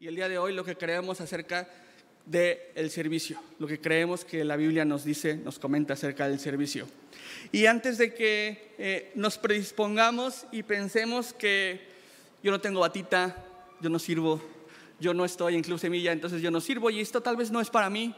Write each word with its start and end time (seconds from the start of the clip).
Y 0.00 0.06
el 0.06 0.14
día 0.14 0.28
de 0.28 0.38
hoy 0.38 0.54
lo 0.54 0.64
que 0.64 0.76
creemos 0.76 1.20
acerca 1.20 1.68
del 2.24 2.56
el 2.76 2.88
servicio, 2.88 3.42
lo 3.58 3.66
que 3.66 3.80
creemos 3.80 4.24
que 4.24 4.44
la 4.44 4.54
Biblia 4.54 4.84
nos 4.84 5.02
dice, 5.02 5.34
nos 5.34 5.58
comenta 5.58 5.94
acerca 5.94 6.28
del 6.28 6.38
servicio. 6.38 6.86
Y 7.50 7.66
antes 7.66 7.98
de 7.98 8.14
que 8.14 8.76
eh, 8.78 9.10
nos 9.16 9.38
predispongamos 9.38 10.46
y 10.52 10.62
pensemos 10.62 11.32
que 11.32 11.80
yo 12.44 12.52
no 12.52 12.60
tengo 12.60 12.78
batita, 12.78 13.44
yo 13.80 13.90
no 13.90 13.98
sirvo, 13.98 14.40
yo 15.00 15.14
no 15.14 15.24
estoy 15.24 15.56
en 15.56 15.62
Club 15.64 15.80
Semilla, 15.80 16.12
entonces 16.12 16.42
yo 16.42 16.52
no 16.52 16.60
sirvo 16.60 16.90
y 16.90 17.00
esto 17.00 17.20
tal 17.20 17.36
vez 17.36 17.50
no 17.50 17.60
es 17.60 17.68
para 17.68 17.90
mí, 17.90 18.14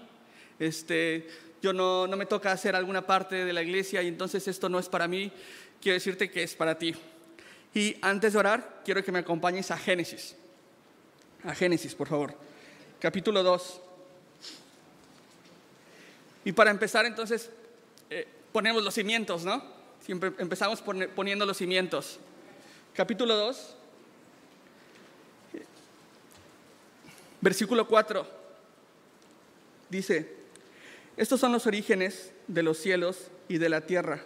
este, 0.59 1.29
yo 1.63 1.73
no, 1.73 2.07
no 2.07 2.19
me 2.19 2.27
toca 2.27 2.53
hacer 2.53 2.77
alguna 2.77 3.07
parte 3.07 3.47
de 3.47 3.55
la 3.55 3.63
iglesia 3.63 4.03
y 4.03 4.09
entonces 4.09 4.47
esto 4.49 4.69
no 4.69 4.79
es 4.79 4.91
para 4.91 5.09
mí, 5.09 5.33
quiero 5.81 5.95
decirte 5.95 6.31
que 6.31 6.43
es 6.43 6.55
para 6.55 6.79
ti. 6.79 6.95
Y 7.73 7.97
antes 8.03 8.35
de 8.35 8.39
orar, 8.39 8.83
quiero 8.85 9.03
que 9.03 9.13
me 9.13 9.21
acompañes 9.21 9.71
a 9.71 9.79
Génesis. 9.79 10.37
A 11.45 11.55
Génesis, 11.55 11.95
por 11.95 12.09
favor. 12.09 12.35
Capítulo 12.99 13.43
2. 13.43 13.81
Y 16.45 16.53
para 16.53 16.71
empezar, 16.71 17.07
entonces, 17.07 17.51
eh, 18.11 18.27
ponemos 18.53 18.83
los 18.83 18.95
cimientos, 18.95 19.45
¿no? 19.45 19.63
Empezamos 20.07 20.83
poniendo 20.83 21.47
los 21.47 21.57
cimientos. 21.57 22.19
Capítulo 22.95 23.37
2. 23.37 23.77
Versículo 27.41 27.87
4. 27.87 28.27
Dice, 29.89 30.37
estos 31.17 31.41
son 31.41 31.53
los 31.53 31.67
orígenes 31.67 32.33
de 32.49 32.63
los 32.63 32.79
cielos 32.79 33.29
y 33.49 33.59
de 33.59 33.69
la 33.69 33.83
tierra, 33.83 34.23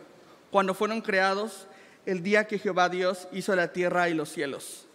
cuando 0.50 0.74
fueron 0.74 1.00
creados 1.00 1.66
el 2.06 2.22
día 2.22 2.46
que 2.46 2.58
Jehová 2.58 2.88
Dios 2.88 3.28
hizo 3.32 3.54
la 3.56 3.72
tierra 3.72 4.08
y 4.08 4.14
los 4.14 4.30
cielos. 4.30 4.86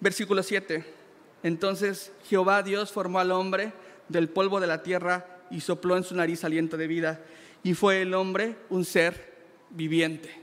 Versículo 0.00 0.42
7. 0.42 1.01
Entonces 1.42 2.12
Jehová 2.28 2.62
Dios 2.62 2.92
formó 2.92 3.18
al 3.18 3.32
hombre 3.32 3.72
del 4.08 4.28
polvo 4.28 4.60
de 4.60 4.66
la 4.66 4.82
tierra 4.82 5.26
y 5.50 5.60
sopló 5.60 5.96
en 5.96 6.04
su 6.04 6.14
nariz 6.14 6.44
aliento 6.44 6.76
de 6.76 6.86
vida, 6.86 7.20
y 7.62 7.74
fue 7.74 8.02
el 8.02 8.14
hombre 8.14 8.56
un 8.70 8.84
ser 8.84 9.32
viviente. 9.70 10.34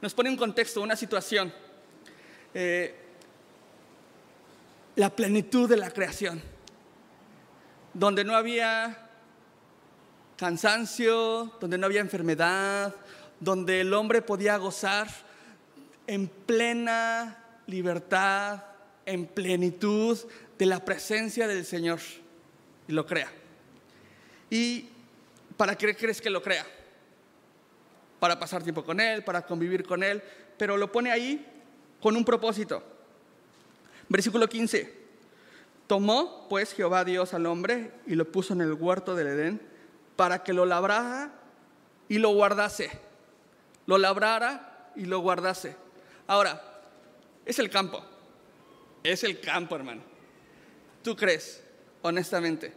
Nos 0.00 0.14
pone 0.14 0.30
un 0.30 0.36
contexto, 0.36 0.80
una 0.80 0.96
situación. 0.96 1.52
Eh, 2.54 2.94
la 4.96 5.10
plenitud 5.10 5.68
de 5.68 5.76
la 5.76 5.90
creación, 5.90 6.42
donde 7.94 8.24
no 8.24 8.34
había 8.34 9.08
cansancio, 10.36 11.52
donde 11.60 11.78
no 11.78 11.86
había 11.86 12.00
enfermedad, 12.00 12.94
donde 13.40 13.80
el 13.80 13.94
hombre 13.94 14.22
podía 14.22 14.56
gozar 14.56 15.08
en 16.06 16.28
plena 16.28 17.38
libertad, 17.66 18.62
en 19.06 19.26
plenitud 19.26 20.18
de 20.58 20.66
la 20.66 20.84
presencia 20.84 21.48
del 21.48 21.64
Señor. 21.64 22.00
Y 22.88 22.92
lo 22.92 23.06
crea. 23.06 23.30
¿Y 24.50 24.86
para 25.56 25.76
qué 25.76 25.94
crees 25.96 26.20
que 26.20 26.30
lo 26.30 26.42
crea? 26.42 26.66
Para 28.20 28.38
pasar 28.38 28.62
tiempo 28.62 28.84
con 28.84 29.00
Él, 29.00 29.24
para 29.24 29.42
convivir 29.42 29.84
con 29.84 30.02
Él, 30.02 30.22
pero 30.58 30.76
lo 30.76 30.92
pone 30.92 31.10
ahí 31.10 31.46
con 32.00 32.16
un 32.16 32.24
propósito. 32.24 32.82
Versículo 34.08 34.48
15. 34.48 35.00
Tomó 35.86 36.46
pues 36.48 36.72
Jehová 36.72 37.04
Dios 37.04 37.34
al 37.34 37.46
hombre 37.46 37.92
y 38.06 38.14
lo 38.14 38.30
puso 38.30 38.52
en 38.52 38.60
el 38.60 38.74
huerto 38.74 39.14
del 39.14 39.28
Edén 39.28 39.60
para 40.16 40.42
que 40.42 40.52
lo 40.52 40.66
labrara 40.66 41.32
y 42.08 42.18
lo 42.18 42.30
guardase. 42.30 42.90
Lo 43.86 43.98
labrara 43.98 44.90
y 44.94 45.06
lo 45.06 45.20
guardase. 45.20 45.76
Ahora, 46.26 46.62
es 47.44 47.58
el 47.58 47.70
campo. 47.70 48.04
Es 49.02 49.24
el 49.24 49.40
campo, 49.40 49.74
hermano. 49.74 50.02
¿Tú 51.02 51.16
crees, 51.16 51.62
honestamente, 52.02 52.72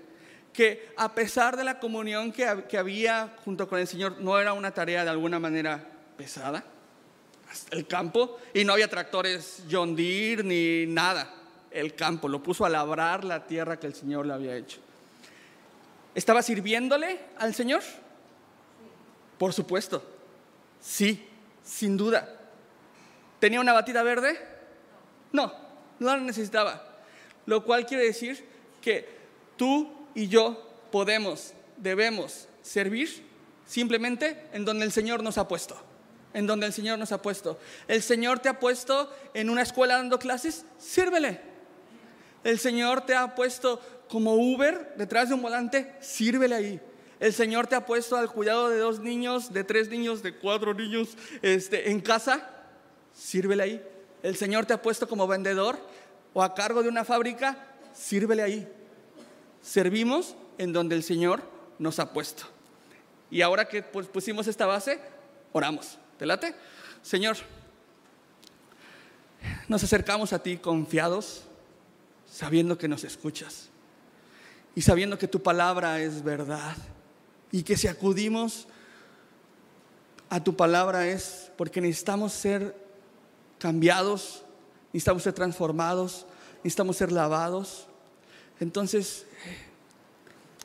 que 0.51 0.89
a 0.97 1.13
pesar 1.13 1.55
de 1.55 1.63
la 1.63 1.79
comunión 1.79 2.31
que, 2.31 2.47
había 2.77 3.35
junto 3.43 3.67
con 3.67 3.79
el 3.79 3.87
Señor, 3.87 4.19
no 4.19 4.39
era 4.39 4.53
una 4.53 4.71
tarea 4.71 5.03
de 5.03 5.11
alguna 5.11 5.39
manera 5.39 5.87
pesada? 6.17 6.63
El 7.71 7.85
campo, 7.85 8.39
y 8.53 8.63
no 8.65 8.73
había 8.73 8.89
tractores 8.89 9.63
John 9.69 9.95
ni 9.95 10.85
nada. 10.87 11.31
El 11.69 11.93
campo 11.93 12.27
lo 12.27 12.41
puso 12.41 12.65
a 12.65 12.69
labrar 12.69 13.23
la 13.23 13.45
tierra 13.45 13.79
que 13.79 13.87
el 13.87 13.93
Señor 13.93 14.25
le 14.25 14.33
había 14.33 14.55
hecho. 14.55 14.79
¿Estaba 16.15 16.41
sirviéndole 16.41 17.19
al 17.37 17.53
Señor? 17.53 17.83
Por 19.37 19.53
supuesto. 19.53 20.03
Sí, 20.81 21.27
sin 21.63 21.97
duda. 21.97 22.27
¿Tenía 23.39 23.59
una 23.59 23.73
batida 23.73 24.01
verde? 24.01 24.39
No, 25.33 25.64
no 25.99 26.07
la 26.07 26.17
necesitaba. 26.17 26.83
Lo 27.45 27.63
cual 27.63 27.85
quiere 27.85 28.05
decir 28.05 28.43
que 28.81 29.07
tú 29.57 29.91
y 30.13 30.27
yo 30.27 30.69
podemos, 30.91 31.53
debemos 31.77 32.47
servir 32.61 33.23
simplemente 33.65 34.45
en 34.53 34.65
donde 34.65 34.85
el 34.85 34.91
Señor 34.91 35.23
nos 35.23 35.37
ha 35.37 35.47
puesto. 35.47 35.75
En 36.33 36.47
donde 36.47 36.65
el 36.65 36.73
Señor 36.73 36.99
nos 36.99 37.11
ha 37.11 37.21
puesto. 37.21 37.59
El 37.87 38.01
Señor 38.01 38.39
te 38.39 38.49
ha 38.49 38.59
puesto 38.59 39.13
en 39.33 39.49
una 39.49 39.61
escuela 39.61 39.95
dando 39.95 40.19
clases, 40.19 40.65
sírvele. 40.77 41.39
El 42.43 42.59
Señor 42.59 43.05
te 43.05 43.15
ha 43.15 43.35
puesto 43.35 43.81
como 44.09 44.35
Uber 44.35 44.93
detrás 44.97 45.29
de 45.29 45.35
un 45.35 45.41
volante, 45.41 45.95
sírvele 45.99 46.55
ahí. 46.55 46.81
El 47.19 47.33
Señor 47.33 47.67
te 47.67 47.75
ha 47.75 47.85
puesto 47.85 48.17
al 48.17 48.31
cuidado 48.31 48.69
de 48.69 48.77
dos 48.77 48.99
niños, 48.99 49.53
de 49.53 49.63
tres 49.63 49.89
niños, 49.89 50.21
de 50.21 50.35
cuatro 50.35 50.73
niños 50.73 51.17
este, 51.41 51.89
en 51.89 52.01
casa, 52.01 52.49
sírvele 53.13 53.63
ahí. 53.63 53.94
El 54.25 54.35
Señor 54.35 54.65
te 54.65 54.73
ha 54.73 54.81
puesto 54.81 55.07
como 55.07 55.27
vendedor 55.27 55.77
o 56.33 56.41
a 56.41 56.55
cargo 56.55 56.81
de 56.81 56.89
una 56.89 57.05
fábrica, 57.05 57.63
sírvele 57.93 58.41
ahí. 58.41 58.67
Servimos 59.61 60.35
en 60.57 60.73
donde 60.73 60.95
el 60.95 61.03
Señor 61.03 61.43
nos 61.77 61.99
ha 61.99 62.11
puesto. 62.11 62.45
Y 63.29 63.43
ahora 63.43 63.67
que 63.67 63.83
pusimos 63.83 64.47
esta 64.47 64.65
base, 64.65 64.99
oramos. 65.53 65.99
¿Te 66.17 66.25
late? 66.25 66.55
Señor, 67.03 67.37
nos 69.67 69.83
acercamos 69.83 70.33
a 70.33 70.41
ti 70.41 70.57
confiados, 70.57 71.43
sabiendo 72.25 72.79
que 72.79 72.87
nos 72.87 73.03
escuchas 73.03 73.69
y 74.73 74.81
sabiendo 74.81 75.19
que 75.19 75.27
tu 75.27 75.43
palabra 75.43 76.01
es 76.01 76.23
verdad 76.23 76.75
y 77.51 77.61
que 77.61 77.77
si 77.77 77.87
acudimos 77.87 78.67
a 80.31 80.43
tu 80.43 80.55
palabra 80.55 81.07
es 81.07 81.51
porque 81.57 81.79
necesitamos 81.79 82.33
ser 82.33 82.84
cambiados, 83.65 84.43
necesitamos 84.93 85.23
ser 85.23 85.33
transformados, 85.33 86.27
necesitamos 86.57 86.97
ser 86.97 87.11
lavados. 87.11 87.87
Entonces, 88.59 89.25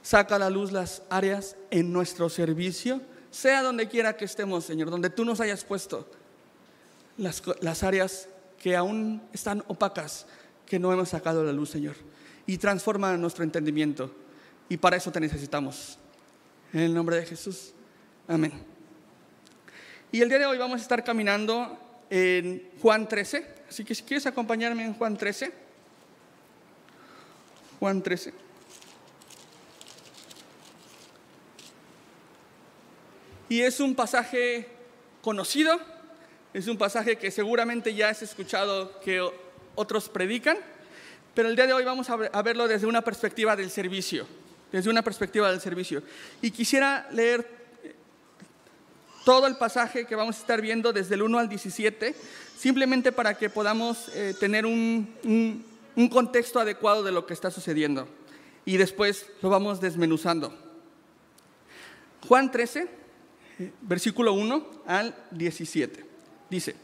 saca 0.03 0.37
a 0.37 0.39
la 0.39 0.51
luz 0.51 0.71
las 0.71 1.03
áreas 1.09 1.57
en 1.71 1.95
nuestro 1.95 2.29
servicio, 2.29 3.01
sea 3.31 3.63
donde 3.63 3.89
quiera 3.89 4.19
que 4.19 4.27
estemos, 4.27 4.67
Señor, 4.67 4.91
donde 4.91 5.09
tú 5.09 5.25
nos 5.25 5.41
hayas 5.41 5.65
puesto, 5.65 6.07
las, 7.17 7.43
las 7.63 7.83
áreas 7.83 8.29
que 8.59 8.77
aún 8.77 9.23
están 9.33 9.65
opacas, 9.67 10.27
que 10.67 10.79
no 10.79 10.93
hemos 10.93 11.09
sacado 11.09 11.41
a 11.41 11.45
la 11.45 11.53
luz, 11.53 11.71
Señor 11.71 11.97
y 12.51 12.59
transforma 12.59 13.17
nuestro 13.17 13.45
entendimiento. 13.45 14.11
Y 14.69 14.77
para 14.77 14.97
eso 14.97 15.13
te 15.13 15.21
necesitamos. 15.21 15.99
En 16.73 16.81
el 16.81 16.93
nombre 16.93 17.15
de 17.15 17.25
Jesús. 17.25 17.73
Amén. 18.27 18.53
Y 20.11 20.21
el 20.21 20.29
día 20.29 20.41
de 20.41 20.47
hoy 20.47 20.59
vamos 20.59 20.81
a 20.81 20.83
estar 20.83 21.05
caminando 21.05 21.79
en 22.11 22.69
Juan 22.83 23.09
13. 23.09 23.47
Así 23.69 23.85
que 23.85 23.95
si 23.95 24.03
quieres 24.03 24.27
acompañarme 24.27 24.85
en 24.85 24.95
Juan 24.95 25.17
13. 25.17 25.53
Juan 27.79 28.03
13. 28.03 28.35
Y 33.49 33.63
es 33.63 33.81
un 33.81 33.95
pasaje 33.95 34.69
conocido, 35.23 35.81
es 36.53 36.69
un 36.69 36.77
pasaje 36.77 37.17
que 37.17 37.31
seguramente 37.31 37.95
ya 37.95 38.09
has 38.09 38.23
escuchado 38.23 39.01
que 39.01 39.21
otros 39.75 40.09
predican. 40.09 40.59
Pero 41.35 41.49
el 41.49 41.57
día 41.57 41.67
de 41.67 41.73
hoy 41.73 41.85
vamos 41.85 42.09
a 42.11 42.43
verlo 42.43 42.69
desde 42.69 42.87
una 42.87 43.03
perspectiva 43.03 43.57
del 43.57 43.71
servicio, 43.71 44.27
desde 44.73 44.91
una 44.91 45.03
perspectiva 45.03 45.51
del 45.51 45.61
servicio. 45.61 46.03
Y 46.43 46.51
quisiera 46.51 47.09
leer 47.13 47.60
todo 49.25 49.47
el 49.47 49.57
pasaje 49.57 50.07
que 50.07 50.17
vamos 50.17 50.37
a 50.37 50.41
estar 50.41 50.61
viendo 50.61 50.93
desde 50.93 51.15
el 51.15 51.23
1 51.23 51.39
al 51.39 51.49
17, 51.49 52.15
simplemente 52.57 53.13
para 53.13 53.35
que 53.35 53.51
podamos 53.51 54.09
eh, 54.15 54.35
tener 54.39 54.67
un, 54.67 55.65
un 55.97 56.09
contexto 56.09 56.61
adecuado 56.61 57.03
de 57.03 57.13
lo 57.13 57.27
que 57.27 57.35
está 57.35 57.51
sucediendo. 57.51 58.09
Y 58.65 58.77
después 58.77 59.27
lo 59.43 59.51
vamos 59.51 59.81
desmenuzando. 59.81 60.55
Juan 62.29 62.51
13, 62.51 62.89
eh, 63.59 63.73
versículo 63.83 64.33
1 64.33 64.67
al 64.87 65.15
17. 65.31 66.05
Dice, 66.49 66.77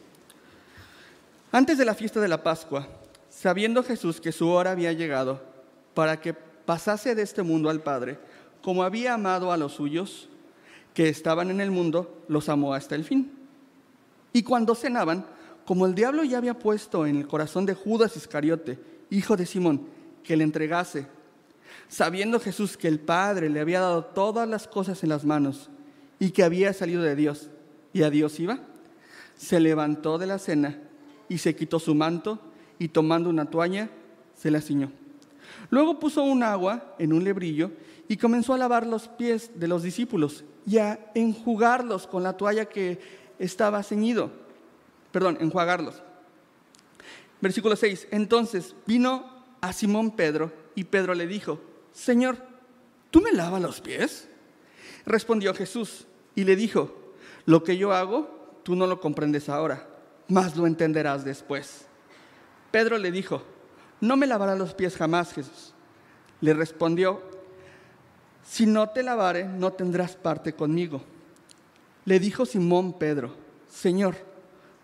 antes 1.52 1.78
de 1.78 1.84
la 1.84 1.94
fiesta 1.94 2.20
de 2.20 2.28
la 2.28 2.42
Pascua, 2.42 2.88
sabiendo 3.30 3.82
Jesús 3.82 4.20
que 4.20 4.32
su 4.32 4.48
hora 4.48 4.72
había 4.72 4.92
llegado 4.92 5.42
para 5.94 6.20
que 6.20 6.34
pasase 6.34 7.14
de 7.14 7.22
este 7.22 7.42
mundo 7.42 7.70
al 7.70 7.82
Padre, 7.82 8.18
como 8.62 8.82
había 8.82 9.14
amado 9.14 9.52
a 9.52 9.56
los 9.56 9.74
suyos 9.74 10.28
que 10.96 11.10
estaban 11.10 11.50
en 11.50 11.60
el 11.60 11.70
mundo, 11.70 12.24
los 12.26 12.48
amó 12.48 12.72
hasta 12.72 12.94
el 12.94 13.04
fin. 13.04 13.30
Y 14.32 14.42
cuando 14.42 14.74
cenaban, 14.74 15.26
como 15.66 15.84
el 15.84 15.94
diablo 15.94 16.24
ya 16.24 16.38
había 16.38 16.58
puesto 16.58 17.04
en 17.04 17.18
el 17.18 17.28
corazón 17.28 17.66
de 17.66 17.74
Judas 17.74 18.16
Iscariote, 18.16 18.78
hijo 19.10 19.36
de 19.36 19.44
Simón, 19.44 19.88
que 20.24 20.38
le 20.38 20.44
entregase. 20.44 21.06
Sabiendo 21.86 22.40
Jesús 22.40 22.78
que 22.78 22.88
el 22.88 22.98
Padre 22.98 23.50
le 23.50 23.60
había 23.60 23.80
dado 23.80 24.06
todas 24.06 24.48
las 24.48 24.66
cosas 24.66 25.02
en 25.02 25.10
las 25.10 25.26
manos 25.26 25.68
y 26.18 26.30
que 26.30 26.42
había 26.42 26.72
salido 26.72 27.02
de 27.02 27.14
Dios 27.14 27.50
y 27.92 28.02
a 28.02 28.08
Dios 28.08 28.40
iba, 28.40 28.60
se 29.36 29.60
levantó 29.60 30.16
de 30.16 30.26
la 30.28 30.38
cena 30.38 30.78
y 31.28 31.36
se 31.36 31.54
quitó 31.54 31.78
su 31.78 31.94
manto 31.94 32.40
y 32.78 32.88
tomando 32.88 33.28
una 33.28 33.50
toalla 33.50 33.90
se 34.34 34.50
la 34.50 34.62
ciñó. 34.62 34.90
Luego 35.68 35.98
puso 35.98 36.22
un 36.22 36.42
agua 36.42 36.94
en 36.98 37.12
un 37.12 37.22
lebrillo 37.22 37.70
y 38.08 38.16
comenzó 38.16 38.54
a 38.54 38.58
lavar 38.58 38.86
los 38.86 39.08
pies 39.08 39.50
de 39.56 39.68
los 39.68 39.82
discípulos 39.82 40.42
y 40.66 40.78
a 40.78 41.10
enjugarlos 41.14 42.06
con 42.06 42.22
la 42.22 42.36
toalla 42.36 42.66
que 42.66 42.98
estaba 43.38 43.82
ceñido. 43.82 44.30
Perdón, 45.12 45.38
enjuagarlos. 45.40 46.02
Versículo 47.40 47.76
6. 47.76 48.08
Entonces 48.10 48.74
vino 48.86 49.32
a 49.60 49.72
Simón 49.72 50.10
Pedro 50.10 50.52
y 50.74 50.84
Pedro 50.84 51.14
le 51.14 51.26
dijo, 51.26 51.60
Señor, 51.92 52.36
¿tú 53.10 53.20
me 53.20 53.32
lavas 53.32 53.62
los 53.62 53.80
pies? 53.80 54.28
Respondió 55.06 55.54
Jesús 55.54 56.06
y 56.34 56.44
le 56.44 56.56
dijo, 56.56 57.14
lo 57.46 57.62
que 57.62 57.76
yo 57.76 57.92
hago, 57.92 58.60
tú 58.64 58.74
no 58.74 58.86
lo 58.86 59.00
comprendes 59.00 59.48
ahora, 59.48 59.88
mas 60.28 60.56
lo 60.56 60.66
entenderás 60.66 61.24
después. 61.24 61.86
Pedro 62.72 62.98
le 62.98 63.12
dijo, 63.12 63.42
no 64.00 64.16
me 64.16 64.26
lavarás 64.26 64.58
los 64.58 64.74
pies 64.74 64.96
jamás, 64.96 65.32
Jesús. 65.32 65.72
Le 66.40 66.52
respondió, 66.52 67.22
si 68.48 68.66
no 68.66 68.88
te 68.90 69.02
lavare, 69.02 69.44
no 69.44 69.72
tendrás 69.72 70.16
parte 70.16 70.54
conmigo. 70.54 71.02
Le 72.04 72.20
dijo 72.20 72.46
Simón 72.46 72.92
Pedro, 72.92 73.34
Señor, 73.68 74.16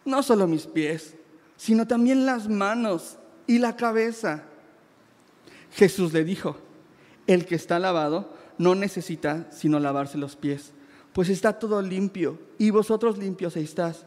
no 0.04 0.22
solo 0.22 0.46
mis 0.46 0.66
pies, 0.66 1.14
sino 1.56 1.86
también 1.86 2.26
las 2.26 2.48
manos 2.48 3.16
y 3.46 3.58
la 3.58 3.76
cabeza. 3.76 4.44
Jesús 5.72 6.12
le 6.12 6.24
dijo, 6.24 6.56
el 7.26 7.46
que 7.46 7.54
está 7.54 7.78
lavado 7.78 8.34
no 8.58 8.74
necesita 8.74 9.46
sino 9.52 9.78
lavarse 9.78 10.18
los 10.18 10.36
pies, 10.36 10.72
pues 11.12 11.28
está 11.28 11.58
todo 11.58 11.80
limpio 11.80 12.38
y 12.58 12.70
vosotros 12.70 13.16
limpios 13.16 13.56
estáis, 13.56 14.04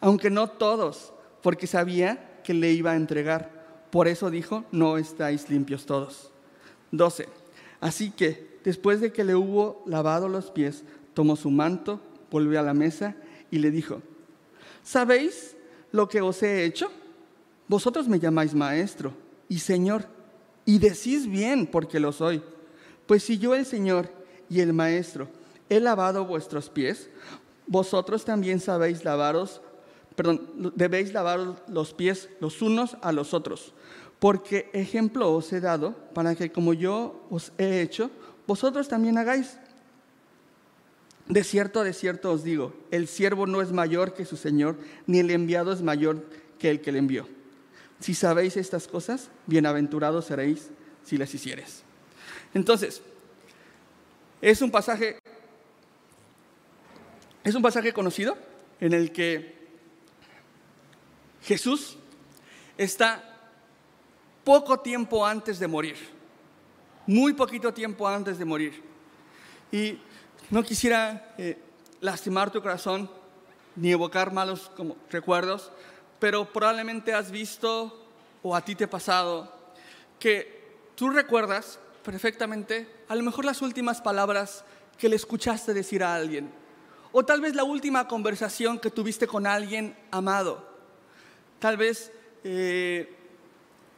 aunque 0.00 0.30
no 0.30 0.48
todos, 0.48 1.12
porque 1.42 1.66
sabía 1.66 2.40
que 2.42 2.54
le 2.54 2.72
iba 2.72 2.92
a 2.92 2.96
entregar. 2.96 3.86
Por 3.90 4.08
eso 4.08 4.30
dijo, 4.30 4.64
no 4.72 4.98
estáis 4.98 5.48
limpios 5.48 5.86
todos. 5.86 6.30
12. 6.90 7.28
Así 7.80 8.10
que 8.10 8.53
después 8.64 9.00
de 9.00 9.12
que 9.12 9.24
le 9.24 9.36
hubo 9.36 9.82
lavado 9.86 10.28
los 10.28 10.50
pies, 10.50 10.82
tomó 11.12 11.36
su 11.36 11.50
manto, 11.50 12.00
volvió 12.30 12.58
a 12.58 12.62
la 12.62 12.74
mesa 12.74 13.14
y 13.50 13.58
le 13.58 13.70
dijo, 13.70 14.02
¿sabéis 14.82 15.56
lo 15.92 16.08
que 16.08 16.20
os 16.20 16.42
he 16.42 16.64
hecho? 16.64 16.90
Vosotros 17.68 18.08
me 18.08 18.18
llamáis 18.18 18.54
maestro 18.54 19.12
y 19.48 19.58
señor, 19.58 20.06
y 20.66 20.78
decís 20.78 21.28
bien 21.28 21.66
porque 21.66 22.00
lo 22.00 22.10
soy. 22.12 22.42
Pues 23.06 23.22
si 23.22 23.38
yo 23.38 23.54
el 23.54 23.66
Señor 23.66 24.08
y 24.48 24.60
el 24.60 24.72
Maestro 24.72 25.28
he 25.68 25.78
lavado 25.80 26.24
vuestros 26.24 26.70
pies, 26.70 27.10
vosotros 27.66 28.24
también 28.24 28.60
sabéis 28.60 29.04
lavaros, 29.04 29.60
perdón, 30.16 30.72
debéis 30.74 31.12
lavar 31.12 31.62
los 31.68 31.92
pies 31.92 32.28
los 32.40 32.62
unos 32.62 32.96
a 33.02 33.12
los 33.12 33.34
otros, 33.34 33.74
porque 34.18 34.70
ejemplo 34.72 35.32
os 35.32 35.52
he 35.52 35.60
dado 35.60 35.94
para 36.14 36.34
que 36.34 36.50
como 36.50 36.72
yo 36.72 37.26
os 37.30 37.52
he 37.58 37.82
hecho, 37.82 38.10
vosotros 38.46 38.88
también 38.88 39.18
hagáis. 39.18 39.58
De 41.26 41.42
cierto, 41.42 41.82
de 41.82 41.94
cierto 41.94 42.32
os 42.32 42.44
digo, 42.44 42.74
el 42.90 43.08
siervo 43.08 43.46
no 43.46 43.62
es 43.62 43.72
mayor 43.72 44.12
que 44.12 44.26
su 44.26 44.36
Señor, 44.36 44.76
ni 45.06 45.20
el 45.20 45.30
enviado 45.30 45.72
es 45.72 45.80
mayor 45.80 46.24
que 46.58 46.70
el 46.70 46.80
que 46.80 46.92
le 46.92 46.98
envió. 46.98 47.26
Si 48.00 48.14
sabéis 48.14 48.56
estas 48.56 48.86
cosas, 48.86 49.30
bienaventurados 49.46 50.26
seréis 50.26 50.68
si 51.02 51.16
las 51.16 51.32
hicieres. 51.32 51.82
Entonces, 52.52 53.00
es 54.42 54.60
un 54.60 54.70
pasaje, 54.70 55.18
es 57.42 57.54
un 57.54 57.62
pasaje 57.62 57.92
conocido 57.94 58.36
en 58.80 58.92
el 58.92 59.10
que 59.12 59.54
Jesús 61.42 61.96
está 62.76 63.22
poco 64.44 64.80
tiempo 64.80 65.26
antes 65.26 65.58
de 65.58 65.66
morir, 65.66 65.96
muy 67.06 67.32
poquito 67.32 67.72
tiempo 67.72 68.08
antes 68.08 68.38
de 68.38 68.44
morir. 68.44 68.82
Y 69.70 69.98
no 70.50 70.62
quisiera 70.62 71.34
eh, 71.38 71.58
lastimar 72.00 72.50
tu 72.50 72.62
corazón 72.62 73.10
ni 73.76 73.90
evocar 73.90 74.32
malos 74.32 74.70
recuerdos, 75.10 75.72
pero 76.18 76.52
probablemente 76.52 77.12
has 77.12 77.30
visto 77.30 78.06
o 78.42 78.54
a 78.54 78.64
ti 78.64 78.74
te 78.74 78.84
ha 78.84 78.90
pasado 78.90 79.52
que 80.18 80.62
tú 80.94 81.10
recuerdas 81.10 81.78
perfectamente 82.04 82.88
a 83.08 83.14
lo 83.16 83.22
mejor 83.22 83.44
las 83.44 83.62
últimas 83.62 84.00
palabras 84.00 84.64
que 84.98 85.08
le 85.08 85.16
escuchaste 85.16 85.74
decir 85.74 86.04
a 86.04 86.14
alguien. 86.14 86.50
O 87.12 87.24
tal 87.24 87.40
vez 87.40 87.54
la 87.54 87.64
última 87.64 88.06
conversación 88.06 88.78
que 88.78 88.90
tuviste 88.90 89.26
con 89.26 89.46
alguien 89.46 89.96
amado. 90.10 90.68
Tal 91.58 91.76
vez 91.76 92.12
eh, 92.42 93.14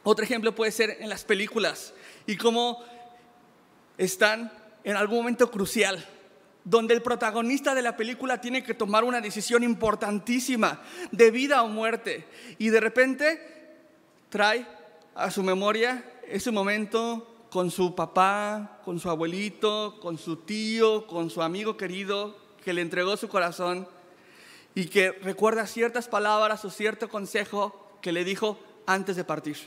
otro 0.03 0.23
ejemplo 0.23 0.55
puede 0.55 0.71
ser 0.71 0.97
en 0.99 1.09
las 1.09 1.25
películas 1.25 1.93
y 2.25 2.37
cómo 2.37 2.83
están 3.97 4.51
en 4.83 4.95
algún 4.95 5.19
momento 5.19 5.49
crucial, 5.51 6.05
donde 6.63 6.93
el 6.93 7.01
protagonista 7.01 7.73
de 7.73 7.81
la 7.81 7.95
película 7.95 8.41
tiene 8.41 8.63
que 8.63 8.73
tomar 8.73 9.03
una 9.03 9.21
decisión 9.21 9.63
importantísima 9.63 10.81
de 11.11 11.31
vida 11.31 11.63
o 11.63 11.67
muerte 11.67 12.27
y 12.57 12.69
de 12.69 12.79
repente 12.79 13.57
trae 14.29 14.67
a 15.15 15.31
su 15.31 15.43
memoria 15.43 16.03
ese 16.27 16.51
momento 16.51 17.47
con 17.49 17.71
su 17.71 17.95
papá, 17.95 18.79
con 18.83 18.99
su 18.99 19.09
abuelito, 19.09 19.99
con 20.01 20.17
su 20.17 20.37
tío, 20.37 21.07
con 21.07 21.29
su 21.29 21.41
amigo 21.41 21.77
querido 21.77 22.37
que 22.63 22.73
le 22.73 22.81
entregó 22.81 23.15
su 23.15 23.29
corazón 23.29 23.87
y 24.75 24.87
que 24.87 25.11
recuerda 25.11 25.65
ciertas 25.65 26.07
palabras 26.07 26.65
o 26.65 26.69
cierto 26.69 27.09
consejo 27.09 27.97
que 28.01 28.11
le 28.11 28.23
dijo 28.23 28.59
antes 28.85 29.15
de 29.15 29.23
partir. 29.23 29.57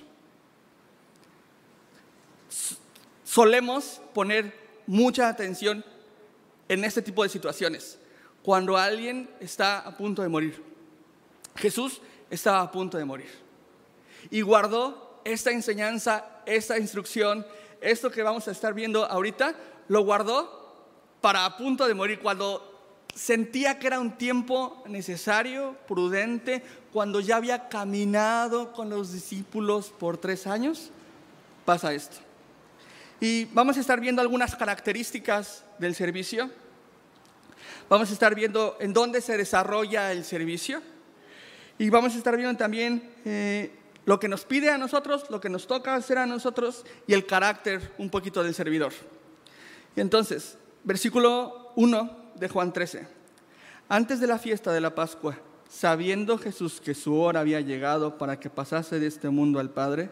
Solemos 3.31 4.00
poner 4.12 4.53
mucha 4.88 5.29
atención 5.29 5.85
en 6.69 6.82
este 6.82 7.00
tipo 7.00 7.23
de 7.23 7.29
situaciones, 7.29 7.97
cuando 8.43 8.77
alguien 8.77 9.31
está 9.38 9.79
a 9.79 9.97
punto 9.97 10.23
de 10.23 10.29
morir. 10.29 10.61
Jesús 11.55 12.00
estaba 12.29 12.61
a 12.61 12.73
punto 12.73 12.99
de 12.99 13.05
morir 13.05 13.31
y 14.32 14.41
guardó 14.41 15.21
esta 15.23 15.53
enseñanza, 15.53 16.43
esta 16.44 16.77
instrucción 16.77 17.47
esto 17.81 18.11
que 18.11 18.25
vamos 18.25 18.49
a 18.49 18.50
estar 18.50 18.75
viendo 18.75 19.05
ahorita, 19.05 19.55
lo 19.87 20.03
guardó 20.03 20.89
para 21.20 21.44
a 21.44 21.56
punto 21.56 21.87
de 21.87 21.94
morir, 21.94 22.19
cuando 22.19 22.82
sentía 23.15 23.79
que 23.79 23.87
era 23.87 24.01
un 24.01 24.19
tiempo 24.19 24.82
necesario, 24.89 25.77
prudente, 25.87 26.65
cuando 26.93 27.20
ya 27.20 27.37
había 27.37 27.69
caminado 27.69 28.72
con 28.72 28.91
los 28.91 29.13
discípulos 29.13 29.94
por 29.96 30.19
tres 30.19 30.49
años, 30.49 30.91
pasa 31.65 31.94
esto. 31.94 32.30
Y 33.20 33.44
vamos 33.46 33.77
a 33.77 33.81
estar 33.81 34.00
viendo 34.00 34.22
algunas 34.22 34.56
características 34.56 35.62
del 35.79 35.94
servicio. 35.94 36.50
Vamos 37.91 38.08
a 38.08 38.15
estar 38.15 38.34
viendo 38.34 38.79
en 38.81 38.94
dónde 38.94 39.20
se 39.20 39.36
desarrolla 39.36 40.10
el 40.10 40.24
servicio. 40.24 40.81
Y 41.79 41.91
vamos 41.91 42.15
a 42.15 42.19
estar 42.19 42.34
viendo 42.34 42.56
también 42.56 43.10
eh, 43.27 43.72
lo 44.06 44.19
que 44.19 44.29
nos 44.29 44.46
pide 44.46 44.70
a 44.70 44.79
nosotros, 44.79 45.27
lo 45.29 45.39
que 45.39 45.50
nos 45.50 45.67
toca 45.67 45.94
hacer 45.94 46.17
a 46.17 46.24
nosotros 46.24 46.86
y 47.06 47.12
el 47.12 47.27
carácter 47.27 47.93
un 47.98 48.08
poquito 48.08 48.43
del 48.43 48.55
servidor. 48.55 48.93
Y 49.94 50.00
entonces, 50.00 50.56
versículo 50.84 51.72
1 51.77 52.32
de 52.36 52.48
Juan 52.48 52.72
13. 52.72 53.06
Antes 53.91 54.20
de 54.20 54.29
la 54.29 54.39
fiesta 54.39 54.72
de 54.72 54.81
la 54.81 54.94
Pascua, 54.94 55.36
sabiendo 55.69 56.39
Jesús 56.39 56.81
que 56.81 56.94
su 56.94 57.20
hora 57.20 57.41
había 57.41 57.60
llegado 57.60 58.17
para 58.17 58.41
que 58.41 58.48
pasase 58.48 58.98
de 58.98 59.08
este 59.08 59.29
mundo 59.29 59.60
al 59.60 59.70
Padre, 59.70 60.10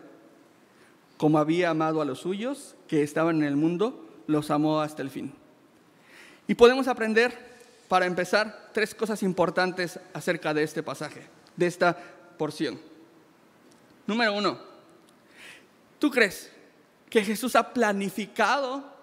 como 1.18 1.38
había 1.38 1.70
amado 1.70 2.00
a 2.00 2.04
los 2.04 2.20
suyos 2.20 2.76
que 2.87 3.02
estaban 3.02 3.37
en 3.37 3.44
el 3.44 3.56
mundo, 3.56 4.08
los 4.26 4.50
amó 4.50 4.80
hasta 4.80 5.02
el 5.02 5.10
fin. 5.10 5.34
Y 6.46 6.54
podemos 6.54 6.88
aprender, 6.88 7.37
para 7.88 8.06
empezar, 8.06 8.70
tres 8.72 8.94
cosas 8.94 9.22
importantes 9.22 9.98
acerca 10.14 10.54
de 10.54 10.62
este 10.62 10.82
pasaje, 10.82 11.22
de 11.56 11.66
esta 11.66 11.96
porción. 12.38 12.80
Número 14.06 14.32
uno, 14.32 14.58
¿tú 15.98 16.10
crees 16.10 16.50
que 17.10 17.25
Jesús 17.25 17.56
ha 17.56 17.75
planificado 17.75 18.96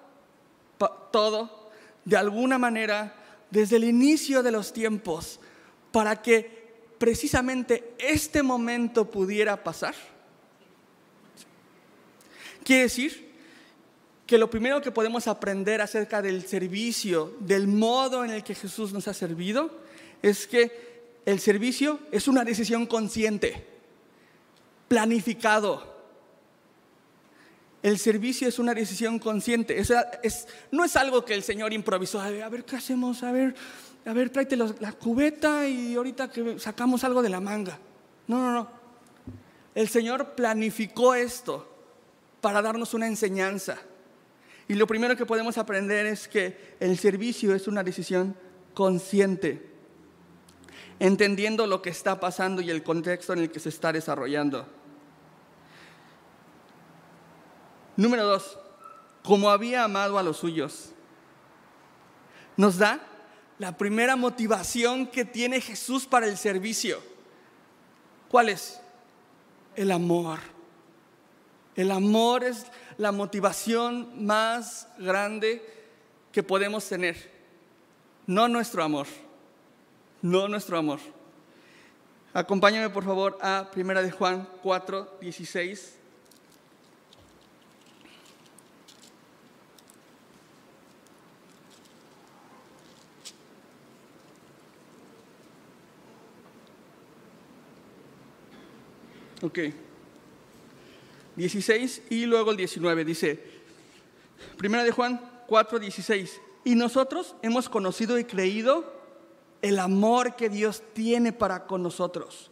todo 1.12 1.70
de 2.06 2.18
alguna 2.18 2.58
manera 2.58 3.14
desde 3.52 3.76
el 3.76 3.84
inicio 3.84 4.42
de 4.42 4.52
los 4.52 4.74
tiempos 4.74 5.40
para 5.92 6.22
que 6.22 6.80
precisamente 6.98 7.94
este 8.00 8.42
momento 8.42 9.12
pudiera 9.12 9.64
pasar? 9.64 9.96
Quiere 12.66 12.82
decir 12.82 13.32
que 14.26 14.40
lo 14.40 14.50
primero 14.50 14.82
que 14.82 14.92
podemos 14.92 15.28
aprender 15.28 15.82
acerca 15.82 16.20
del 16.20 16.48
servicio, 16.48 17.38
del 17.40 17.68
modo 17.68 18.26
en 18.26 18.32
el 18.32 18.44
que 18.44 18.56
Jesús 18.56 18.92
nos 18.92 19.08
ha 19.08 19.14
servido, 19.14 19.70
es 20.24 20.48
que 20.48 20.96
el 21.28 21.40
servicio 21.40 22.00
es 22.12 22.28
una 22.28 22.44
decisión 22.44 22.88
consciente 22.88 23.68
planificado. 24.88 25.94
El 27.84 28.00
servicio 28.00 28.48
es 28.48 28.58
una 28.58 28.74
decisión 28.74 29.20
consciente. 29.20 29.80
No 30.72 30.86
es 30.86 30.96
algo 30.96 31.24
que 31.24 31.36
el 31.36 31.44
Señor 31.44 31.72
improvisó. 31.72 32.20
A 32.20 32.30
ver, 32.32 32.66
¿qué 32.66 32.78
hacemos? 32.78 33.22
A 33.22 33.32
ver, 33.32 33.54
a 34.06 34.14
ver, 34.14 34.32
tráete 34.32 34.58
la 34.58 34.92
cubeta 34.94 35.68
y 35.68 35.94
ahorita 35.94 36.32
que 36.32 36.58
sacamos 36.58 37.04
algo 37.04 37.22
de 37.22 37.30
la 37.30 37.40
manga. 37.40 37.78
No, 38.28 38.40
no, 38.40 38.52
no. 38.52 38.70
El 39.76 39.88
Señor 39.88 40.34
planificó 40.34 41.14
esto 41.14 41.75
para 42.46 42.62
darnos 42.62 42.94
una 42.94 43.08
enseñanza. 43.08 43.76
Y 44.68 44.76
lo 44.76 44.86
primero 44.86 45.18
que 45.18 45.26
podemos 45.26 45.58
aprender 45.58 46.06
es 46.06 46.28
que 46.28 46.76
el 46.80 46.96
servicio 47.00 47.56
es 47.56 47.68
una 47.68 47.82
decisión 47.82 48.38
consciente, 48.76 49.68
entendiendo 51.00 51.66
lo 51.66 51.82
que 51.82 51.90
está 51.90 52.20
pasando 52.20 52.62
y 52.62 52.70
el 52.70 52.84
contexto 52.84 53.34
en 53.34 53.40
el 53.40 53.50
que 53.50 53.60
se 53.60 53.70
está 53.70 53.92
desarrollando. 53.92 54.68
Número 57.98 58.24
dos, 58.28 58.60
como 59.24 59.50
había 59.50 59.84
amado 59.84 60.20
a 60.20 60.22
los 60.22 60.38
suyos, 60.38 60.92
nos 62.58 62.78
da 62.78 63.00
la 63.58 63.76
primera 63.76 64.16
motivación 64.16 65.08
que 65.08 65.26
tiene 65.26 65.62
Jesús 65.62 66.06
para 66.06 66.28
el 66.28 66.38
servicio. 66.38 67.02
¿Cuál 68.30 68.50
es? 68.50 68.80
El 69.76 69.90
amor. 69.90 70.55
El 71.76 71.92
amor 71.92 72.44
es 72.44 72.66
la 72.98 73.12
motivación 73.12 74.26
más 74.26 74.88
grande 74.98 75.62
que 76.32 76.42
podemos 76.42 76.88
tener. 76.88 77.32
No 78.28 78.48
nuestro 78.48 78.84
amor. 78.84 79.08
No 80.22 80.48
nuestro 80.48 80.78
amor. 80.78 81.00
Acompáñame 82.34 82.90
por 82.90 83.04
favor 83.04 83.38
a 83.42 83.70
1 83.76 84.02
de 84.02 84.12
Juan 84.12 84.48
4, 84.62 85.18
16. 85.22 85.96
Ok. 99.42 99.85
16 101.36 102.04
y 102.10 102.26
luego 102.26 102.52
el 102.52 102.58
19 102.58 103.06
dice, 103.06 103.44
Primera 104.58 104.84
de 104.84 104.92
Juan 104.92 105.44
4, 105.48 105.80
16, 105.80 106.42
y 106.64 106.76
nosotros 106.76 107.36
hemos 107.42 107.70
conocido 107.70 108.18
y 108.18 108.24
creído 108.24 108.94
el 109.62 109.80
amor 109.80 110.36
que 110.36 110.50
Dios 110.50 110.84
tiene 110.94 111.34
para 111.34 111.66
con 111.66 111.84
nosotros. 111.84 112.52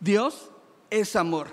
Dios 0.00 0.50
es 0.90 1.16
amor. 1.16 1.48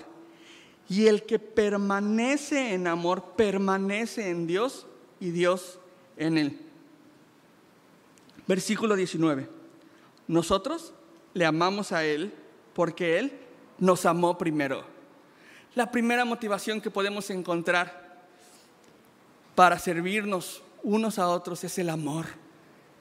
Y 0.88 1.06
el 1.06 1.24
que 1.24 1.38
permanece 1.38 2.74
en 2.74 2.86
amor, 2.86 3.32
permanece 3.36 4.30
en 4.30 4.46
Dios 4.46 4.86
y 5.18 5.30
Dios 5.30 5.80
en 6.16 6.38
él. 6.38 6.60
Versículo 8.46 8.94
19. 8.94 9.48
Nosotros 10.28 10.92
le 11.34 11.44
amamos 11.44 11.92
a 11.92 12.04
Él 12.04 12.32
porque 12.74 13.18
Él 13.18 13.32
nos 13.78 14.06
amó 14.06 14.38
primero. 14.38 14.84
La 15.76 15.90
primera 15.90 16.24
motivación 16.24 16.80
que 16.80 16.90
podemos 16.90 17.28
encontrar 17.28 18.24
para 19.54 19.78
servirnos 19.78 20.62
unos 20.82 21.18
a 21.18 21.28
otros 21.28 21.64
es 21.64 21.78
el 21.78 21.90
amor. 21.90 22.24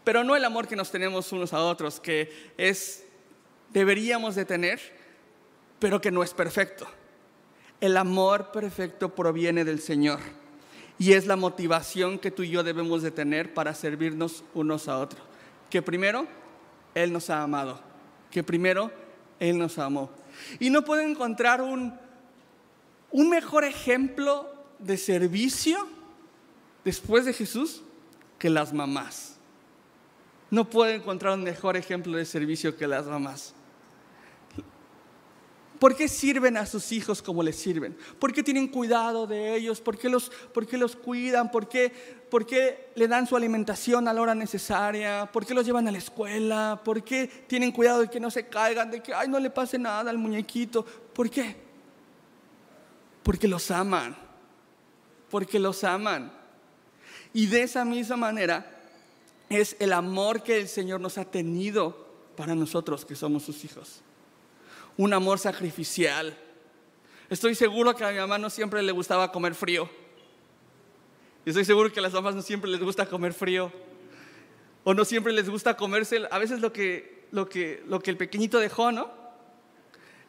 Pero 0.03 0.25
no 0.25 0.35
el 0.35 0.43
amor 0.43 0.67
que 0.67 0.75
nos 0.75 0.91
tenemos 0.91 1.31
unos 1.31 1.53
a 1.53 1.61
otros, 1.61 2.01
que 2.01 2.51
es 2.57 3.05
deberíamos 3.71 4.35
de 4.35 4.43
tener, 4.43 4.81
pero 5.79 6.01
que 6.01 6.11
no 6.11 6.21
es 6.21 6.33
perfecto. 6.33 6.85
El 7.79 7.95
amor 7.95 8.51
perfecto 8.51 9.15
proviene 9.15 9.63
del 9.63 9.79
Señor 9.79 10.19
y 10.99 11.13
es 11.13 11.27
la 11.27 11.37
motivación 11.37 12.19
que 12.19 12.29
tú 12.29 12.43
y 12.43 12.49
yo 12.49 12.61
debemos 12.61 13.01
de 13.03 13.11
tener 13.11 13.53
para 13.53 13.73
servirnos 13.73 14.43
unos 14.53 14.89
a 14.89 14.99
otros. 14.99 15.21
Que 15.69 15.81
primero 15.81 16.27
Él 16.93 17.13
nos 17.13 17.29
ha 17.29 17.41
amado, 17.41 17.79
que 18.31 18.43
primero 18.43 18.91
Él 19.39 19.57
nos 19.57 19.79
amó. 19.79 20.09
Y 20.59 20.69
no 20.69 20.83
puedo 20.83 21.01
encontrar 21.01 21.61
un, 21.61 22.04
un 23.11 23.29
mejor 23.29 23.63
ejemplo 23.63 24.51
de 24.79 24.97
servicio 24.97 25.87
después 26.83 27.25
de 27.25 27.33
Jesús 27.33 27.81
que 28.37 28.49
las 28.49 28.73
mamás. 28.73 29.37
No 30.51 30.69
puedo 30.69 30.91
encontrar 30.91 31.33
un 31.33 31.43
mejor 31.43 31.75
ejemplo 31.75 32.17
de 32.17 32.25
servicio 32.25 32.77
que 32.77 32.87
las 32.87 33.05
mamás. 33.05 33.53
¿Por 35.79 35.95
qué 35.95 36.07
sirven 36.07 36.55
a 36.55 36.65
sus 36.65 36.91
hijos 36.91 37.21
como 37.21 37.43
les 37.43 37.57
sirven? 37.57 37.97
¿Por 38.17 38.31
qué 38.31 38.41
tienen 38.41 38.67
cuidado 38.67 39.27
de 39.27 39.55
ellos? 39.55 39.81
¿Por 39.81 39.97
qué 39.97 40.07
los, 40.07 40.31
por 40.53 40.65
qué 40.65 40.77
los 40.77 40.95
cuidan? 40.95 41.51
¿Por 41.51 41.67
qué, 41.67 41.91
¿Por 42.29 42.45
qué 42.45 42.91
le 42.95 43.07
dan 43.07 43.27
su 43.27 43.35
alimentación 43.35 44.07
a 44.07 44.13
la 44.13 44.21
hora 44.21 44.35
necesaria? 44.35 45.29
¿Por 45.31 45.45
qué 45.45 45.53
los 45.53 45.65
llevan 45.65 45.87
a 45.87 45.91
la 45.91 45.97
escuela? 45.97 46.81
¿Por 46.83 47.03
qué 47.03 47.27
tienen 47.47 47.71
cuidado 47.71 48.01
de 48.01 48.09
que 48.09 48.21
no 48.21 48.31
se 48.31 48.47
caigan? 48.47 48.89
De 48.89 49.03
que 49.03 49.13
ay, 49.13 49.27
no 49.27 49.39
le 49.39 49.49
pase 49.49 49.77
nada 49.77 50.09
al 50.09 50.17
muñequito. 50.17 50.85
¿Por 50.85 51.29
qué? 51.29 51.64
Porque 53.25 53.49
los 53.49 53.71
aman. 53.71 54.15
Porque 55.29 55.59
los 55.59 55.83
aman. 55.83 56.31
Y 57.33 57.47
de 57.47 57.63
esa 57.63 57.83
misma 57.83 58.15
manera 58.15 58.71
es 59.49 59.75
el 59.79 59.91
amor 59.91 60.43
que 60.43 60.61
el 60.61 60.69
Señor 60.69 61.01
nos 61.01 61.17
ha 61.17 61.25
tenido 61.25 62.05
para 62.37 62.55
nosotros 62.55 63.03
que 63.03 63.15
somos 63.15 63.43
sus 63.43 63.65
hijos 63.65 64.01
un 64.97 65.13
amor 65.13 65.39
sacrificial. 65.39 66.37
Estoy 67.29 67.55
seguro 67.55 67.95
que 67.95 68.03
a 68.03 68.11
mi 68.11 68.17
mamá 68.17 68.37
no 68.37 68.49
siempre 68.49 68.81
le 68.81 68.91
gustaba 68.91 69.31
comer 69.31 69.55
frío. 69.55 69.89
Y 71.45 71.49
estoy 71.49 71.65
seguro 71.65 71.91
que 71.91 71.99
a 71.99 72.03
las 72.03 72.13
mamás 72.13 72.35
no 72.35 72.41
siempre 72.41 72.69
les 72.69 72.79
gusta 72.79 73.05
comer 73.05 73.33
frío. 73.33 73.71
O 74.83 74.93
no 74.93 75.03
siempre 75.03 75.33
les 75.33 75.49
gusta 75.49 75.75
comerse 75.75 76.27
a 76.29 76.37
veces 76.37 76.61
lo 76.61 76.71
que, 76.71 77.27
lo 77.31 77.49
que, 77.49 77.83
lo 77.87 77.99
que 77.99 78.11
el 78.11 78.17
pequeñito 78.17 78.59
dejó, 78.59 78.91
¿no? 78.91 79.11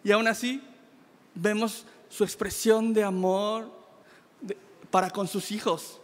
Y 0.03 0.13
aún 0.13 0.27
así 0.27 0.63
vemos 1.35 1.87
su 2.09 2.25
expresión 2.25 2.93
de 2.93 3.05
amor 3.05 3.71
para 4.91 5.11
con 5.11 5.29
sus 5.29 5.51
hijos. 5.51 6.01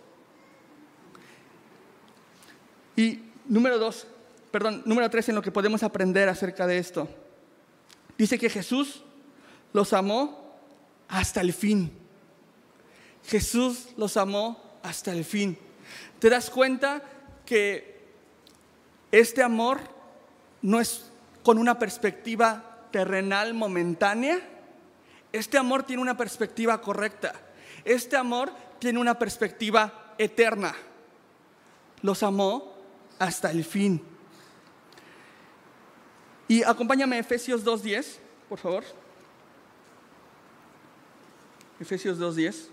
Y 2.96 3.20
número 3.46 3.78
dos, 3.78 4.06
perdón, 4.50 4.82
número 4.84 5.08
tres 5.10 5.28
en 5.28 5.34
lo 5.34 5.42
que 5.42 5.50
podemos 5.50 5.82
aprender 5.82 6.28
acerca 6.28 6.66
de 6.66 6.78
esto 6.78 7.08
Dice 8.22 8.38
que 8.38 8.50
Jesús 8.50 9.02
los 9.72 9.92
amó 9.92 10.56
hasta 11.08 11.40
el 11.40 11.52
fin. 11.52 11.92
Jesús 13.24 13.88
los 13.96 14.16
amó 14.16 14.62
hasta 14.82 15.12
el 15.12 15.24
fin. 15.24 15.58
¿Te 16.18 16.30
das 16.30 16.50
cuenta 16.50 17.02
que 17.44 18.00
este 19.10 19.42
amor 19.42 19.80
no 20.60 20.80
es 20.80 21.10
con 21.42 21.58
una 21.58 21.78
perspectiva 21.78 22.86
terrenal 22.92 23.54
momentánea? 23.54 24.40
Este 25.32 25.56
amor 25.56 25.82
tiene 25.82 26.02
una 26.02 26.16
perspectiva 26.16 26.80
correcta. 26.80 27.32
Este 27.84 28.16
amor 28.16 28.52
tiene 28.78 29.00
una 29.00 29.18
perspectiva 29.18 30.14
eterna. 30.18 30.74
Los 32.02 32.22
amó 32.22 32.74
hasta 33.18 33.50
el 33.50 33.64
fin. 33.64 34.02
Y 36.48 36.62
acompáñame 36.62 37.16
a 37.16 37.20
Efesios 37.20 37.64
2.10, 37.64 38.18
por 38.48 38.58
favor. 38.58 38.84
Efesios 41.80 42.18
2.10. 42.18 42.68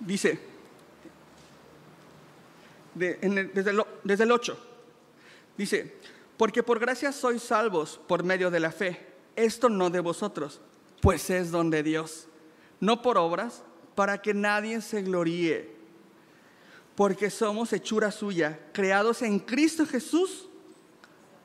Dice, 0.00 0.53
desde, 2.94 3.26
el, 3.26 3.84
desde 4.04 4.24
el 4.24 4.32
8, 4.32 4.58
dice, 5.56 5.96
porque 6.36 6.62
por 6.62 6.78
gracia 6.78 7.12
sois 7.12 7.42
salvos 7.42 8.00
por 8.06 8.24
medio 8.24 8.50
de 8.50 8.60
la 8.60 8.72
fe. 8.72 9.06
Esto 9.36 9.68
no 9.68 9.90
de 9.90 10.00
vosotros, 10.00 10.60
pues 11.00 11.28
es 11.30 11.50
don 11.50 11.70
de 11.70 11.82
Dios, 11.82 12.28
no 12.80 13.02
por 13.02 13.18
obras, 13.18 13.62
para 13.94 14.20
que 14.20 14.34
nadie 14.34 14.80
se 14.80 15.02
gloríe, 15.02 15.70
porque 16.94 17.30
somos 17.30 17.72
hechura 17.72 18.10
suya, 18.10 18.58
creados 18.72 19.22
en 19.22 19.38
Cristo 19.38 19.86
Jesús 19.86 20.48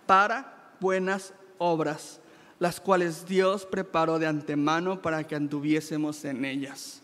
para 0.05 0.73
buenas 0.79 1.33
obras, 1.57 2.19
las 2.59 2.79
cuales 2.79 3.25
Dios 3.25 3.65
preparó 3.65 4.19
de 4.19 4.27
antemano 4.27 5.01
para 5.01 5.25
que 5.25 5.35
anduviésemos 5.35 6.25
en 6.25 6.45
ellas. 6.45 7.01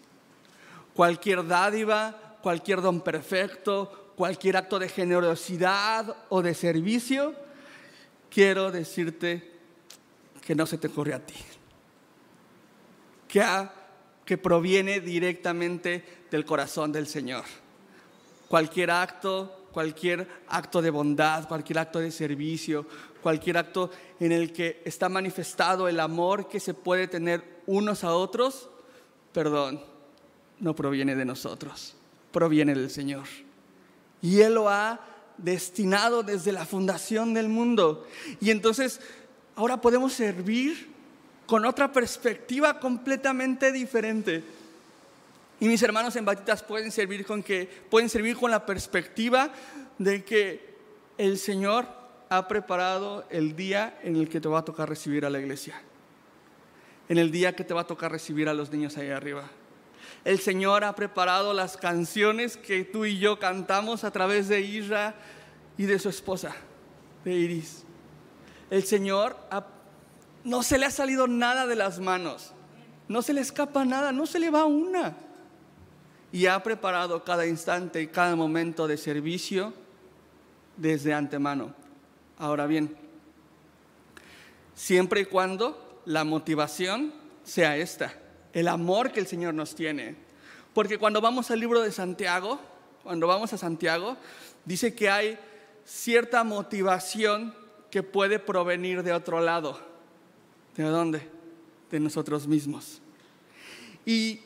Cualquier 0.93 1.45
dádiva, 1.47 2.37
cualquier 2.41 2.81
don 2.81 3.01
perfecto, 3.01 4.04
cualquier 4.15 4.57
acto 4.57 4.79
de 4.79 4.89
generosidad 4.89 6.15
o 6.29 6.41
de 6.41 6.53
servicio, 6.53 7.35
quiero 8.29 8.71
decirte 8.71 9.51
que 10.41 10.55
no 10.55 10.65
se 10.65 10.77
te 10.77 10.87
ocurre 10.87 11.13
a 11.13 11.25
ti. 11.25 11.35
Que 13.27 13.41
a 13.41 13.73
que 14.25 14.37
proviene 14.37 14.99
directamente 14.99 16.03
del 16.31 16.45
corazón 16.45 16.91
del 16.91 17.07
Señor. 17.07 17.45
Cualquier 18.47 18.89
acto, 18.91 19.67
cualquier 19.71 20.27
acto 20.47 20.81
de 20.81 20.89
bondad, 20.89 21.47
cualquier 21.47 21.79
acto 21.79 21.99
de 21.99 22.11
servicio, 22.11 22.87
cualquier 23.21 23.57
acto 23.57 23.91
en 24.19 24.31
el 24.31 24.51
que 24.51 24.81
está 24.85 25.09
manifestado 25.09 25.87
el 25.87 25.99
amor 25.99 26.47
que 26.47 26.59
se 26.59 26.73
puede 26.73 27.07
tener 27.07 27.61
unos 27.67 28.03
a 28.03 28.13
otros, 28.15 28.69
perdón, 29.31 29.81
no 30.59 30.75
proviene 30.75 31.15
de 31.15 31.25
nosotros, 31.25 31.95
proviene 32.31 32.73
del 32.73 32.89
Señor. 32.89 33.25
Y 34.25 34.41
Él 34.41 34.55
lo 34.55 34.69
ha 34.69 34.99
destinado 35.37 36.23
desde 36.23 36.51
la 36.51 36.65
fundación 36.65 37.35
del 37.35 37.47
mundo. 37.47 38.07
Y 38.41 38.49
entonces 38.49 38.99
ahora 39.55 39.79
podemos 39.79 40.13
servir 40.13 40.89
con 41.45 41.63
otra 41.63 41.91
perspectiva 41.91 42.79
completamente 42.79 43.71
diferente. 43.71 44.43
Y 45.59 45.67
mis 45.67 45.83
hermanos 45.83 46.15
en 46.15 46.25
Batitas 46.25 46.63
pueden 46.63 46.91
servir 46.91 47.23
con 47.23 47.43
que 47.43 47.69
pueden 47.91 48.09
servir 48.09 48.35
con 48.35 48.49
la 48.49 48.65
perspectiva 48.65 49.53
de 49.99 50.23
que 50.23 50.73
el 51.19 51.37
Señor 51.37 51.85
ha 52.29 52.47
preparado 52.47 53.27
el 53.29 53.55
día 53.55 53.99
en 54.01 54.15
el 54.15 54.27
que 54.27 54.41
te 54.41 54.49
va 54.49 54.59
a 54.59 54.65
tocar 54.65 54.89
recibir 54.89 55.23
a 55.23 55.29
la 55.29 55.39
iglesia. 55.39 55.79
En 57.09 57.19
el 57.19 57.29
día 57.29 57.55
que 57.55 57.63
te 57.63 57.75
va 57.75 57.81
a 57.81 57.87
tocar 57.87 58.11
recibir 58.11 58.49
a 58.49 58.55
los 58.55 58.71
niños 58.71 58.97
ahí 58.97 59.11
arriba. 59.11 59.51
El 60.25 60.39
Señor 60.39 60.83
ha 60.83 60.95
preparado 60.95 61.53
las 61.53 61.77
canciones 61.77 62.57
que 62.57 62.83
tú 62.83 63.05
y 63.05 63.19
yo 63.19 63.39
cantamos 63.39 64.03
a 64.03 64.11
través 64.11 64.49
de 64.49 64.59
Isra 64.59 65.15
y 65.77 65.85
de 65.85 65.99
su 65.99 66.09
esposa, 66.09 66.55
de 67.23 67.33
Iris. 67.33 67.83
El 68.69 68.83
Señor 68.83 69.37
no 70.43 70.63
se 70.63 70.77
le 70.77 70.87
ha 70.87 70.91
salido 70.91 71.27
nada 71.27 71.67
de 71.67 71.75
las 71.75 71.99
manos. 71.99 72.51
No 73.07 73.21
se 73.21 73.33
le 73.33 73.41
escapa 73.41 73.85
nada, 73.85 74.11
no 74.11 74.25
se 74.25 74.39
le 74.39 74.49
va 74.49 74.65
una 74.65 75.15
y 76.35 76.47
ha 76.47 76.61
preparado 76.61 77.23
cada 77.23 77.45
instante 77.45 78.01
y 78.01 78.07
cada 78.07 78.35
momento 78.35 78.87
de 78.87 78.97
servicio 78.97 79.73
desde 80.75 81.13
antemano. 81.13 81.73
Ahora 82.37 82.67
bien, 82.67 82.93
siempre 84.73 85.21
y 85.21 85.25
cuando 85.25 86.01
la 86.03 86.25
motivación 86.25 87.13
sea 87.45 87.77
esta, 87.77 88.13
el 88.55 88.69
amor 88.69 89.11
que 89.11 89.19
el 89.19 89.27
Señor 89.27 89.53
nos 89.53 89.75
tiene. 89.75 90.15
Porque 90.73 90.97
cuando 90.97 91.19
vamos 91.19 91.51
al 91.51 91.59
libro 91.59 91.81
de 91.81 91.91
Santiago, 91.91 92.59
cuando 93.03 93.27
vamos 93.27 93.51
a 93.51 93.57
Santiago, 93.57 94.15
dice 94.63 94.95
que 94.95 95.09
hay 95.09 95.37
cierta 95.83 96.43
motivación 96.45 97.53
que 97.91 98.01
puede 98.01 98.39
provenir 98.39 99.03
de 99.03 99.11
otro 99.11 99.41
lado. 99.41 99.79
¿De 100.75 100.83
dónde? 100.83 101.29
De 101.91 101.99
nosotros 101.99 102.47
mismos. 102.47 103.01
Y 104.05 104.39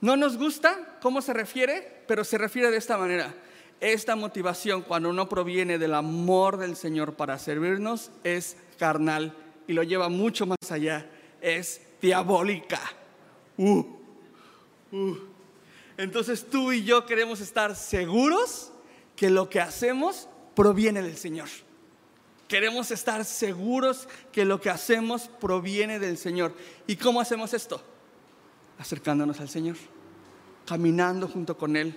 no 0.00 0.16
nos 0.16 0.36
gusta 0.36 0.98
cómo 1.00 1.22
se 1.22 1.32
refiere, 1.32 2.02
pero 2.08 2.24
se 2.24 2.38
refiere 2.38 2.72
de 2.72 2.76
esta 2.76 2.98
manera. 2.98 3.32
Esta 3.80 4.16
motivación 4.16 4.82
cuando 4.82 5.12
no 5.12 5.28
proviene 5.28 5.78
del 5.78 5.94
amor 5.94 6.56
del 6.56 6.74
Señor 6.74 7.14
para 7.14 7.38
servirnos 7.38 8.10
es 8.24 8.56
carnal 8.80 9.32
y 9.68 9.74
lo 9.74 9.84
lleva 9.84 10.08
mucho 10.08 10.44
más 10.44 10.72
allá. 10.72 11.08
Es 11.40 11.82
diabólica. 12.02 12.80
Uh, 13.56 13.84
uh. 14.92 15.16
Entonces 15.96 16.46
tú 16.50 16.72
y 16.72 16.84
yo 16.84 17.06
queremos 17.06 17.40
estar 17.40 17.76
seguros 17.76 18.72
que 19.16 19.30
lo 19.30 19.48
que 19.48 19.60
hacemos 19.60 20.28
proviene 20.54 21.02
del 21.02 21.16
Señor. 21.16 21.48
Queremos 22.48 22.90
estar 22.90 23.24
seguros 23.24 24.08
que 24.32 24.44
lo 24.44 24.60
que 24.60 24.70
hacemos 24.70 25.30
proviene 25.40 25.98
del 25.98 26.18
Señor. 26.18 26.54
¿Y 26.86 26.96
cómo 26.96 27.20
hacemos 27.20 27.54
esto? 27.54 27.82
Acercándonos 28.78 29.40
al 29.40 29.48
Señor 29.48 29.76
caminando 30.66 31.28
junto 31.28 31.56
con 31.56 31.76
Él 31.76 31.94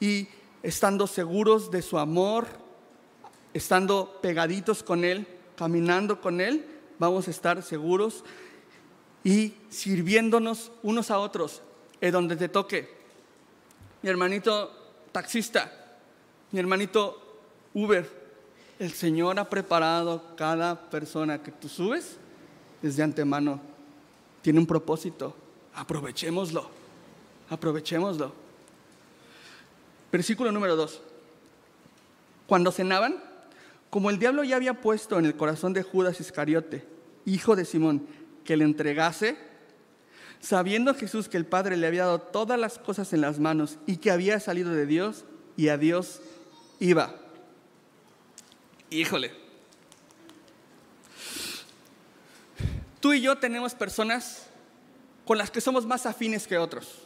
y 0.00 0.28
estando 0.62 1.06
seguros 1.06 1.70
de 1.70 1.82
su 1.82 1.98
amor, 1.98 2.46
estando 3.52 4.18
pegaditos 4.20 4.82
con 4.82 5.04
Él, 5.04 5.26
caminando 5.56 6.20
con 6.20 6.40
Él, 6.40 6.66
vamos 6.98 7.28
a 7.28 7.30
estar 7.30 7.62
seguros 7.62 8.24
y 9.24 9.54
sirviéndonos 9.70 10.70
unos 10.82 11.10
a 11.10 11.18
otros 11.18 11.62
en 12.00 12.12
donde 12.12 12.36
te 12.36 12.48
toque. 12.48 12.88
Mi 14.02 14.10
hermanito 14.10 14.70
taxista, 15.10 15.72
mi 16.52 16.60
hermanito 16.60 17.40
Uber, 17.72 18.08
el 18.78 18.92
Señor 18.92 19.38
ha 19.38 19.48
preparado 19.48 20.36
cada 20.36 20.90
persona 20.90 21.42
que 21.42 21.50
tú 21.50 21.68
subes 21.68 22.18
desde 22.82 23.02
antemano. 23.02 23.60
Tiene 24.42 24.60
un 24.60 24.66
propósito, 24.66 25.34
aprovechémoslo 25.74 26.84
aprovechémoslo. 27.50 28.32
Versículo 30.12 30.52
número 30.52 30.76
2. 30.76 31.00
Cuando 32.46 32.72
cenaban, 32.72 33.22
como 33.90 34.10
el 34.10 34.18
diablo 34.18 34.44
ya 34.44 34.56
había 34.56 34.80
puesto 34.80 35.18
en 35.18 35.26
el 35.26 35.36
corazón 35.36 35.72
de 35.72 35.82
Judas 35.82 36.20
Iscariote, 36.20 36.86
hijo 37.24 37.56
de 37.56 37.64
Simón, 37.64 38.06
que 38.44 38.56
le 38.56 38.64
entregase, 38.64 39.36
sabiendo 40.40 40.94
Jesús 40.94 41.28
que 41.28 41.36
el 41.36 41.46
Padre 41.46 41.76
le 41.76 41.86
había 41.86 42.04
dado 42.04 42.20
todas 42.20 42.58
las 42.58 42.78
cosas 42.78 43.12
en 43.12 43.20
las 43.20 43.38
manos 43.38 43.78
y 43.86 43.96
que 43.96 44.10
había 44.10 44.40
salido 44.40 44.70
de 44.72 44.86
Dios 44.86 45.24
y 45.56 45.68
a 45.68 45.78
Dios 45.78 46.20
iba. 46.78 47.14
Híjole. 48.90 49.32
Tú 53.00 53.12
y 53.12 53.20
yo 53.20 53.36
tenemos 53.36 53.74
personas 53.74 54.46
con 55.24 55.38
las 55.38 55.50
que 55.50 55.60
somos 55.60 55.86
más 55.86 56.06
afines 56.06 56.46
que 56.46 56.58
otros. 56.58 57.02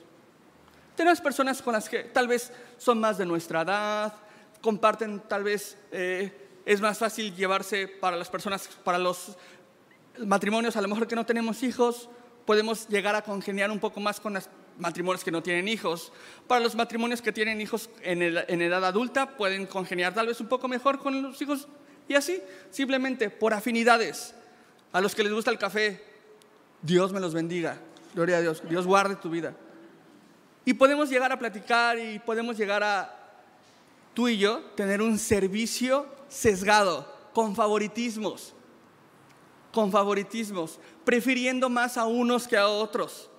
Tenemos 0.97 1.21
personas 1.21 1.63
con 1.63 1.73
las 1.73 1.89
que 1.89 2.05
tal 2.05 2.27
vez 2.27 2.53
son 2.77 2.99
más 2.99 3.19
de 3.19 3.27
nuestra 3.27 3.63
edad, 3.63 4.15
comparten 4.61 5.21
tal 5.21 5.45
vez, 5.45 5.77
eh, 5.93 6.33
es 6.67 6.81
más 6.81 6.99
fácil 6.99 7.35
llevarse 7.35 7.87
para 7.87 8.17
las 8.17 8.29
personas, 8.29 8.69
para 8.85 8.99
los 8.99 9.37
matrimonios, 10.27 10.77
a 10.77 10.81
lo 10.81 10.89
mejor 10.89 11.07
que 11.07 11.17
no 11.17 11.27
tenemos 11.27 11.63
hijos, 11.63 12.09
podemos 12.45 12.89
llegar 12.89 13.15
a 13.15 13.23
congeniar 13.23 13.71
un 13.71 13.79
poco 13.79 14.01
más 14.01 14.21
con 14.21 14.35
los 14.35 14.49
matrimonios 14.79 15.25
que 15.25 15.31
no 15.31 15.43
tienen 15.43 15.69
hijos. 15.69 16.13
Para 16.47 16.61
los 16.61 16.75
matrimonios 16.75 17.21
que 17.21 17.33
tienen 17.33 17.61
hijos 17.61 17.91
en, 18.03 18.23
en 18.23 18.63
edad 18.63 18.85
adulta, 18.85 19.37
pueden 19.37 19.67
congeniar 19.67 20.15
tal 20.15 20.27
vez 20.27 20.41
un 20.41 20.49
poco 20.49 20.69
mejor 20.69 20.99
con 20.99 21.23
los 21.23 21.41
hijos 21.43 21.69
y 22.09 22.15
así, 22.15 22.41
simplemente 22.71 23.31
por 23.31 23.53
afinidades. 23.53 24.35
A 24.93 25.01
los 25.01 25.15
que 25.15 25.23
les 25.23 25.33
gusta 25.33 25.51
el 25.51 25.59
café, 25.59 26.03
Dios 26.83 27.13
me 27.13 27.21
los 27.21 27.35
bendiga. 27.35 27.79
Gloria 28.15 28.39
a 28.39 28.41
Dios. 28.41 28.63
Dios 28.69 28.87
guarde 28.87 29.17
tu 29.17 29.31
vida. 29.31 29.55
Y 30.65 30.75
podemos 30.75 31.09
llegar 31.11 31.33
a 31.33 31.39
platicar 31.39 31.99
y 31.99 32.19
podemos 32.19 32.57
llegar 32.57 32.83
a, 32.83 33.15
tú 34.15 34.29
y 34.29 34.39
yo, 34.39 34.61
tener 34.75 35.01
un 35.01 35.19
servicio 35.19 36.07
sesgado, 36.29 37.17
con 37.33 37.55
favoritismos, 37.55 38.55
con 39.79 39.93
favoritismos, 39.93 40.81
prefiriendo 41.05 41.69
más 41.69 41.97
a 41.97 42.05
unos 42.05 42.49
que 42.49 42.57
a 42.57 42.67
otros. 42.67 43.31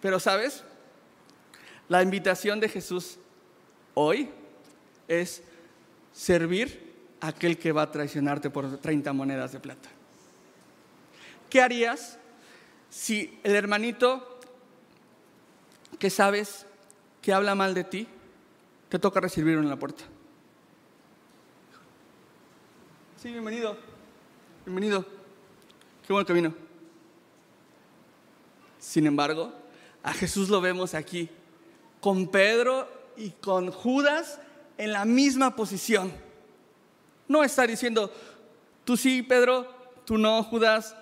Pero 0.00 0.18
sabes, 0.18 0.64
la 1.90 2.02
invitación 2.02 2.58
de 2.58 2.70
Jesús 2.70 3.18
hoy 3.92 4.30
es 5.08 5.42
servir 6.10 6.94
a 7.20 7.28
aquel 7.28 7.58
que 7.58 7.70
va 7.70 7.82
a 7.82 7.90
traicionarte 7.90 8.48
por 8.48 8.78
30 8.78 9.12
monedas 9.12 9.52
de 9.52 9.60
plata. 9.60 9.90
¿Qué 11.50 11.60
harías 11.60 12.18
si 12.88 13.38
el 13.44 13.54
hermanito 13.54 14.40
que 15.98 16.08
sabes 16.08 16.64
que 17.20 17.34
habla 17.34 17.54
mal 17.54 17.74
de 17.74 17.84
ti, 17.84 18.08
te 18.88 18.98
toca 18.98 19.20
recibirlo 19.20 19.60
en 19.60 19.68
la 19.68 19.76
puerta. 19.76 20.02
Sí, 23.18 23.30
bienvenido. 23.32 23.76
Bienvenido. 24.64 25.15
Qué 26.06 26.12
buen 26.12 26.24
camino. 26.24 26.54
Sin 28.78 29.06
embargo, 29.06 29.52
a 30.02 30.12
Jesús 30.12 30.48
lo 30.48 30.60
vemos 30.60 30.94
aquí, 30.94 31.28
con 32.00 32.28
Pedro 32.28 32.88
y 33.16 33.30
con 33.30 33.72
Judas 33.72 34.38
en 34.78 34.92
la 34.92 35.04
misma 35.04 35.56
posición. 35.56 36.12
No 37.26 37.42
está 37.42 37.66
diciendo, 37.66 38.12
tú 38.84 38.96
sí, 38.96 39.22
Pedro, 39.22 39.66
tú 40.04 40.16
no, 40.16 40.42
Judas. 40.44 40.94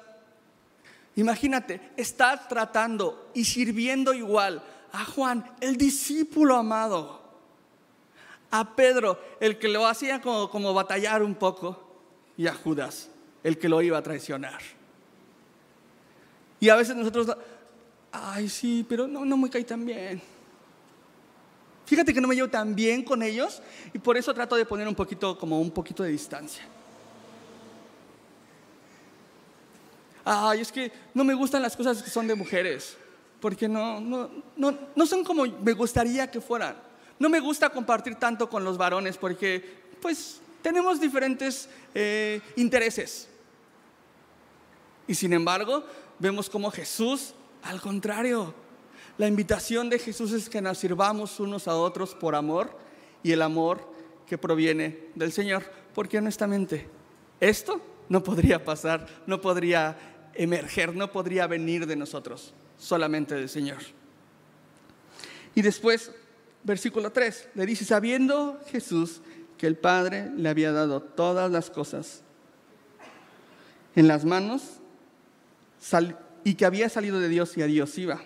Imagínate, 1.16 1.92
está 1.98 2.48
tratando 2.48 3.30
y 3.34 3.44
sirviendo 3.44 4.14
igual 4.14 4.62
a 4.92 5.04
Juan, 5.04 5.44
el 5.60 5.76
discípulo 5.76 6.56
amado, 6.56 7.20
a 8.50 8.74
Pedro, 8.74 9.20
el 9.40 9.58
que 9.58 9.68
lo 9.68 9.86
hacía 9.86 10.20
como, 10.20 10.72
batallar 10.72 11.22
un 11.22 11.34
poco, 11.34 12.00
y 12.36 12.46
a 12.46 12.54
Judas, 12.54 13.10
el 13.42 13.58
que 13.58 13.68
lo 13.68 13.82
iba 13.82 13.98
a 13.98 14.02
traicionar. 14.02 14.62
Y 16.64 16.70
a 16.70 16.76
veces 16.76 16.96
nosotros, 16.96 17.36
ay, 18.10 18.48
sí, 18.48 18.86
pero 18.88 19.06
no, 19.06 19.22
no 19.22 19.36
me 19.36 19.50
cae 19.50 19.64
tan 19.64 19.84
bien. 19.84 20.22
Fíjate 21.84 22.14
que 22.14 22.22
no 22.22 22.26
me 22.26 22.34
llevo 22.34 22.48
tan 22.48 22.74
bien 22.74 23.04
con 23.04 23.22
ellos 23.22 23.60
y 23.92 23.98
por 23.98 24.16
eso 24.16 24.32
trato 24.32 24.56
de 24.56 24.64
poner 24.64 24.88
un 24.88 24.94
poquito, 24.94 25.36
como 25.36 25.60
un 25.60 25.70
poquito 25.70 26.02
de 26.02 26.08
distancia. 26.08 26.64
Ay, 30.24 30.62
es 30.62 30.72
que 30.72 30.90
no 31.12 31.22
me 31.22 31.34
gustan 31.34 31.60
las 31.60 31.76
cosas 31.76 32.02
que 32.02 32.08
son 32.08 32.26
de 32.26 32.34
mujeres 32.34 32.96
porque 33.42 33.68
no, 33.68 34.00
no, 34.00 34.30
no, 34.56 34.78
no 34.96 35.04
son 35.04 35.22
como 35.22 35.44
me 35.44 35.74
gustaría 35.74 36.30
que 36.30 36.40
fueran. 36.40 36.76
No 37.18 37.28
me 37.28 37.40
gusta 37.40 37.68
compartir 37.68 38.14
tanto 38.14 38.48
con 38.48 38.64
los 38.64 38.78
varones 38.78 39.18
porque, 39.18 39.82
pues, 40.00 40.40
tenemos 40.62 40.98
diferentes 40.98 41.68
eh, 41.94 42.40
intereses. 42.56 43.28
Y 45.06 45.14
sin 45.14 45.34
embargo, 45.34 45.84
vemos 46.24 46.48
como 46.48 46.70
Jesús, 46.70 47.34
al 47.62 47.82
contrario, 47.82 48.54
la 49.18 49.28
invitación 49.28 49.90
de 49.90 49.98
Jesús 49.98 50.32
es 50.32 50.48
que 50.48 50.62
nos 50.62 50.78
sirvamos 50.78 51.38
unos 51.38 51.68
a 51.68 51.76
otros 51.76 52.14
por 52.14 52.34
amor 52.34 52.70
y 53.22 53.32
el 53.32 53.42
amor 53.42 53.86
que 54.26 54.38
proviene 54.38 55.10
del 55.14 55.32
Señor. 55.32 55.64
Porque 55.94 56.16
honestamente, 56.16 56.88
esto 57.40 57.78
no 58.08 58.22
podría 58.22 58.64
pasar, 58.64 59.06
no 59.26 59.42
podría 59.42 59.98
emerger, 60.32 60.96
no 60.96 61.12
podría 61.12 61.46
venir 61.46 61.86
de 61.86 61.94
nosotros, 61.94 62.54
solamente 62.78 63.34
del 63.34 63.50
Señor. 63.50 63.82
Y 65.54 65.60
después, 65.60 66.10
versículo 66.62 67.12
3, 67.12 67.50
le 67.54 67.66
dice, 67.66 67.84
sabiendo 67.84 68.58
Jesús 68.68 69.20
que 69.58 69.66
el 69.66 69.76
Padre 69.76 70.30
le 70.34 70.48
había 70.48 70.72
dado 70.72 71.02
todas 71.02 71.50
las 71.50 71.68
cosas 71.68 72.22
en 73.94 74.08
las 74.08 74.24
manos 74.24 74.80
y 76.44 76.54
que 76.54 76.64
había 76.64 76.88
salido 76.88 77.20
de 77.20 77.28
Dios 77.28 77.56
y 77.56 77.62
a 77.62 77.66
Dios 77.66 77.96
iba. 77.98 78.20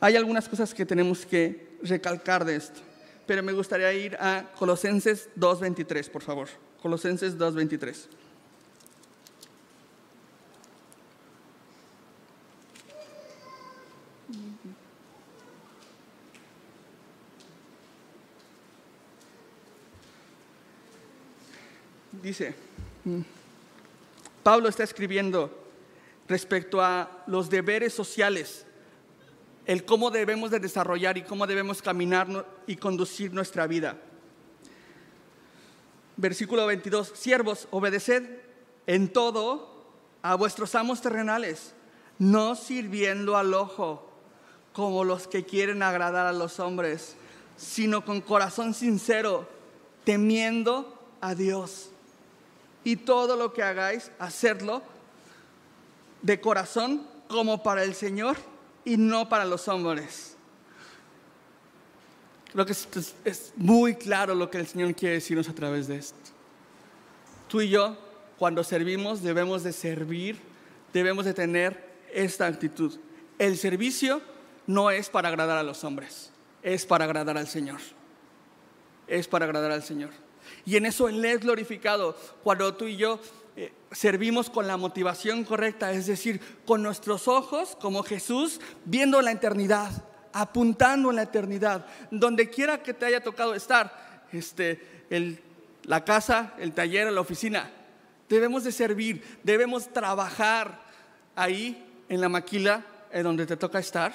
Hay 0.00 0.16
algunas 0.16 0.48
cosas 0.48 0.74
que 0.74 0.86
tenemos 0.86 1.26
que 1.26 1.78
recalcar 1.82 2.44
de 2.44 2.56
esto, 2.56 2.80
pero 3.26 3.42
me 3.42 3.52
gustaría 3.52 3.92
ir 3.92 4.16
a 4.16 4.50
Colosenses 4.58 5.28
2.23, 5.38 6.10
por 6.10 6.22
favor. 6.22 6.48
Colosenses 6.80 7.38
2.23. 7.38 8.06
Dice, 22.22 22.54
mm, 23.04 23.20
Pablo 24.44 24.68
está 24.68 24.84
escribiendo 24.84 25.61
respecto 26.28 26.80
a 26.80 27.24
los 27.26 27.50
deberes 27.50 27.92
sociales, 27.92 28.66
el 29.66 29.84
cómo 29.84 30.10
debemos 30.10 30.50
de 30.50 30.60
desarrollar 30.60 31.16
y 31.18 31.22
cómo 31.22 31.46
debemos 31.46 31.82
caminar 31.82 32.46
y 32.66 32.76
conducir 32.76 33.32
nuestra 33.32 33.66
vida. 33.66 33.96
Versículo 36.16 36.66
22, 36.66 37.12
siervos, 37.14 37.68
obedeced 37.70 38.24
en 38.86 39.12
todo 39.12 39.86
a 40.22 40.34
vuestros 40.34 40.74
amos 40.74 41.00
terrenales, 41.00 41.74
no 42.18 42.54
sirviendo 42.54 43.36
al 43.36 43.54
ojo 43.54 44.08
como 44.72 45.04
los 45.04 45.26
que 45.26 45.44
quieren 45.44 45.82
agradar 45.82 46.26
a 46.26 46.32
los 46.32 46.58
hombres, 46.60 47.16
sino 47.56 48.04
con 48.04 48.20
corazón 48.20 48.74
sincero, 48.74 49.48
temiendo 50.04 50.98
a 51.20 51.34
Dios. 51.34 51.90
Y 52.84 52.96
todo 52.96 53.36
lo 53.36 53.52
que 53.52 53.62
hagáis, 53.62 54.10
hacedlo 54.18 54.82
de 56.22 56.40
corazón 56.40 57.06
como 57.28 57.62
para 57.62 57.82
el 57.82 57.94
Señor 57.94 58.36
y 58.84 58.96
no 58.96 59.28
para 59.28 59.44
los 59.44 59.68
hombres. 59.68 60.36
Creo 62.52 62.66
que 62.66 62.72
es, 62.72 63.52
muy 63.56 63.94
claro 63.94 64.34
lo 64.34 64.50
que 64.50 64.58
el 64.58 64.66
Señor 64.66 64.94
quiere 64.94 65.14
decirnos 65.14 65.48
a 65.48 65.54
través 65.54 65.88
de 65.88 65.96
esto. 65.96 66.18
Tú 67.48 67.62
y 67.62 67.70
yo, 67.70 67.96
cuando 68.38 68.62
servimos, 68.62 69.22
debemos 69.22 69.62
de 69.62 69.72
servir, 69.72 70.38
debemos 70.92 71.24
de 71.24 71.32
tener 71.32 71.92
esta 72.12 72.46
actitud. 72.46 72.98
El 73.38 73.56
servicio 73.56 74.20
no 74.66 74.90
es 74.90 75.08
para 75.08 75.28
agradar 75.28 75.56
a 75.56 75.62
los 75.62 75.82
hombres, 75.82 76.30
es 76.62 76.84
para 76.84 77.06
agradar 77.06 77.38
al 77.38 77.48
Señor. 77.48 77.80
Es 79.06 79.28
para 79.28 79.46
agradar 79.46 79.72
al 79.72 79.82
Señor. 79.82 80.10
Y 80.64 80.76
en 80.76 80.86
eso 80.86 81.08
Él 81.08 81.24
es 81.24 81.40
glorificado 81.40 82.16
cuando 82.42 82.74
tú 82.74 82.86
y 82.86 82.96
yo 82.96 83.18
servimos 83.92 84.48
con 84.50 84.66
la 84.66 84.76
motivación 84.76 85.44
correcta, 85.44 85.92
es 85.92 86.06
decir, 86.06 86.40
con 86.64 86.82
nuestros 86.82 87.28
ojos, 87.28 87.76
como 87.80 88.02
Jesús, 88.02 88.60
viendo 88.84 89.20
la 89.20 89.32
eternidad, 89.32 89.90
apuntando 90.32 91.10
en 91.10 91.16
la 91.16 91.22
eternidad, 91.22 91.86
donde 92.10 92.48
quiera 92.48 92.82
que 92.82 92.94
te 92.94 93.06
haya 93.06 93.22
tocado 93.22 93.54
estar, 93.54 94.24
este, 94.32 94.80
la 95.84 96.04
casa, 96.04 96.54
el 96.58 96.72
taller, 96.72 97.12
la 97.12 97.20
oficina, 97.20 97.70
debemos 98.28 98.64
de 98.64 98.72
servir, 98.72 99.22
debemos 99.42 99.92
trabajar 99.92 100.80
ahí 101.36 101.84
en 102.08 102.20
la 102.20 102.28
maquila 102.28 102.84
en 103.10 103.24
donde 103.24 103.46
te 103.46 103.56
toca 103.56 103.78
estar, 103.78 104.12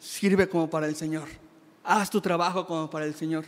sirve 0.00 0.48
como 0.48 0.68
para 0.68 0.86
el 0.86 0.96
Señor, 0.96 1.28
haz 1.84 2.10
tu 2.10 2.20
trabajo 2.20 2.66
como 2.66 2.90
para 2.90 3.04
el 3.04 3.14
Señor. 3.14 3.44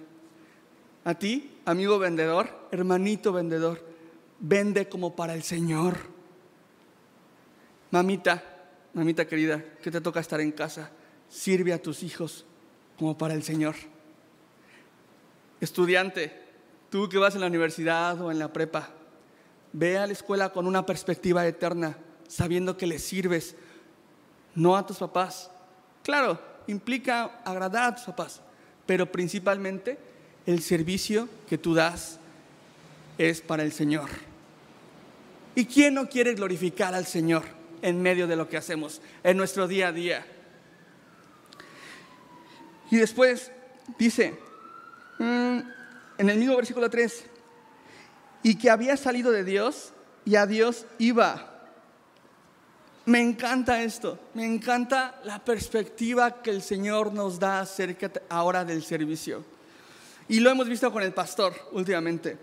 A 1.05 1.15
ti, 1.15 1.59
amigo 1.65 1.99
vendedor, 1.99 2.49
hermanito 2.71 3.33
vendedor, 3.33 3.92
vende 4.43 4.89
como 4.89 5.17
para 5.17 5.33
el 5.33 5.43
Señor. 5.43 5.97
Mamita, 7.91 8.43
mamita 8.93 9.27
querida, 9.27 9.65
que 9.83 9.91
te 9.91 10.01
toca 10.01 10.21
estar 10.21 10.41
en 10.41 10.53
casa, 10.53 10.91
sirve 11.31 11.73
a 11.73 11.81
tus 11.81 12.03
hijos 12.03 12.45
como 12.99 13.17
para 13.17 13.35
el 13.35 13.43
Señor. 13.43 13.77
Estudiante, 15.61 16.43
tú 16.91 17.09
que 17.09 17.19
vas 17.19 17.35
en 17.35 17.41
la 17.41 17.47
universidad 17.47 18.21
o 18.21 18.31
en 18.31 18.39
la 18.39 18.53
prepa, 18.53 18.91
ve 19.73 19.97
a 19.97 20.07
la 20.07 20.13
escuela 20.13 20.51
con 20.51 20.67
una 20.67 20.85
perspectiva 20.85 21.47
eterna, 21.47 21.97
sabiendo 22.27 22.77
que 22.77 22.87
le 22.87 22.99
sirves, 22.99 23.55
no 24.55 24.77
a 24.77 24.87
tus 24.87 24.99
papás. 24.99 25.51
Claro, 26.03 26.41
implica 26.67 27.43
agradar 27.45 27.93
a 27.93 27.95
tus 27.95 28.05
papás, 28.05 28.41
pero 28.87 29.11
principalmente 29.11 29.99
el 30.47 30.63
servicio 30.63 31.29
que 31.49 31.59
tú 31.59 31.75
das 31.75 32.19
es 33.19 33.41
para 33.41 33.63
el 33.63 33.73
Señor. 33.73 34.32
¿Y 35.55 35.67
quién 35.67 35.95
no 35.95 36.09
quiere 36.09 36.35
glorificar 36.35 36.95
al 36.95 37.07
Señor 37.07 37.45
en 37.83 38.01
medio 38.01 38.27
de 38.27 38.37
lo 38.37 38.49
que 38.49 38.57
hacemos 38.57 39.01
en 39.23 39.37
nuestro 39.37 39.69
día 39.69 39.89
a 39.89 39.93
día? 39.93 40.27
Y 42.91 42.97
después 42.97 43.51
dice, 43.99 44.39
mm, 45.19 45.59
en 46.19 46.31
el 46.31 46.39
mismo 46.39 46.57
versículo 46.57 46.89
3, 46.89 47.25
y 48.43 48.57
que 48.57 48.71
había 48.71 48.97
salido 48.97 49.31
de 49.31 49.45
Dios 49.45 49.93
y 50.25 50.37
a 50.37 50.47
Dios 50.47 50.87
iba. 50.99 51.49
Me 53.05 53.21
encanta 53.21 53.83
esto, 53.83 54.19
me 54.35 54.45
encanta 54.45 55.21
la 55.25 55.45
perspectiva 55.45 56.43
que 56.43 56.51
el 56.51 56.63
Señor 56.63 57.13
nos 57.13 57.39
da 57.39 57.61
acerca 57.61 58.11
ahora 58.29 58.65
del 58.65 58.83
servicio. 58.83 59.45
Y 60.29 60.41
lo 60.41 60.51
hemos 60.51 60.69
visto 60.69 60.93
con 60.93 61.03
el 61.03 61.13
pastor 61.13 61.55
últimamente. 61.73 62.39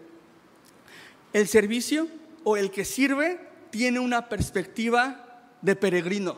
El 1.32 1.48
servicio 1.48 2.08
o 2.44 2.58
el 2.58 2.72
que 2.72 2.86
sirve 2.86 3.40
tiene 3.70 4.00
una 4.00 4.30
perspectiva 4.30 5.44
de 5.62 5.76
peregrino. 5.76 6.38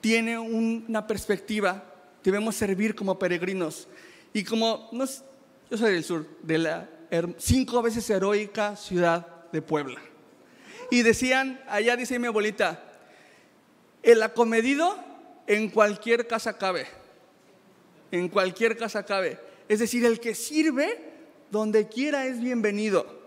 Tiene 0.00 0.38
una 0.38 1.06
perspectiva, 1.06 1.84
debemos 2.24 2.56
servir 2.56 2.94
como 2.94 3.18
peregrinos. 3.18 3.88
Y 4.32 4.44
como, 4.44 4.88
no, 4.92 5.04
yo 5.70 5.76
soy 5.76 5.92
del 5.92 6.04
sur, 6.04 6.26
de 6.42 6.58
la 6.58 6.88
cinco 7.38 7.82
veces 7.82 8.08
heroica 8.08 8.76
ciudad 8.76 9.26
de 9.52 9.62
Puebla. 9.62 10.00
Y 10.90 11.02
decían, 11.02 11.60
allá 11.68 11.96
dice 11.96 12.18
mi 12.18 12.26
abuelita, 12.26 12.82
el 14.02 14.22
acomedido 14.22 14.96
en 15.46 15.68
cualquier 15.70 16.26
casa 16.26 16.56
cabe. 16.56 16.86
En 18.10 18.28
cualquier 18.28 18.76
casa 18.76 19.04
cabe. 19.04 19.38
Es 19.68 19.78
decir, 19.78 20.04
el 20.04 20.18
que 20.20 20.34
sirve 20.34 20.98
donde 21.50 21.88
quiera 21.88 22.26
es 22.26 22.40
bienvenido. 22.40 23.19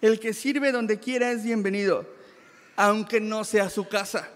El 0.00 0.20
que 0.20 0.34
sirve 0.34 0.72
donde 0.72 0.98
quiera 0.98 1.30
es 1.30 1.44
bienvenido, 1.44 2.06
aunque 2.76 3.20
no 3.20 3.44
sea 3.44 3.70
su 3.70 3.88
casa. 3.88 4.28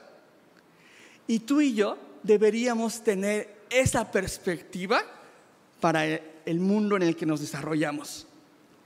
Y 1.27 1.41
tú 1.41 1.61
y 1.61 1.75
yo 1.75 1.99
deberíamos 2.23 3.03
tener 3.03 3.61
esa 3.71 4.11
perspectiva 4.11 5.03
para 5.81 6.05
el 6.07 6.61
mundo 6.61 6.97
en 6.97 7.03
el 7.03 7.17
que 7.17 7.27
nos 7.27 7.41
desarrollamos. 7.41 8.27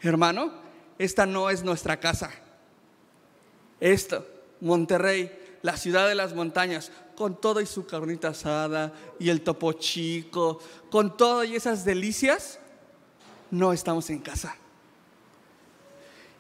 Hermano, 0.01 0.53
esta 0.99 1.27
no 1.27 1.51
es 1.51 1.63
nuestra 1.63 1.99
casa. 1.99 2.31
Esto, 3.81 4.27
Monterrey, 4.61 5.31
la 5.63 5.77
ciudad 5.77 6.09
de 6.09 6.15
las 6.15 6.35
montañas, 6.35 6.93
con 7.17 7.41
todo 7.41 7.61
y 7.61 7.67
su 7.67 7.87
carnita 7.87 8.29
asada 8.29 8.93
y 9.19 9.31
el 9.31 9.41
topo 9.41 9.73
chico, 9.73 10.61
con 10.91 11.17
todo 11.17 11.45
y 11.45 11.57
esas 11.57 11.85
delicias, 11.85 12.59
no 13.51 13.73
estamos 13.73 14.11
en 14.11 14.19
casa. 14.19 14.57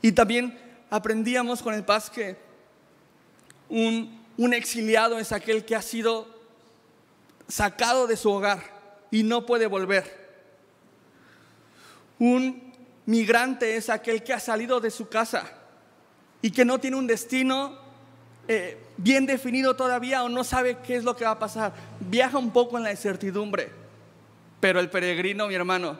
Y 0.04 0.12
también 0.12 0.54
aprendíamos 0.90 1.62
con 1.62 1.72
el 1.72 1.82
paz 1.82 2.10
que 2.10 2.36
un, 3.70 4.22
un 4.36 4.52
exiliado 4.52 5.18
es 5.18 5.32
aquel 5.32 5.64
que 5.64 5.74
ha 5.74 5.80
sido 5.80 6.28
sacado 7.48 8.06
de 8.06 8.18
su 8.18 8.30
hogar 8.30 8.60
y 9.10 9.22
no 9.22 9.46
puede 9.46 9.66
volver. 9.66 10.04
Un 12.18 12.74
migrante 13.06 13.76
es 13.76 13.88
aquel 13.88 14.22
que 14.22 14.34
ha 14.34 14.40
salido 14.40 14.78
de 14.78 14.90
su 14.90 15.08
casa 15.08 15.50
y 16.42 16.50
que 16.50 16.66
no 16.66 16.78
tiene 16.78 16.98
un 16.98 17.06
destino 17.06 17.78
eh, 18.46 18.76
bien 18.98 19.24
definido 19.24 19.74
todavía 19.74 20.22
o 20.22 20.28
no 20.28 20.44
sabe 20.44 20.76
qué 20.86 20.96
es 20.96 21.04
lo 21.04 21.16
que 21.16 21.24
va 21.24 21.30
a 21.30 21.38
pasar. 21.38 21.72
Viaja 21.98 22.36
un 22.36 22.50
poco 22.50 22.76
en 22.76 22.84
la 22.84 22.90
incertidumbre. 22.90 23.70
Pero 24.60 24.80
el 24.80 24.90
peregrino, 24.90 25.48
mi 25.48 25.54
hermano, 25.54 25.98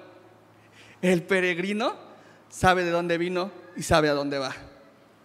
el 1.00 1.22
peregrino 1.22 1.96
sabe 2.50 2.84
de 2.84 2.90
dónde 2.90 3.16
vino 3.16 3.63
y 3.76 3.82
sabe 3.82 4.08
a 4.08 4.14
dónde 4.14 4.38
va. 4.38 4.54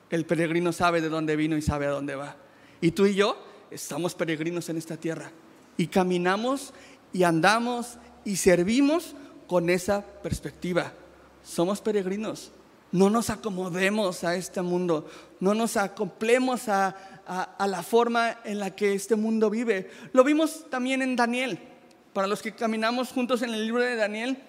El 0.09 0.25
peregrino 0.25 0.71
sabe 0.71 1.01
de 1.01 1.09
dónde 1.09 1.35
vino 1.35 1.55
y 1.57 1.61
sabe 1.61 1.85
a 1.85 1.91
dónde 1.91 2.15
va. 2.15 2.35
Y 2.81 2.91
tú 2.91 3.05
y 3.05 3.15
yo 3.15 3.37
estamos 3.71 4.15
peregrinos 4.15 4.69
en 4.69 4.77
esta 4.77 4.97
tierra 4.97 5.31
y 5.77 5.87
caminamos 5.87 6.73
y 7.13 7.23
andamos 7.23 7.97
y 8.25 8.35
servimos 8.35 9.15
con 9.47 9.69
esa 9.69 10.03
perspectiva. 10.03 10.93
Somos 11.43 11.81
peregrinos. 11.81 12.51
No 12.91 13.09
nos 13.11 13.29
acomodemos 13.29 14.23
a 14.23 14.35
este 14.35 14.63
mundo, 14.63 15.07
no 15.39 15.53
nos 15.53 15.77
acoplemos 15.77 16.67
a, 16.69 16.95
a, 17.27 17.67
la 17.67 17.83
forma 17.83 18.39
en 18.43 18.57
la 18.57 18.75
que 18.75 18.95
este 18.95 19.15
mundo 19.15 19.51
vive. 19.51 19.91
Lo 20.11 20.23
vimos 20.23 20.67
también 20.71 21.03
en 21.03 21.15
Daniel. 21.15 21.59
Para 22.13 22.25
los 22.25 22.41
que 22.41 22.55
caminamos 22.55 23.09
juntos 23.09 23.43
en 23.43 23.53
el 23.53 23.63
libro 23.63 23.83
de 23.83 23.95
Daniel, 23.95 24.39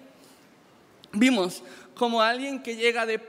vimos 1.13 1.61
como 1.93 2.23
alguien 2.23 2.63
que 2.63 2.75
llega 2.75 3.05
de 3.05 3.19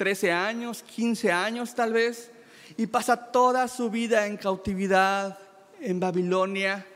13 0.00 0.32
años, 0.32 0.82
15 0.82 1.30
años 1.30 1.74
tal 1.74 1.92
vez, 1.92 2.30
y 2.78 2.86
pasa 2.86 3.30
toda 3.30 3.68
su 3.68 3.90
vida 3.90 4.26
en 4.26 4.38
cautividad 4.38 5.38
en 5.78 6.00
Babilonia, 6.00 6.86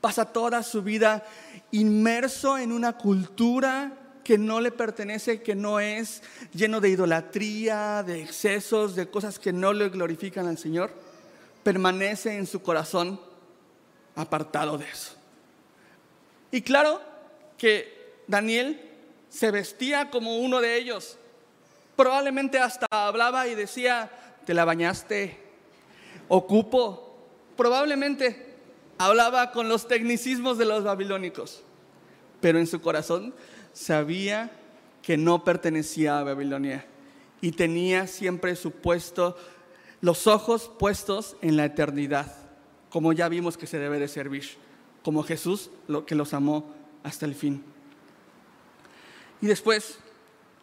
pasa 0.00 0.24
toda 0.24 0.64
su 0.64 0.82
vida 0.82 1.24
inmerso 1.70 2.58
en 2.58 2.72
una 2.72 2.94
cultura 2.94 3.92
que 4.24 4.36
no 4.36 4.60
le 4.60 4.72
pertenece, 4.72 5.42
que 5.42 5.54
no 5.54 5.78
es 5.78 6.24
lleno 6.52 6.80
de 6.80 6.88
idolatría, 6.88 8.02
de 8.02 8.20
excesos, 8.20 8.96
de 8.96 9.08
cosas 9.08 9.38
que 9.38 9.52
no 9.52 9.72
le 9.72 9.88
glorifican 9.88 10.48
al 10.48 10.58
Señor, 10.58 10.90
permanece 11.62 12.36
en 12.36 12.48
su 12.48 12.62
corazón 12.62 13.20
apartado 14.16 14.76
de 14.76 14.86
eso. 14.86 15.14
Y 16.50 16.62
claro 16.62 17.00
que 17.56 18.24
Daniel 18.26 18.90
se 19.28 19.52
vestía 19.52 20.10
como 20.10 20.38
uno 20.38 20.60
de 20.60 20.76
ellos. 20.76 21.16
Probablemente 22.00 22.58
hasta 22.58 22.86
hablaba 22.90 23.46
y 23.46 23.54
decía, 23.54 24.10
te 24.46 24.54
la 24.54 24.64
bañaste, 24.64 25.38
ocupo. 26.28 27.14
Probablemente 27.58 28.56
hablaba 28.96 29.52
con 29.52 29.68
los 29.68 29.86
tecnicismos 29.86 30.56
de 30.56 30.64
los 30.64 30.82
babilónicos, 30.82 31.62
pero 32.40 32.58
en 32.58 32.66
su 32.66 32.80
corazón 32.80 33.34
sabía 33.74 34.50
que 35.02 35.18
no 35.18 35.44
pertenecía 35.44 36.18
a 36.18 36.24
Babilonia 36.24 36.86
y 37.42 37.52
tenía 37.52 38.06
siempre 38.06 38.56
su 38.56 38.70
puesto, 38.70 39.36
los 40.00 40.26
ojos 40.26 40.70
puestos 40.78 41.36
en 41.42 41.58
la 41.58 41.66
eternidad, 41.66 42.34
como 42.88 43.12
ya 43.12 43.28
vimos 43.28 43.58
que 43.58 43.66
se 43.66 43.78
debe 43.78 43.98
de 43.98 44.08
servir, 44.08 44.46
como 45.02 45.22
Jesús 45.22 45.68
lo 45.86 46.06
que 46.06 46.14
los 46.14 46.32
amó 46.32 46.74
hasta 47.02 47.26
el 47.26 47.34
fin. 47.34 47.62
Y 49.42 49.48
después, 49.48 49.98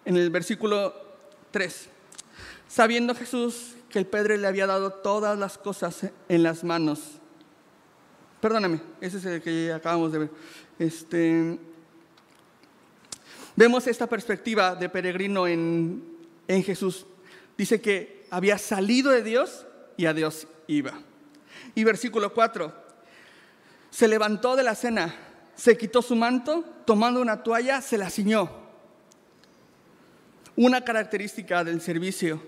en 0.04 0.18
el 0.18 0.32
versículo 0.32 1.06
3, 1.58 1.90
sabiendo 2.68 3.16
Jesús 3.16 3.74
que 3.90 3.98
el 3.98 4.06
Padre 4.06 4.38
le 4.38 4.46
había 4.46 4.68
dado 4.68 4.92
todas 4.92 5.40
las 5.40 5.58
cosas 5.58 6.06
en 6.30 6.44
las 6.44 6.64
manos. 6.64 7.00
Perdóname, 8.40 8.80
ese 9.02 9.18
es 9.18 9.26
el 9.26 9.42
que 9.42 9.74
acabamos 9.74 10.12
de 10.12 10.20
ver. 10.20 10.30
Este, 10.78 11.58
Vemos 13.56 13.88
esta 13.88 14.06
perspectiva 14.06 14.76
de 14.76 14.88
peregrino 14.88 15.48
en, 15.48 16.04
en 16.48 16.64
Jesús. 16.64 17.08
Dice 17.58 17.82
que 17.82 18.28
había 18.30 18.60
salido 18.60 19.10
de 19.10 19.24
Dios 19.24 19.66
y 19.98 20.06
a 20.06 20.14
Dios 20.14 20.46
iba. 20.68 20.94
Y 21.74 21.84
versículo 21.84 22.36
4, 22.36 22.72
se 23.90 24.08
levantó 24.08 24.56
de 24.56 24.62
la 24.62 24.76
cena, 24.76 25.16
se 25.56 25.76
quitó 25.76 26.04
su 26.04 26.16
manto, 26.16 26.64
tomando 26.86 27.20
una 27.20 27.42
toalla, 27.42 27.82
se 27.82 27.98
la 27.98 28.12
ciñó. 28.12 28.67
Una 30.58 30.84
característica 30.84 31.64
del 31.64 31.82
servicio 31.82 32.42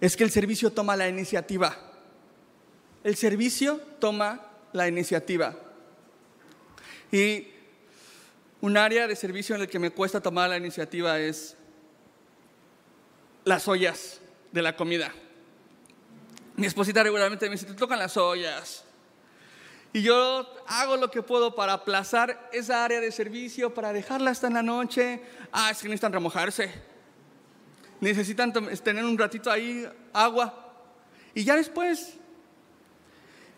es 0.00 0.16
que 0.16 0.24
el 0.24 0.32
servicio 0.32 0.72
toma 0.72 0.96
la 0.96 1.08
iniciativa. 1.08 1.78
El 3.04 3.14
servicio 3.14 3.80
toma 4.00 4.44
la 4.72 4.88
iniciativa. 4.88 5.54
Y 7.12 7.46
un 8.60 8.76
área 8.76 9.06
de 9.06 9.14
servicio 9.14 9.54
en 9.54 9.60
el 9.60 9.68
que 9.68 9.78
me 9.78 9.92
cuesta 9.92 10.20
tomar 10.20 10.50
la 10.50 10.56
iniciativa 10.56 11.20
es 11.20 11.56
las 13.44 13.68
ollas 13.68 14.20
de 14.50 14.62
la 14.62 14.74
comida. 14.74 15.12
Mi 16.56 16.66
esposita 16.66 17.04
regularmente 17.04 17.46
me 17.46 17.52
dice, 17.52 17.66
te 17.66 17.74
tocan 17.74 18.00
las 18.00 18.16
ollas. 18.16 18.84
Y 19.92 20.02
yo 20.02 20.52
hago 20.66 20.96
lo 20.96 21.08
que 21.08 21.22
puedo 21.22 21.54
para 21.54 21.74
aplazar 21.74 22.50
esa 22.52 22.84
área 22.84 22.98
de 22.98 23.12
servicio, 23.12 23.72
para 23.72 23.92
dejarla 23.92 24.32
hasta 24.32 24.48
en 24.48 24.54
la 24.54 24.62
noche. 24.64 25.22
Ah, 25.52 25.70
es 25.70 25.78
que 25.78 25.84
necesitan 25.84 26.12
remojarse. 26.12 26.90
Necesitan 28.02 28.52
tener 28.52 29.04
un 29.04 29.16
ratito 29.16 29.48
ahí 29.48 29.88
agua. 30.12 30.74
Y 31.34 31.44
ya 31.44 31.54
después. 31.54 32.14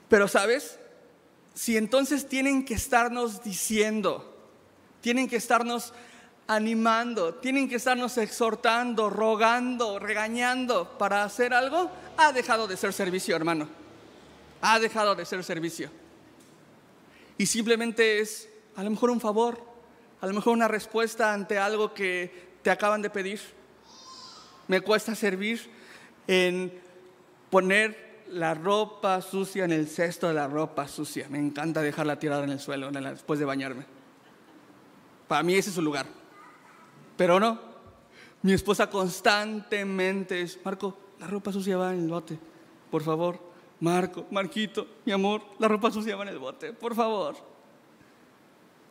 Pero 0.06 0.28
sabes, 0.28 0.78
si 1.54 1.78
entonces 1.78 2.28
tienen 2.28 2.62
que 2.62 2.74
estarnos 2.74 3.42
diciendo, 3.42 4.36
tienen 5.00 5.30
que 5.30 5.36
estarnos 5.36 5.94
animando, 6.46 7.36
tienen 7.36 7.70
que 7.70 7.76
estarnos 7.76 8.18
exhortando, 8.18 9.08
rogando, 9.08 9.98
regañando 9.98 10.98
para 10.98 11.24
hacer 11.24 11.54
algo, 11.54 11.90
ha 12.18 12.30
dejado 12.30 12.68
de 12.68 12.76
ser 12.76 12.92
servicio, 12.92 13.34
hermano. 13.34 13.66
Ha 14.60 14.78
dejado 14.78 15.14
de 15.14 15.24
ser 15.24 15.42
servicio. 15.42 15.90
Y 17.38 17.46
simplemente 17.46 18.20
es 18.20 18.46
a 18.76 18.84
lo 18.84 18.90
mejor 18.90 19.08
un 19.08 19.22
favor, 19.22 19.58
a 20.20 20.26
lo 20.26 20.34
mejor 20.34 20.52
una 20.52 20.68
respuesta 20.68 21.32
ante 21.32 21.58
algo 21.58 21.94
que 21.94 22.58
te 22.60 22.70
acaban 22.70 23.00
de 23.00 23.08
pedir. 23.08 23.40
Me 24.68 24.80
cuesta 24.80 25.14
servir 25.14 25.60
en 26.26 26.72
poner 27.50 28.24
la 28.30 28.54
ropa 28.54 29.20
sucia 29.20 29.64
en 29.64 29.72
el 29.72 29.88
cesto 29.88 30.28
de 30.28 30.34
la 30.34 30.48
ropa 30.48 30.88
sucia. 30.88 31.26
Me 31.28 31.38
encanta 31.38 31.82
dejarla 31.82 32.18
tirada 32.18 32.44
en 32.44 32.50
el 32.50 32.60
suelo 32.60 32.90
después 32.90 33.38
de 33.38 33.44
bañarme. 33.44 33.84
Para 35.28 35.42
mí 35.42 35.54
ese 35.54 35.70
es 35.70 35.74
su 35.74 35.82
lugar. 35.82 36.06
Pero 37.16 37.38
no, 37.38 37.58
mi 38.42 38.52
esposa 38.52 38.90
constantemente 38.90 40.40
es, 40.40 40.58
Marco, 40.64 40.98
la 41.20 41.26
ropa 41.26 41.52
sucia 41.52 41.76
va 41.76 41.92
en 41.92 42.00
el 42.00 42.08
bote, 42.08 42.38
por 42.90 43.02
favor. 43.02 43.38
Marco, 43.80 44.26
Marquito, 44.30 44.86
mi 45.04 45.12
amor, 45.12 45.42
la 45.58 45.68
ropa 45.68 45.90
sucia 45.90 46.16
va 46.16 46.22
en 46.22 46.30
el 46.30 46.38
bote, 46.38 46.72
por 46.72 46.94
favor. 46.94 47.36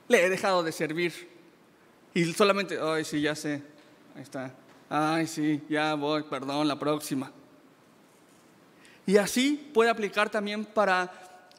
Le 0.08 0.26
he 0.26 0.30
dejado 0.30 0.64
de 0.64 0.72
servir. 0.72 1.30
Y 2.14 2.26
solamente, 2.34 2.78
ay, 2.82 3.04
sí, 3.04 3.22
ya 3.22 3.36
sé, 3.36 3.62
ahí 4.16 4.22
está. 4.22 4.56
Ay, 4.96 5.26
sí, 5.26 5.64
ya 5.70 5.96
voy, 5.96 6.22
perdón, 6.24 6.68
la 6.68 6.78
próxima. 6.78 7.32
Y 9.06 9.18
así 9.18 9.72
puede 9.74 9.90
aplicar 9.90 10.30
también 10.30 10.66
para 10.66 11.12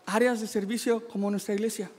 áreas 0.07 0.40
de 0.40 0.47
servicio 0.47 1.07
como 1.09 1.31
nuestra 1.31 1.55
iglesia 1.55 1.90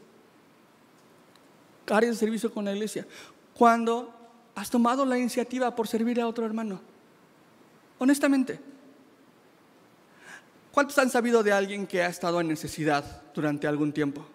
áreas 1.93 2.15
de 2.15 2.19
servicio 2.19 2.51
con 2.51 2.65
la 2.65 2.73
iglesia, 2.73 3.05
cuando 3.53 4.13
has 4.55 4.69
tomado 4.69 5.05
la 5.05 5.17
iniciativa 5.17 5.75
por 5.75 5.87
servir 5.87 6.19
a 6.19 6.27
otro 6.27 6.45
hermano. 6.45 6.81
Honestamente, 7.99 8.59
¿cuántos 10.71 10.97
han 10.97 11.09
sabido 11.09 11.43
de 11.43 11.51
alguien 11.51 11.85
que 11.87 12.01
ha 12.01 12.07
estado 12.07 12.41
en 12.41 12.47
necesidad 12.47 13.23
durante 13.33 13.67
algún 13.67 13.91
tiempo? 13.91 14.25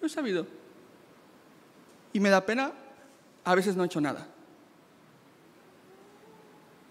Yo 0.00 0.06
he 0.06 0.10
sabido. 0.10 0.46
Y 2.12 2.20
me 2.20 2.30
da 2.30 2.44
pena, 2.44 2.72
a 3.44 3.54
veces 3.54 3.76
no 3.76 3.82
he 3.82 3.86
hecho 3.86 4.00
nada. 4.00 4.28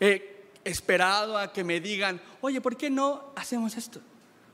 He 0.03 0.49
esperado 0.65 1.37
a 1.37 1.53
que 1.53 1.63
me 1.63 1.79
digan, 1.79 2.19
oye, 2.41 2.59
¿por 2.59 2.75
qué 2.75 2.89
no 2.89 3.31
hacemos 3.35 3.77
esto? 3.77 4.01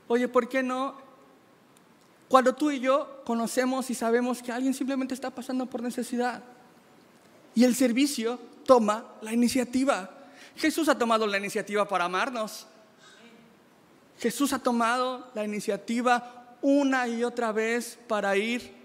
Oye, 0.06 0.28
¿por 0.28 0.48
qué 0.48 0.62
no 0.62 1.10
cuando 2.30 2.54
tú 2.54 2.70
y 2.70 2.78
yo 2.78 3.22
conocemos 3.24 3.90
y 3.90 3.94
sabemos 3.96 4.40
que 4.40 4.52
alguien 4.52 4.72
simplemente 4.72 5.14
está 5.14 5.30
pasando 5.30 5.66
por 5.66 5.82
necesidad. 5.82 6.44
Y 7.56 7.64
el 7.64 7.74
servicio 7.74 8.38
toma 8.64 9.04
la 9.20 9.32
iniciativa. 9.32 10.08
Jesús 10.54 10.88
ha 10.88 10.96
tomado 10.96 11.26
la 11.26 11.38
iniciativa 11.38 11.88
para 11.88 12.04
amarnos. 12.04 12.68
Jesús 14.20 14.52
ha 14.52 14.60
tomado 14.60 15.28
la 15.34 15.42
iniciativa 15.42 16.54
una 16.62 17.08
y 17.08 17.24
otra 17.24 17.50
vez 17.50 17.98
para 18.06 18.36
ir, 18.36 18.76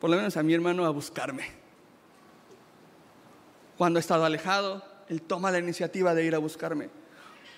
por 0.00 0.08
lo 0.08 0.16
menos 0.16 0.36
a 0.36 0.44
mi 0.44 0.54
hermano, 0.54 0.86
a 0.86 0.90
buscarme. 0.90 1.50
Cuando 3.76 3.98
he 3.98 4.00
estado 4.00 4.24
alejado, 4.24 4.84
Él 5.08 5.22
toma 5.22 5.50
la 5.50 5.58
iniciativa 5.58 6.14
de 6.14 6.24
ir 6.24 6.34
a 6.34 6.38
buscarme. 6.38 6.88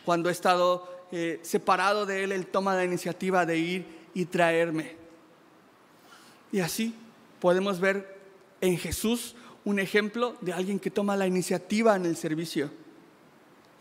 Cuando 0.04 0.28
he 0.28 0.32
estado 0.32 1.06
eh, 1.12 1.40
separado 1.42 2.06
de 2.06 2.24
Él, 2.24 2.32
Él 2.32 2.46
toma 2.46 2.74
la 2.74 2.84
iniciativa 2.84 3.46
de 3.46 3.58
ir 3.58 3.86
y 4.14 4.24
traerme. 4.26 4.96
Y 6.52 6.60
así 6.60 6.94
podemos 7.40 7.80
ver 7.80 8.18
en 8.60 8.76
Jesús 8.78 9.34
un 9.64 9.78
ejemplo 9.78 10.36
de 10.40 10.52
alguien 10.52 10.78
que 10.78 10.90
toma 10.90 11.16
la 11.16 11.26
iniciativa 11.26 11.96
en 11.96 12.06
el 12.06 12.16
servicio. 12.16 12.70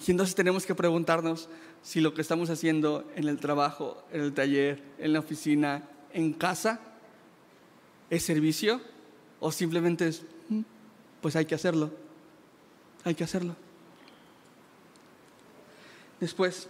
Y 0.06 0.12
entonces 0.12 0.36
tenemos 0.36 0.66
que 0.66 0.76
preguntarnos 0.76 1.50
si 1.82 2.02
lo 2.02 2.14
que 2.14 2.22
estamos 2.22 2.50
haciendo 2.50 3.10
en 3.16 3.28
el 3.28 3.40
trabajo, 3.40 4.04
en 4.12 4.22
el 4.22 4.34
taller, 4.34 4.84
en 4.98 5.14
la 5.14 5.20
oficina, 5.20 5.88
en 6.14 6.34
casa, 6.34 6.80
es 8.10 8.24
servicio 8.24 8.82
o 9.40 9.52
simplemente 9.52 10.08
es, 10.08 10.24
"Mm, 10.50 10.62
pues 11.22 11.36
hay 11.36 11.46
que 11.46 11.56
hacerlo, 11.56 11.92
hay 13.08 13.16
que 13.16 13.24
hacerlo. 13.24 13.56
Después, 16.20 16.68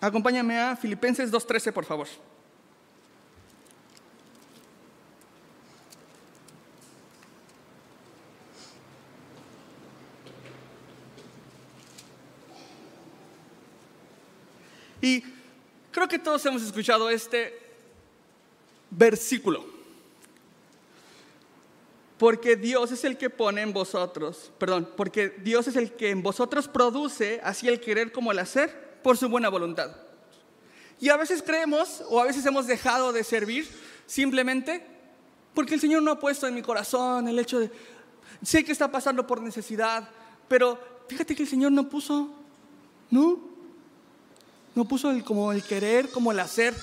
acompáñame 0.00 0.58
a 0.58 0.74
Filipenses 0.74 1.30
2.13, 1.30 1.70
por 1.70 1.84
favor. 1.84 2.08
Y 15.02 15.22
creo 15.90 16.08
que 16.08 16.18
todos 16.18 16.44
hemos 16.46 16.62
escuchado 16.62 17.10
este 17.10 17.58
versículo. 18.90 19.79
Porque 22.20 22.54
Dios 22.54 22.92
es 22.92 23.04
el 23.04 23.16
que 23.16 23.30
pone 23.30 23.62
en 23.62 23.72
vosotros, 23.72 24.52
perdón, 24.58 24.90
porque 24.94 25.30
Dios 25.30 25.68
es 25.68 25.76
el 25.76 25.92
que 25.92 26.10
en 26.10 26.22
vosotros 26.22 26.68
produce 26.68 27.40
así 27.42 27.66
el 27.66 27.80
querer 27.80 28.12
como 28.12 28.30
el 28.30 28.38
hacer 28.38 29.00
por 29.02 29.16
su 29.16 29.30
buena 29.30 29.48
voluntad. 29.48 29.96
Y 31.00 31.08
a 31.08 31.16
veces 31.16 31.42
creemos 31.42 32.04
o 32.10 32.20
a 32.20 32.26
veces 32.26 32.44
hemos 32.44 32.66
dejado 32.66 33.14
de 33.14 33.24
servir 33.24 33.66
simplemente 34.04 34.86
porque 35.54 35.72
el 35.72 35.80
Señor 35.80 36.02
no 36.02 36.10
ha 36.10 36.20
puesto 36.20 36.46
en 36.46 36.54
mi 36.54 36.60
corazón 36.60 37.26
el 37.26 37.38
hecho 37.38 37.58
de, 37.58 37.70
sé 38.42 38.66
que 38.66 38.72
está 38.72 38.92
pasando 38.92 39.26
por 39.26 39.40
necesidad, 39.40 40.06
pero 40.46 40.78
fíjate 41.08 41.34
que 41.34 41.44
el 41.44 41.48
Señor 41.48 41.72
no 41.72 41.88
puso, 41.88 42.34
¿no? 43.08 43.40
No 44.74 44.84
puso 44.84 45.10
el, 45.10 45.24
como 45.24 45.52
el 45.52 45.62
querer, 45.62 46.10
como 46.10 46.32
el 46.32 46.40
hacer, 46.40 46.74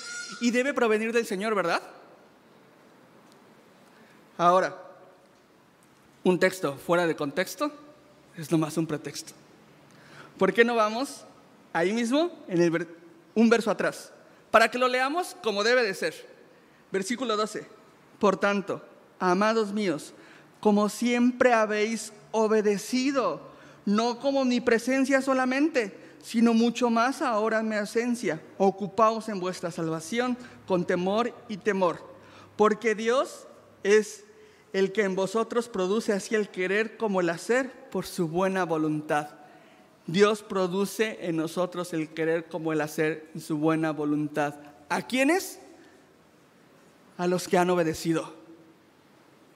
y 0.41 0.49
debe 0.49 0.73
provenir 0.73 1.13
del 1.13 1.27
Señor, 1.27 1.53
¿verdad? 1.53 1.83
Ahora, 4.39 4.86
un 6.29 6.39
texto 6.39 6.75
fuera 6.75 7.07
de 7.07 7.15
contexto 7.15 7.71
es 8.35 8.51
nomás 8.51 8.77
un 8.77 8.85
pretexto. 8.85 9.33
¿Por 10.37 10.53
qué 10.53 10.65
no 10.65 10.75
vamos 10.75 11.23
ahí 11.71 11.93
mismo, 11.93 12.31
en 12.47 12.61
el 12.61 12.87
un 13.33 13.49
verso 13.49 13.71
atrás? 13.71 14.11
Para 14.51 14.69
que 14.69 14.77
lo 14.77 14.87
leamos 14.87 15.37
como 15.41 15.63
debe 15.63 15.83
de 15.83 15.93
ser. 15.93 16.13
Versículo 16.91 17.37
12. 17.37 17.65
Por 18.19 18.37
tanto, 18.37 18.83
amados 19.19 19.71
míos, 19.71 20.13
como 20.59 20.89
siempre 20.89 21.53
habéis 21.53 22.11
obedecido, 22.31 23.41
no 23.85 24.19
como 24.19 24.43
mi 24.43 24.59
presencia 24.59 25.21
solamente, 25.21 25.97
sino 26.21 26.53
mucho 26.53 26.89
más 26.89 27.21
ahora 27.21 27.61
en 27.61 27.69
mi 27.69 27.77
ausencia. 27.77 28.41
Ocupaos 28.57 29.29
en 29.29 29.39
vuestra 29.39 29.71
salvación 29.71 30.37
con 30.67 30.85
temor 30.85 31.33
y 31.47 31.55
temor, 31.55 32.01
porque 32.57 32.95
Dios 32.95 33.47
es 33.83 34.25
el 34.73 34.91
que 34.91 35.03
en 35.03 35.15
vosotros 35.15 35.69
produce 35.69 36.13
así 36.13 36.35
el 36.35 36.49
querer 36.49 36.97
como 36.97 37.21
el 37.21 37.29
hacer 37.29 37.89
por 37.89 38.05
su 38.05 38.27
buena 38.27 38.65
voluntad. 38.65 39.29
Dios 40.05 40.41
produce 40.41 41.17
en 41.21 41.37
nosotros 41.37 41.93
el 41.93 42.09
querer 42.09 42.45
como 42.47 42.71
el 42.71 42.81
hacer 42.81 43.29
en 43.33 43.41
su 43.41 43.57
buena 43.57 43.91
voluntad. 43.91 44.55
¿A 44.89 45.01
quiénes? 45.01 45.59
A 47.17 47.27
los 47.27 47.47
que 47.47 47.57
han 47.57 47.69
obedecido. 47.69 48.33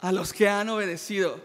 A 0.02 0.12
los 0.12 0.34
que 0.34 0.50
han 0.50 0.69
obedecido. 0.69 1.39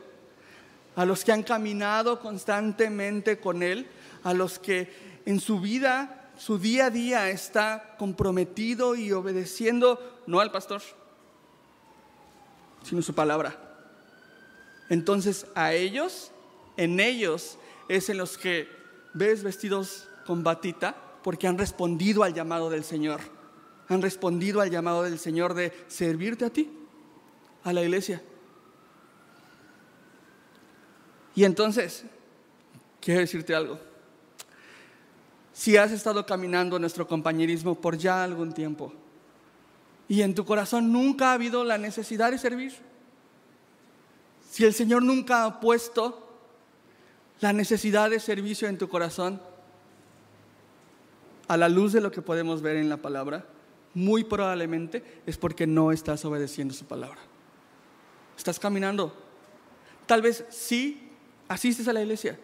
A 0.97 1.05
los 1.05 1.25
que 1.25 1.33
han 1.33 1.43
caminado 1.43 2.21
constantemente 2.21 3.39
con 3.39 3.63
Él. 3.63 3.87
A 4.25 4.35
los 4.35 4.59
que 4.59 4.91
en 5.25 5.41
su 5.41 5.61
vida, 5.61 6.31
su 6.37 6.59
día 6.59 6.87
a 6.87 6.91
día 6.91 7.31
está 7.31 7.95
comprometido 7.99 8.95
y 8.95 9.13
obedeciendo 9.13 10.23
no 10.27 10.41
al 10.41 10.51
pastor, 10.51 10.83
sino 12.87 13.03
su 13.03 13.15
palabra. 13.15 13.59
Entonces 14.89 15.47
a 15.55 15.73
ellos, 15.73 16.31
en 16.77 17.01
ellos 17.01 17.59
es 17.89 18.09
en 18.09 18.19
los 18.19 18.39
que 18.39 18.69
ves 19.13 19.43
vestidos 19.43 20.09
con 20.25 20.45
batita 20.45 20.97
porque 21.23 21.49
han 21.49 21.59
respondido 21.59 22.23
al 22.23 22.33
llamado 22.33 22.71
del 22.71 22.85
Señor. 22.85 23.21
Han 23.89 24.03
respondido 24.03 24.61
al 24.61 24.71
llamado 24.71 25.03
del 25.03 25.19
Señor 25.19 25.55
de 25.55 25.73
servirte 25.89 26.45
a 26.45 26.51
ti, 26.51 26.71
a 27.65 27.73
la 27.73 27.83
iglesia. 27.83 28.23
Y 31.35 31.45
entonces, 31.45 32.05
quiero 33.01 33.21
decirte 33.21 33.55
algo. 33.55 33.79
Si 35.53 35.77
has 35.77 35.91
estado 35.91 36.25
caminando 36.25 36.79
nuestro 36.79 37.09
compañerismo 37.09 37.75
por 37.75 37.97
ya 37.99 38.23
algún 38.23 38.53
tiempo 38.53 38.93
y 40.09 40.23
en 40.23 40.35
tu 40.35 40.45
corazón 40.45 40.93
nunca 40.93 41.31
ha 41.31 41.35
habido 41.35 41.65
la 41.65 41.79
necesidad 41.79 42.31
de 42.31 42.39
servir, 42.39 42.75
si 44.51 44.65
el 44.65 44.73
Señor 44.73 45.03
nunca 45.03 45.45
ha 45.45 45.61
puesto 45.61 46.27
la 47.41 47.53
necesidad 47.53 48.11
de 48.11 48.21
servicio 48.21 48.69
en 48.69 48.79
tu 48.79 48.89
corazón, 48.89 49.41
a 51.49 51.57
la 51.57 51.69
luz 51.69 51.93
de 51.93 52.01
lo 52.01 52.11
que 52.11 52.23
podemos 52.23 52.63
ver 52.63 52.77
en 52.77 52.89
la 52.89 52.97
palabra, 52.97 53.45
muy 53.95 54.25
probablemente 54.25 55.23
es 55.27 55.39
porque 55.39 55.67
no 55.67 55.93
estás 55.93 56.25
obedeciendo 56.25 56.75
su 56.75 56.85
palabra. 56.85 57.19
Estás 58.37 58.59
caminando. 58.59 59.15
Tal 60.07 60.23
vez 60.23 60.45
sí 60.51 61.11
asistes 61.49 61.89
a 61.89 61.93
la 61.93 62.03
iglesia, 62.03 62.39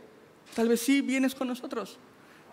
tal 0.54 0.68
vez 0.68 0.80
sí 0.80 1.00
vienes 1.00 1.34
con 1.34 1.48
nosotros, 1.48 1.98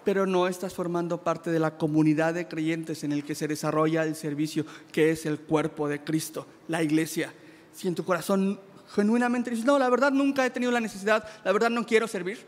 pero 0.09 0.25
no 0.25 0.47
estás 0.47 0.73
formando 0.73 1.21
parte 1.21 1.51
de 1.51 1.59
la 1.59 1.77
comunidad 1.77 2.33
de 2.33 2.47
creyentes 2.47 3.03
en 3.03 3.11
el 3.11 3.23
que 3.23 3.35
se 3.35 3.47
desarrolla 3.47 4.01
el 4.05 4.15
servicio 4.15 4.65
que 4.91 5.11
es 5.11 5.27
el 5.27 5.37
cuerpo 5.37 5.87
de 5.87 6.03
Cristo, 6.03 6.47
la 6.67 6.81
iglesia. 6.81 7.31
Si 7.73 7.87
en 7.87 7.93
tu 7.93 8.03
corazón 8.03 8.59
genuinamente 8.95 9.51
dices, 9.51 9.67
no, 9.67 9.77
la 9.77 9.87
verdad 9.87 10.11
nunca 10.11 10.43
he 10.43 10.49
tenido 10.49 10.71
la 10.71 10.79
necesidad, 10.79 11.29
la 11.45 11.51
verdad 11.51 11.69
no 11.69 11.85
quiero 11.85 12.07
servir, 12.07 12.39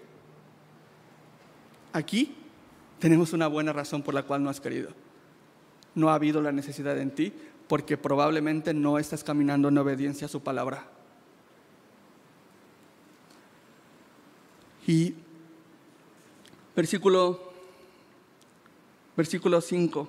aquí 1.94 2.34
tenemos 2.98 3.32
una 3.32 3.46
buena 3.46 3.72
razón 3.72 4.02
por 4.02 4.16
la 4.16 4.24
cual 4.24 4.42
no 4.42 4.50
has 4.50 4.60
querido. 4.60 4.90
No 5.94 6.10
ha 6.10 6.16
habido 6.16 6.42
la 6.42 6.52
necesidad 6.52 6.98
en 6.98 7.12
ti 7.12 7.32
porque 7.68 7.96
probablemente 7.96 8.74
no 8.74 8.98
estás 8.98 9.24
caminando 9.24 9.68
en 9.68 9.78
obediencia 9.78 10.26
a 10.26 10.30
su 10.32 10.42
palabra. 10.42 10.88
Y 14.88 15.14
versículo 16.76 17.51
versículo 19.16 19.62
5. 19.62 20.08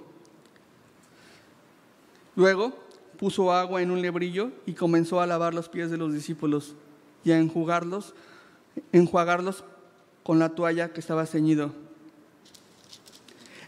Luego 2.37 2.73
puso 3.19 3.53
agua 3.53 3.83
en 3.83 3.91
un 3.91 4.03
lebrillo 4.03 4.51
y 4.67 4.73
comenzó 4.73 5.21
a 5.21 5.27
lavar 5.27 5.55
los 5.55 5.69
pies 5.69 5.91
de 5.91 5.97
los 5.97 6.13
discípulos 6.13 6.75
y 7.25 7.33
a 7.33 7.39
enjugarlos, 7.39 8.15
enjuagarlos 8.93 9.65
con 10.23 10.39
la 10.39 10.51
toalla 10.51 10.93
que 10.93 11.01
estaba 11.01 11.27
ceñido. 11.27 11.73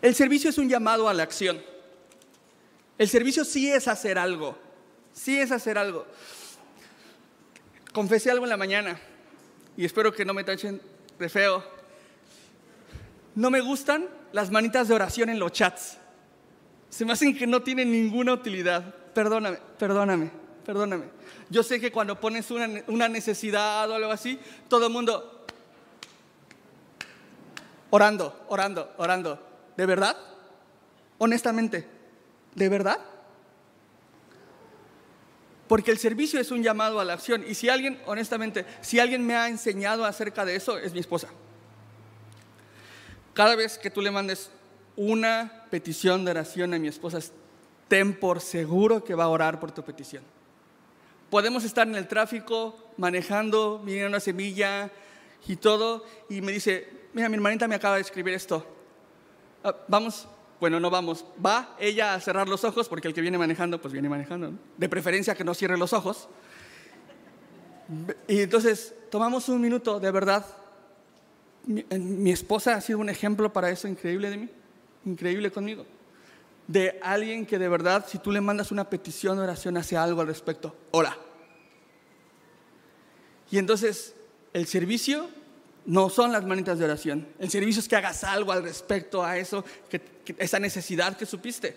El 0.03 0.14
servicio 0.14 0.51
es 0.51 0.59
un 0.59 0.68
llamado 0.68 1.09
a 1.09 1.14
la 1.14 1.23
acción. 1.23 1.62
El 2.99 3.09
servicio 3.09 3.44
sí 3.44 3.70
es 3.70 3.88
hacer 3.88 4.18
algo. 4.18 4.57
Sí 5.12 5.38
es 5.38 5.51
hacer 5.53 5.79
algo. 5.79 6.07
Confesé 7.92 8.31
algo 8.31 8.44
en 8.44 8.51
la 8.51 8.57
mañana 8.57 9.01
y 9.77 9.85
espero 9.85 10.12
que 10.12 10.25
no 10.25 10.35
me 10.35 10.44
tachen 10.44 10.81
de 11.18 11.29
feo. 11.29 11.64
No 13.35 13.51
me 13.51 13.61
gustan 13.61 14.09
las 14.33 14.51
manitas 14.51 14.88
de 14.88 14.94
oración 14.94 15.29
en 15.29 15.38
los 15.38 15.53
chats. 15.53 15.99
Se 16.88 17.05
me 17.05 17.12
hacen 17.12 17.37
que 17.37 17.47
no 17.47 17.62
tienen 17.62 17.90
ninguna 17.90 18.33
utilidad. 18.33 18.94
Perdóname, 19.12 19.59
perdóname, 19.79 20.31
perdóname. 20.64 21.07
Yo 21.51 21.62
sé 21.62 21.81
que 21.81 21.90
cuando 21.90 22.20
pones 22.20 22.51
una, 22.51 23.09
necesidad 23.09 23.90
o 23.90 23.94
algo 23.94 24.12
así, 24.12 24.38
todo 24.68 24.87
el 24.87 24.92
mundo 24.92 25.47
orando, 27.90 28.44
orando, 28.49 28.92
orando. 28.97 29.40
¿De 29.77 29.87
verdad? 29.87 30.16
Honestamente, 31.18 31.88
¿de 32.55 32.68
verdad? 32.68 33.01
Porque 35.66 35.91
el 35.91 35.99
servicio 35.99 36.39
es 36.39 36.53
un 36.53 36.62
llamado 36.62 37.01
a 37.01 37.05
la 37.05 37.14
acción. 37.14 37.45
Y 37.49 37.55
si 37.55 37.68
alguien, 37.68 38.01
honestamente, 38.07 38.66
si 38.80 39.01
alguien 39.01 39.26
me 39.26 39.35
ha 39.35 39.49
enseñado 39.49 40.05
acerca 40.05 40.45
de 40.45 40.55
eso, 40.55 40.78
es 40.78 40.93
mi 40.93 41.01
esposa. 41.01 41.28
Cada 43.35 43.57
vez 43.57 43.78
que 43.78 43.91
tú 43.91 44.01
le 44.01 44.11
mandes 44.11 44.51
una 44.97 45.66
petición 45.70 46.24
de 46.24 46.30
oración 46.30 46.72
a 46.72 46.78
mi 46.78 46.89
esposa, 46.89 47.18
ten 47.89 48.18
por 48.18 48.41
seguro 48.41 49.05
que 49.05 49.14
va 49.14 49.24
a 49.24 49.28
orar 49.28 49.61
por 49.61 49.72
tu 49.72 49.82
petición. 49.82 50.22
Podemos 51.30 51.64
estar 51.64 51.87
en 51.87 51.97
el 51.97 52.07
tráfico, 52.07 52.93
manejando, 52.97 53.80
viniendo 53.80 54.09
una 54.09 54.20
semilla 54.20 54.91
y 55.47 55.57
todo, 55.57 56.05
y 56.28 56.41
me 56.41 56.53
dice, 56.53 56.89
mira, 57.12 57.28
mi 57.28 57.35
hermanita 57.35 57.66
me 57.66 57.74
acaba 57.74 57.97
de 57.97 58.03
escribir 58.03 58.35
esto. 58.35 58.64
Ah, 59.64 59.74
vamos, 59.89 60.28
bueno, 60.61 60.78
no 60.78 60.89
vamos. 60.89 61.24
Va 61.45 61.74
ella 61.78 62.14
a 62.14 62.20
cerrar 62.20 62.49
los 62.49 62.62
ojos, 62.64 62.89
porque 62.89 63.09
el 63.09 63.14
que 63.14 63.20
viene 63.20 63.37
manejando, 63.37 63.80
pues 63.80 63.93
viene 63.93 64.09
manejando. 64.09 64.53
De 64.76 64.89
preferencia 64.89 65.35
que 65.35 65.45
no 65.45 65.55
cierre 65.55 65.76
los 65.76 65.93
ojos. 65.93 66.28
Y 68.28 68.41
entonces 68.41 68.95
tomamos 69.11 69.49
un 69.49 69.61
minuto, 69.61 69.99
de 69.99 70.11
verdad. 70.11 70.47
Mi, 71.67 71.85
mi 71.99 72.31
esposa 72.31 72.75
ha 72.75 72.81
sido 72.81 72.99
un 72.99 73.09
ejemplo 73.09 73.53
para 73.53 73.71
eso 73.71 73.89
increíble 73.89 74.31
de 74.31 74.37
mí, 74.37 74.49
increíble 75.05 75.51
conmigo. 75.51 75.87
de 76.67 76.99
alguien 77.03 77.45
que 77.47 77.59
de 77.59 77.69
verdad, 77.69 78.07
si 78.09 78.19
tú 78.19 78.33
le 78.33 78.41
mandas 78.41 78.73
una 78.73 78.89
petición 78.89 79.39
oración, 79.39 79.77
hace 79.77 79.97
algo 79.97 80.21
al 80.21 80.27
respecto. 80.27 80.75
Hola. 80.93 81.17
Y 83.51 83.59
entonces, 83.59 84.15
el 84.53 84.67
servicio 84.67 85.29
no 85.87 86.09
son 86.09 86.33
las 86.33 86.45
manitas 86.45 86.79
de 86.79 86.87
oración. 86.87 87.29
El 87.39 87.51
servicio 87.51 87.81
es 87.81 87.89
que 87.89 87.97
hagas 87.97 88.25
algo 88.25 88.53
al 88.53 88.62
respecto 88.62 89.23
a 89.23 89.37
eso, 89.37 89.65
esa 90.39 90.59
necesidad 90.59 91.17
que 91.17 91.27
supiste. 91.27 91.77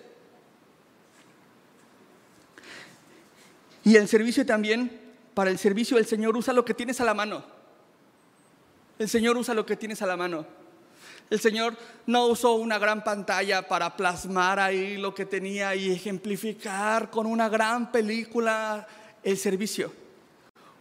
Y 3.84 3.96
el 3.96 4.08
servicio 4.08 4.46
también, 4.46 5.02
para 5.34 5.50
el 5.50 5.58
servicio 5.58 5.98
el 5.98 6.06
Señor 6.06 6.36
usa 6.38 6.54
lo 6.54 6.66
que 6.66 6.74
tienes 6.74 7.00
a 7.02 7.06
la 7.06 7.14
mano. 7.14 7.57
El 9.00 9.10
Señor 9.10 9.38
usa 9.38 9.54
lo 9.54 9.66
que 9.66 9.78
tienes 9.78 10.02
a 10.02 10.08
la 10.08 10.18
mano. 10.18 10.46
El 11.30 11.40
Señor 11.40 11.76
no 12.06 12.28
usó 12.28 12.56
una 12.56 12.80
gran 12.80 13.04
pantalla 13.04 13.68
para 13.68 13.96
plasmar 13.98 14.60
ahí 14.60 14.98
lo 14.98 15.14
que 15.14 15.26
tenía 15.26 15.76
y 15.76 15.92
ejemplificar 15.92 17.10
con 17.10 17.26
una 17.26 17.50
gran 17.50 17.92
película 17.92 18.88
el 19.24 19.38
servicio. 19.38 19.92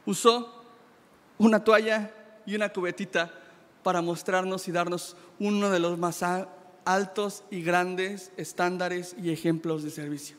Usó 0.04 0.64
una 1.38 1.64
toalla 1.64 2.12
y 2.46 2.54
una 2.54 2.72
cubetita 2.72 3.32
para 3.82 4.00
mostrarnos 4.02 4.68
y 4.68 4.72
darnos 4.72 5.16
uno 5.40 5.70
de 5.70 5.80
los 5.80 5.98
más 5.98 6.24
altos 6.84 7.42
y 7.50 7.62
grandes 7.62 8.30
estándares 8.36 9.16
y 9.20 9.32
ejemplos 9.32 9.82
de 9.82 9.90
servicio. 9.90 10.36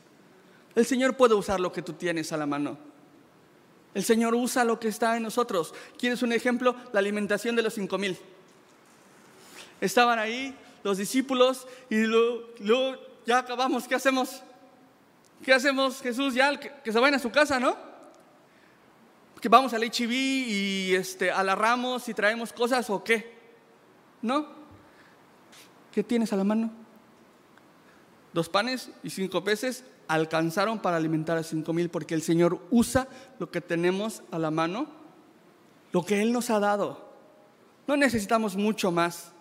El 0.74 0.86
Señor 0.86 1.18
puede 1.18 1.34
usar 1.34 1.60
lo 1.60 1.72
que 1.72 1.82
tú 1.82 1.94
tienes 1.94 2.32
a 2.32 2.38
la 2.38 2.46
mano. 2.46 2.78
El 3.94 4.04
Señor 4.04 4.36
usa 4.36 4.64
lo 4.64 4.80
que 4.80 4.88
está 4.88 5.18
en 5.18 5.24
nosotros. 5.24 5.74
¿Quieres 5.98 6.22
un 6.22 6.32
ejemplo? 6.32 6.76
La 6.94 7.00
alimentación 7.00 7.56
de 7.56 7.64
los 7.64 7.74
cinco 7.74 7.98
mil. 7.98 8.18
Estaban 9.82 10.20
ahí 10.20 10.56
los 10.84 10.98
discípulos 10.98 11.68
y 11.90 12.02
luego, 12.02 12.98
ya 13.26 13.40
acabamos. 13.40 13.88
¿Qué 13.88 13.96
hacemos? 13.96 14.42
¿Qué 15.44 15.54
hacemos, 15.54 16.02
Jesús? 16.02 16.34
Ya 16.34 16.60
que, 16.60 16.72
que 16.84 16.92
se 16.92 17.00
vayan 17.00 17.16
a 17.16 17.20
su 17.20 17.32
casa, 17.32 17.60
¿no? 17.60 17.88
que 19.40 19.50
vamos 19.50 19.74
al 19.74 19.84
HIV 19.84 20.12
y 20.12 20.96
este, 20.96 21.32
alarramos 21.32 22.10
y 22.10 22.14
traemos 22.14 22.52
cosas 22.52 22.90
o 22.90 23.04
qué? 23.04 23.38
¿No? 24.22 24.48
¿Qué 25.92 26.04
tienes 26.04 26.34
a 26.34 26.36
la 26.36 26.44
mano? 26.44 26.72
Dos 28.34 28.50
panes 28.50 28.90
y 29.04 29.10
cinco 29.10 29.44
peces 29.44 29.84
alcanzaron 30.08 30.80
para 30.80 30.98
alimentar 30.98 31.38
a 31.38 31.44
cinco 31.44 31.74
mil 31.74 31.90
porque 31.90 32.16
el 32.16 32.22
Señor 32.22 32.60
usa 32.72 33.08
lo 33.40 33.52
que 33.52 33.62
tenemos 33.62 34.24
a 34.32 34.40
la 34.40 34.52
mano, 34.52 34.88
lo 35.92 36.04
que 36.04 36.22
Él 36.22 36.32
nos 36.32 36.50
ha 36.50 36.60
dado. 36.60 37.08
No 37.88 37.98
necesitamos 37.98 38.56
mucho 38.56 38.92
más, 38.92 39.32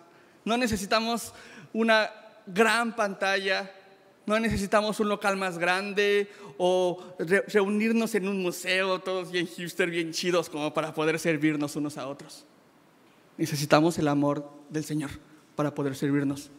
no 0.45 0.57
necesitamos 0.57 1.33
una 1.73 2.09
gran 2.45 2.95
pantalla, 2.95 3.71
no 4.25 4.39
necesitamos 4.39 4.99
un 4.99 5.09
local 5.09 5.37
más 5.37 5.57
grande 5.57 6.29
o 6.57 7.15
reunirnos 7.47 8.15
en 8.15 8.27
un 8.27 8.41
museo, 8.41 8.99
todos 8.99 9.31
bien 9.31 9.47
hipster, 9.47 9.89
bien 9.89 10.11
chidos, 10.11 10.49
como 10.49 10.73
para 10.73 10.93
poder 10.93 11.19
servirnos 11.19 11.75
unos 11.75 11.97
a 11.97 12.07
otros. 12.07 12.45
Necesitamos 13.37 13.97
el 13.99 14.07
amor 14.07 14.49
del 14.69 14.83
Señor 14.83 15.11
para 15.55 15.73
poder 15.73 15.95
servirnos 15.95 16.49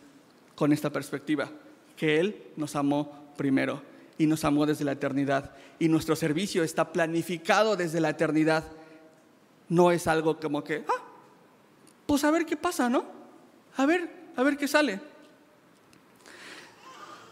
con 0.54 0.72
esta 0.72 0.90
perspectiva, 0.90 1.50
que 1.96 2.20
Él 2.20 2.42
nos 2.56 2.74
amó 2.76 3.32
primero 3.36 3.82
y 4.18 4.26
nos 4.26 4.44
amó 4.44 4.66
desde 4.66 4.84
la 4.84 4.92
eternidad. 4.92 5.52
Y 5.78 5.88
nuestro 5.88 6.16
servicio 6.16 6.64
está 6.64 6.92
planificado 6.92 7.76
desde 7.76 8.00
la 8.00 8.10
eternidad. 8.10 8.64
No 9.68 9.92
es 9.92 10.06
algo 10.06 10.38
como 10.38 10.64
que, 10.64 10.84
ah, 10.88 11.02
pues 12.06 12.24
a 12.24 12.30
ver 12.30 12.44
qué 12.44 12.56
pasa, 12.56 12.88
¿no? 12.88 13.04
A 13.76 13.86
ver, 13.86 14.10
a 14.36 14.42
ver 14.42 14.56
qué 14.56 14.66
sale. 14.66 15.00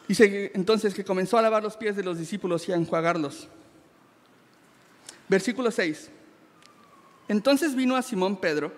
Dice 0.07 0.53
entonces 0.55 0.95
que 0.95 1.05
comenzó 1.05 1.37
a 1.37 1.43
lavar 1.43 1.63
los 1.63 1.77
pies 1.77 1.97
de 1.97 2.05
los 2.05 2.19
discípulos 2.19 2.69
y 2.69 2.73
a 2.73 2.77
enjuagarlos. 2.77 3.49
Versículo 5.29 5.73
6. 5.73 6.11
Entonces 7.29 7.75
vino 7.75 7.97
a 7.97 8.03
Simón 8.03 8.37
Pedro 8.37 8.73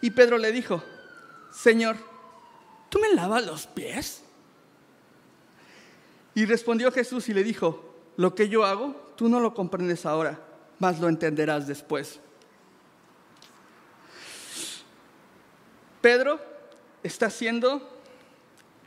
y 0.00 0.10
Pedro 0.10 0.38
le 0.38 0.52
dijo, 0.52 0.82
Señor, 1.50 1.96
¿tú 2.88 3.00
me 3.00 3.12
lavas 3.14 3.44
los 3.44 3.66
pies? 3.66 4.22
Y 6.38 6.46
respondió 6.46 6.92
Jesús 6.92 7.28
y 7.28 7.34
le 7.34 7.42
dijo, 7.42 7.84
lo 8.16 8.36
que 8.36 8.48
yo 8.48 8.64
hago, 8.64 8.94
tú 9.16 9.28
no 9.28 9.40
lo 9.40 9.54
comprendes 9.54 10.06
ahora, 10.06 10.38
mas 10.78 11.00
lo 11.00 11.08
entenderás 11.08 11.66
después. 11.66 12.20
Pedro 16.00 16.40
está 17.02 17.28
siendo 17.28 18.00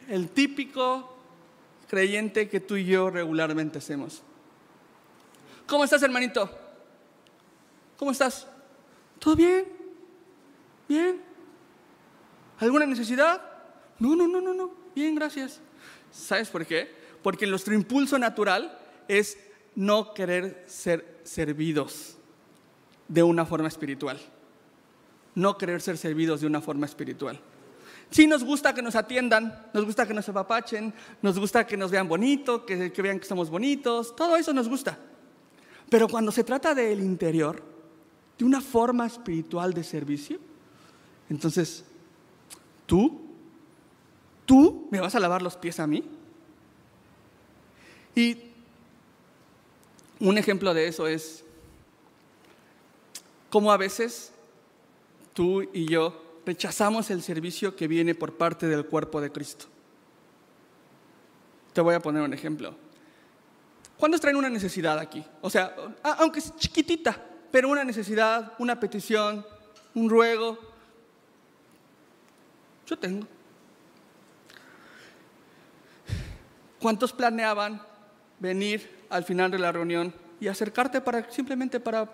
el 0.07 0.29
típico 0.29 1.13
creyente 1.89 2.47
que 2.47 2.61
tú 2.61 2.77
y 2.77 2.85
yo 2.85 3.09
regularmente 3.09 3.79
hacemos. 3.79 4.23
¿Cómo 5.67 5.83
estás, 5.83 6.01
hermanito? 6.03 6.49
¿Cómo 7.97 8.11
estás? 8.11 8.47
¿Todo 9.19 9.35
bien? 9.35 9.65
¿Bien? 10.87 11.21
¿Alguna 12.59 12.85
necesidad? 12.85 13.41
No, 13.99 14.15
no, 14.15 14.25
no, 14.25 14.39
no, 14.39 14.53
no. 14.53 14.71
Bien, 14.95 15.13
gracias. 15.15 15.59
¿Sabes 16.13 16.47
por 16.47 16.65
qué? 16.65 17.00
Porque 17.21 17.47
nuestro 17.47 17.73
impulso 17.73 18.17
natural 18.17 18.77
es 19.07 19.37
no 19.75 20.13
querer 20.13 20.63
ser 20.67 21.19
servidos 21.23 22.17
de 23.07 23.23
una 23.23 23.45
forma 23.45 23.67
espiritual. 23.67 24.19
No 25.35 25.57
querer 25.57 25.81
ser 25.81 25.97
servidos 25.97 26.41
de 26.41 26.47
una 26.47 26.61
forma 26.61 26.85
espiritual. 26.85 27.39
Sí 28.09 28.27
nos 28.27 28.43
gusta 28.43 28.73
que 28.73 28.81
nos 28.81 28.95
atiendan, 28.95 29.67
nos 29.73 29.85
gusta 29.85 30.05
que 30.05 30.13
nos 30.13 30.27
apapachen, 30.27 30.93
nos 31.21 31.39
gusta 31.39 31.65
que 31.65 31.77
nos 31.77 31.91
vean 31.91 32.09
bonito, 32.09 32.65
que, 32.65 32.89
vean 33.01 33.19
que 33.19 33.25
somos 33.25 33.49
bonitos, 33.49 34.13
todo 34.15 34.35
eso 34.35 34.53
nos 34.53 34.67
gusta. 34.67 34.97
Pero 35.89 36.09
cuando 36.09 36.31
se 36.31 36.43
trata 36.43 36.75
del 36.75 36.99
interior, 36.99 37.63
de 38.37 38.43
una 38.43 38.59
forma 38.59 39.05
espiritual 39.05 39.73
de 39.73 39.83
servicio, 39.85 40.39
entonces, 41.29 41.85
¿tú? 42.85 43.21
¿Tú 44.45 44.89
me 44.91 44.99
vas 44.99 45.15
a 45.15 45.19
lavar 45.21 45.41
los 45.41 45.55
pies 45.55 45.79
a 45.79 45.87
mí? 45.87 46.03
Y 48.15 48.37
un 50.19 50.37
ejemplo 50.37 50.73
de 50.73 50.87
eso 50.87 51.07
es 51.07 51.43
cómo 53.49 53.71
a 53.71 53.77
veces 53.77 54.31
tú 55.33 55.61
y 55.73 55.87
yo 55.89 56.39
rechazamos 56.45 57.09
el 57.09 57.21
servicio 57.21 57.75
que 57.75 57.87
viene 57.87 58.15
por 58.15 58.37
parte 58.37 58.67
del 58.67 58.85
cuerpo 58.85 59.21
de 59.21 59.31
Cristo. 59.31 59.65
Te 61.73 61.81
voy 61.81 61.95
a 61.95 61.99
poner 61.99 62.21
un 62.21 62.33
ejemplo. 62.33 62.75
¿Cuántos 63.97 64.19
traen 64.19 64.35
una 64.35 64.49
necesidad 64.49 64.99
aquí? 64.99 65.23
O 65.41 65.49
sea, 65.49 65.75
aunque 66.03 66.39
es 66.39 66.55
chiquitita, 66.55 67.17
pero 67.51 67.69
una 67.69 67.83
necesidad, 67.83 68.53
una 68.57 68.79
petición, 68.79 69.45
un 69.93 70.09
ruego. 70.09 70.57
Yo 72.87 72.97
tengo. 72.97 73.27
¿Cuántos 76.79 77.13
planeaban 77.13 77.90
venir 78.41 79.05
al 79.09 79.23
final 79.23 79.51
de 79.51 79.59
la 79.59 79.71
reunión 79.71 80.13
y 80.39 80.47
acercarte 80.47 80.99
para 80.99 81.31
simplemente 81.31 81.79
para 81.79 82.11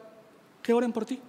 que 0.61 0.73
oren 0.73 0.91
por 0.91 1.05
ti? 1.05 1.19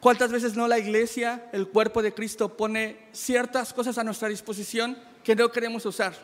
¿Cuántas 0.00 0.32
veces 0.32 0.56
no 0.56 0.66
la 0.66 0.78
iglesia, 0.78 1.50
el 1.52 1.68
cuerpo 1.68 2.02
de 2.02 2.14
Cristo, 2.14 2.56
pone 2.56 3.06
ciertas 3.12 3.74
cosas 3.74 3.98
a 3.98 4.04
nuestra 4.04 4.28
disposición 4.28 4.98
que 5.22 5.36
no 5.36 5.52
queremos 5.52 5.84
usar? 5.84 6.14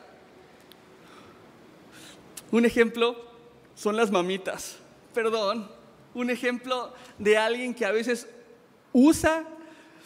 Un 2.51 2.65
ejemplo 2.65 3.17
son 3.75 3.97
las 3.97 4.11
mamitas. 4.11 4.79
Perdón, 5.13 5.71
un 6.15 6.31
ejemplo 6.31 6.95
de 7.19 7.37
alguien 7.37 7.75
que 7.75 7.85
a 7.85 7.93
veces 7.93 8.27
usa, 8.95 9.45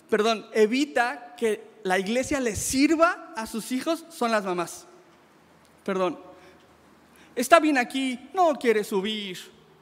perdón, 0.09 0.47
evita 0.53 1.37
que 1.37 1.63
la 1.85 2.01
iglesia 2.01 2.41
le 2.41 2.57
sirva 2.57 3.33
a 3.37 3.47
sus 3.47 3.71
hijos 3.71 4.05
son 4.11 4.33
las 4.33 4.45
mamás. 4.45 4.87
Perdón. 5.85 6.30
Está 7.35 7.61
bien 7.61 7.79
aquí, 7.79 8.19
no 8.35 8.55
quiere 8.55 8.85
subir. 8.85 9.39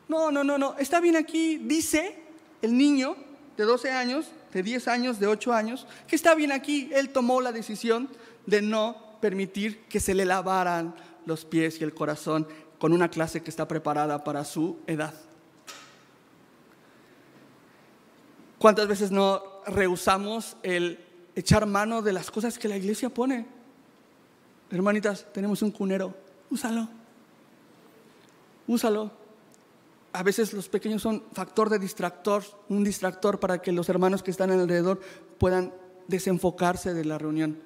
No, 0.09 0.31
no, 0.31 0.45
no, 0.45 0.59
no. 0.59 0.77
Está 0.79 1.01
bien 1.01 1.17
aquí, 1.17 1.59
dice 1.59 2.19
el 2.63 2.77
niño, 2.77 3.17
de 3.57 3.65
12 3.65 3.91
años, 3.91 4.31
de 4.53 4.63
10 4.63 4.89
años, 4.89 5.19
de 5.19 5.27
8 5.27 5.53
años, 5.53 5.87
que 6.07 6.17
está 6.17 6.35
bien 6.35 6.53
aquí. 6.53 6.91
Él 6.93 7.11
tomó 7.11 7.41
la 7.41 7.53
decisión 7.53 8.09
de 8.47 8.63
no 8.63 9.19
permitir 9.21 9.85
que 9.85 10.01
se 10.01 10.15
le 10.15 10.25
lavaran 10.25 10.95
los 11.27 11.45
pies 11.45 11.81
y 11.81 11.85
el 11.85 11.93
corazón 11.93 12.47
con 12.79 12.93
una 12.93 13.11
clase 13.11 13.43
que 13.43 13.51
está 13.51 13.67
preparada 13.67 14.23
para 14.25 14.45
su 14.45 14.79
edad. 14.87 15.13
¿Cuántas 18.59 18.89
veces 18.89 19.11
no 19.11 19.43
rehusamos 19.67 20.57
el 20.63 21.05
echar 21.35 21.67
mano 21.67 22.03
de 22.03 22.13
las 22.13 22.31
cosas 22.31 22.59
que 22.59 22.69
la 22.69 22.77
iglesia 22.77 23.09
pone? 23.09 23.47
Hermanitas, 24.71 25.27
tenemos 25.33 25.63
un 25.63 25.71
cunero, 25.71 26.15
úsalo. 26.51 26.89
Úsalo 28.69 29.11
a 30.13 30.23
veces 30.23 30.53
los 30.53 30.69
pequeños 30.69 31.03
son 31.03 31.23
factor 31.33 31.69
de 31.69 31.79
distractor, 31.79 32.43
un 32.69 32.83
distractor 32.83 33.39
para 33.39 33.61
que 33.61 33.73
los 33.73 33.89
hermanos 33.89 34.23
que 34.23 34.31
están 34.31 34.51
alrededor 34.51 35.01
puedan 35.39 35.73
desenfocarse 36.07 36.95
de 36.95 37.05
la 37.05 37.19
reunión. 37.19 37.63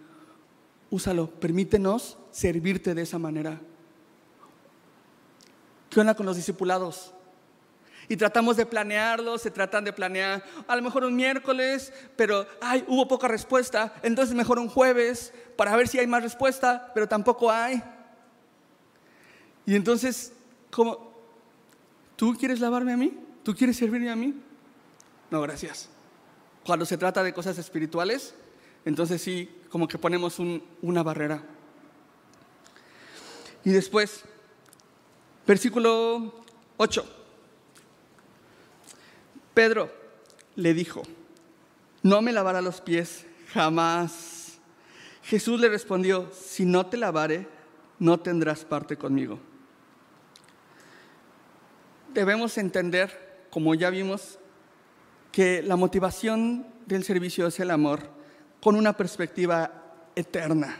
úsalo, 0.90 1.30
permítenos 1.30 2.18
servirte 2.30 2.94
de 2.94 3.02
esa 3.02 3.18
manera. 3.18 3.58
¿Qué 5.88 6.00
onda 6.00 6.14
con 6.14 6.26
los 6.26 6.36
discipulados? 6.36 7.14
Y 8.08 8.16
tratamos 8.16 8.56
de 8.56 8.66
planearlo, 8.66 9.38
se 9.38 9.50
tratan 9.50 9.84
de 9.84 9.92
planear 9.92 10.44
a 10.66 10.76
lo 10.76 10.82
mejor 10.82 11.04
un 11.04 11.14
miércoles, 11.14 11.92
pero 12.16 12.46
ay, 12.60 12.84
hubo 12.88 13.08
poca 13.08 13.28
respuesta, 13.28 13.94
entonces 14.02 14.34
mejor 14.34 14.58
un 14.58 14.68
jueves 14.68 15.32
para 15.56 15.74
ver 15.76 15.88
si 15.88 15.98
hay 15.98 16.06
más 16.06 16.22
respuesta, 16.22 16.90
pero 16.92 17.08
tampoco 17.08 17.50
hay. 17.50 17.82
Y 19.64 19.76
entonces, 19.76 20.34
¿cómo? 20.72 21.12
¿Tú 22.16 22.34
quieres 22.34 22.60
lavarme 22.60 22.92
a 22.92 22.96
mí? 22.96 23.12
¿Tú 23.44 23.54
quieres 23.54 23.76
servirme 23.76 24.10
a 24.10 24.16
mí? 24.16 24.34
No, 25.30 25.40
gracias. 25.40 25.88
Cuando 26.64 26.84
se 26.84 26.96
trata 26.96 27.22
de 27.22 27.32
cosas 27.32 27.58
espirituales, 27.58 28.34
entonces 28.84 29.20
sí, 29.20 29.50
como 29.68 29.86
que 29.86 29.98
ponemos 29.98 30.38
una 30.80 31.02
barrera. 31.02 31.42
Y 33.64 33.70
después, 33.70 34.24
versículo 35.46 36.44
8. 36.76 37.04
Pedro 39.54 39.92
le 40.56 40.74
dijo, 40.74 41.02
no 42.02 42.22
me 42.22 42.32
lavará 42.32 42.62
los 42.62 42.80
pies 42.80 43.26
jamás. 43.52 44.58
Jesús 45.22 45.60
le 45.60 45.68
respondió, 45.68 46.30
si 46.32 46.64
no 46.64 46.86
te 46.86 46.96
lavare, 46.96 47.46
no 47.98 48.18
tendrás 48.20 48.64
parte 48.64 48.96
conmigo. 48.96 49.38
Debemos 52.14 52.58
entender, 52.58 53.46
como 53.50 53.74
ya 53.74 53.90
vimos, 53.90 54.38
que 55.30 55.62
la 55.62 55.76
motivación 55.76 56.66
del 56.86 57.04
servicio 57.04 57.46
es 57.46 57.58
el 57.60 57.70
amor 57.70 58.10
con 58.60 58.76
una 58.76 58.96
perspectiva 58.96 60.10
eterna. 60.14 60.78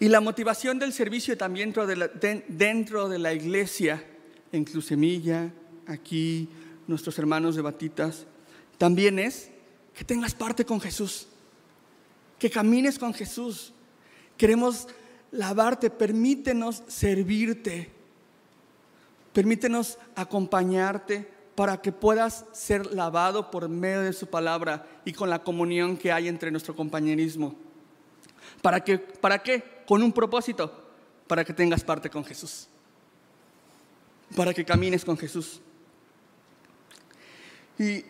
Y 0.00 0.08
la 0.08 0.20
motivación 0.20 0.78
del 0.78 0.92
servicio 0.92 1.36
también 1.36 1.72
dentro 2.48 3.08
de 3.08 3.18
la, 3.18 3.32
iglesia, 3.32 4.04
en 4.50 4.64
Clusemilla, 4.64 5.52
aquí, 5.86 6.48
nuestros 6.86 7.18
hermanos 7.18 7.54
de 7.54 7.62
Batitas, 7.62 8.26
también 8.78 9.18
es 9.18 9.50
que 9.94 10.04
tengas 10.04 10.34
parte 10.34 10.64
con 10.64 10.80
Jesús, 10.80 11.28
que 12.38 12.50
camines 12.50 12.98
con 12.98 13.12
Jesús. 13.12 13.74
Queremos 14.38 14.88
lavarte, 15.30 15.90
permítenos 15.90 16.82
servirte, 16.88 17.99
permítenos 19.32 19.98
acompañarte 20.16 21.30
para 21.54 21.80
que 21.82 21.92
puedas 21.92 22.46
ser 22.52 22.94
lavado 22.94 23.50
por 23.50 23.68
medio 23.68 24.00
de 24.00 24.12
su 24.12 24.26
palabra 24.28 24.86
y 25.04 25.12
con 25.12 25.28
la 25.28 25.42
comunión 25.42 25.96
que 25.96 26.12
hay 26.12 26.28
entre 26.28 26.50
nuestro 26.50 26.74
compañerismo. 26.74 27.54
¿Para 28.62 28.82
qué? 28.82 28.98
¿Para 28.98 29.42
qué? 29.42 29.82
Con 29.86 30.02
un 30.02 30.12
propósito, 30.12 30.72
para 31.26 31.44
que 31.44 31.52
tengas 31.52 31.84
parte 31.84 32.08
con 32.08 32.24
Jesús, 32.24 32.68
para 34.36 34.54
que 34.54 34.64
camines 34.64 35.04
con 35.04 35.18
Jesús. 35.18 35.60
Y 37.78 38.04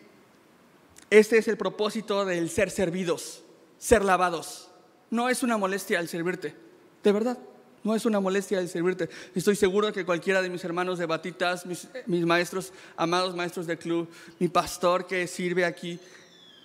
este 1.10 1.38
es 1.38 1.48
el 1.48 1.56
propósito 1.56 2.24
del 2.24 2.50
ser 2.50 2.70
servidos, 2.70 3.42
ser 3.78 4.04
lavados. 4.04 4.70
No 5.10 5.28
es 5.28 5.42
una 5.42 5.56
molestia 5.56 5.98
el 5.98 6.08
servirte, 6.08 6.54
de 7.02 7.12
verdad. 7.12 7.38
No 7.82 7.94
es 7.94 8.04
una 8.04 8.20
molestia 8.20 8.60
el 8.60 8.68
servirte. 8.68 9.08
Estoy 9.34 9.56
seguro 9.56 9.92
que 9.92 10.04
cualquiera 10.04 10.42
de 10.42 10.50
mis 10.50 10.62
hermanos 10.64 10.98
de 10.98 11.06
Batitas, 11.06 11.64
mis, 11.64 11.88
maestros, 12.26 12.72
amados 12.96 13.34
maestros 13.34 13.66
del 13.66 13.78
club, 13.78 14.08
mi 14.38 14.48
pastor 14.48 15.06
que 15.06 15.26
sirve 15.26 15.64
aquí, 15.64 15.98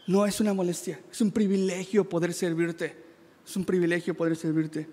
no 0.07 0.25
es 0.25 0.39
una 0.41 0.53
molestia. 0.53 0.99
Es 1.09 1.21
un 1.21 1.31
privilegio 1.31 2.07
poder 2.07 2.33
servirte. 2.33 2.95
Es 3.47 3.55
un 3.55 3.63
privilegio 3.63 4.13
poder 4.13 4.35
servirte. 4.35 4.87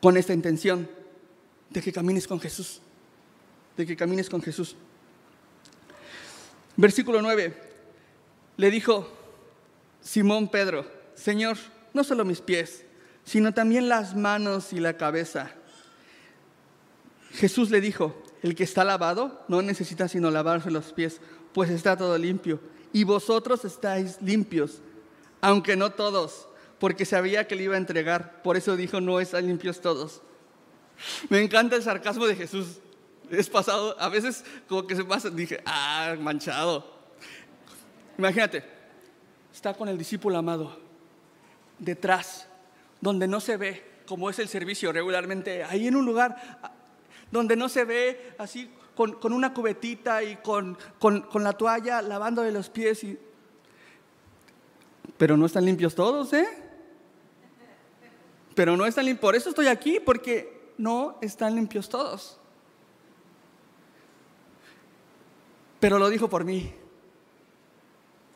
Con 0.00 0.16
esta 0.16 0.32
intención 0.32 0.88
de 1.70 1.82
que 1.82 1.92
camines 1.92 2.28
con 2.28 2.38
Jesús. 2.38 2.80
De 3.76 3.84
que 3.84 3.96
camines 3.96 4.30
con 4.30 4.40
Jesús. 4.42 4.76
Versículo 6.76 7.20
9. 7.20 7.52
Le 8.58 8.70
dijo 8.70 9.08
Simón 10.00 10.48
Pedro, 10.48 10.86
Señor, 11.16 11.56
no 11.92 12.04
solo 12.04 12.24
mis 12.24 12.40
pies 12.40 12.84
sino 13.24 13.52
también 13.52 13.88
las 13.88 14.14
manos 14.14 14.72
y 14.72 14.80
la 14.80 14.96
cabeza. 14.96 15.50
Jesús 17.32 17.70
le 17.70 17.80
dijo, 17.80 18.14
el 18.42 18.54
que 18.54 18.64
está 18.64 18.84
lavado 18.84 19.44
no 19.48 19.62
necesita 19.62 20.06
sino 20.06 20.30
lavarse 20.30 20.70
los 20.70 20.92
pies, 20.92 21.20
pues 21.52 21.70
está 21.70 21.96
todo 21.96 22.16
limpio. 22.18 22.60
Y 22.92 23.04
vosotros 23.04 23.64
estáis 23.64 24.20
limpios, 24.20 24.80
aunque 25.40 25.76
no 25.76 25.90
todos, 25.92 26.46
porque 26.78 27.06
sabía 27.06 27.48
que 27.48 27.56
le 27.56 27.64
iba 27.64 27.74
a 27.74 27.78
entregar. 27.78 28.42
Por 28.42 28.56
eso 28.56 28.76
dijo, 28.76 29.00
no 29.00 29.18
están 29.18 29.46
limpios 29.46 29.80
todos. 29.80 30.22
Me 31.28 31.42
encanta 31.42 31.76
el 31.76 31.82
sarcasmo 31.82 32.26
de 32.26 32.36
Jesús. 32.36 32.78
Es 33.30 33.48
pasado, 33.48 33.96
a 33.98 34.08
veces 34.08 34.44
como 34.68 34.86
que 34.86 34.94
se 34.94 35.04
pasa, 35.04 35.30
dije, 35.30 35.60
ah, 35.64 36.14
manchado. 36.20 36.86
Imagínate, 38.18 38.62
está 39.52 39.74
con 39.74 39.88
el 39.88 39.98
discípulo 39.98 40.38
amado, 40.38 40.78
detrás, 41.78 42.46
donde 43.04 43.28
no 43.28 43.38
se 43.38 43.58
ve, 43.58 43.84
como 44.06 44.30
es 44.30 44.38
el 44.38 44.48
servicio 44.48 44.90
regularmente, 44.90 45.62
ahí 45.62 45.86
en 45.86 45.94
un 45.94 46.06
lugar 46.06 46.58
ah, 46.62 46.72
donde 47.30 47.54
no 47.54 47.68
se 47.68 47.84
ve 47.84 48.34
así 48.38 48.70
con, 48.94 49.18
una 49.30 49.52
cubetita 49.52 50.22
y 50.22 50.36
con, 50.36 50.78
la 51.34 51.52
toalla 51.52 52.00
lavándole 52.00 52.50
los 52.50 52.70
pies. 52.70 53.04
Y... 53.04 53.18
Pero 55.18 55.36
no 55.36 55.44
están 55.44 55.66
limpios 55.66 55.94
todos, 55.94 56.32
¿eh? 56.32 56.46
Pero 58.54 58.74
no 58.74 58.86
están 58.86 59.04
limpios. 59.04 59.20
Por 59.20 59.36
eso 59.36 59.50
estoy 59.50 59.66
aquí, 59.66 60.00
porque 60.00 60.72
no 60.78 61.18
están 61.20 61.54
limpios 61.54 61.90
todos. 61.90 62.40
Pero 65.78 65.98
lo 65.98 66.08
dijo 66.08 66.30
por 66.30 66.44
mí, 66.44 66.72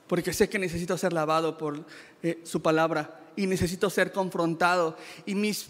porque 0.09 0.32
sé 0.32 0.48
que 0.48 0.59
necesito 0.59 0.96
ser 0.98 1.12
lavado 1.12 1.56
por 1.59 1.84
eh, 2.22 2.40
su 2.44 2.62
palabra 2.62 3.20
y 3.36 3.46
necesito 3.46 3.90
ser 3.90 4.11
confrontado. 4.11 4.96
Y 5.26 5.34
mis, 5.34 5.68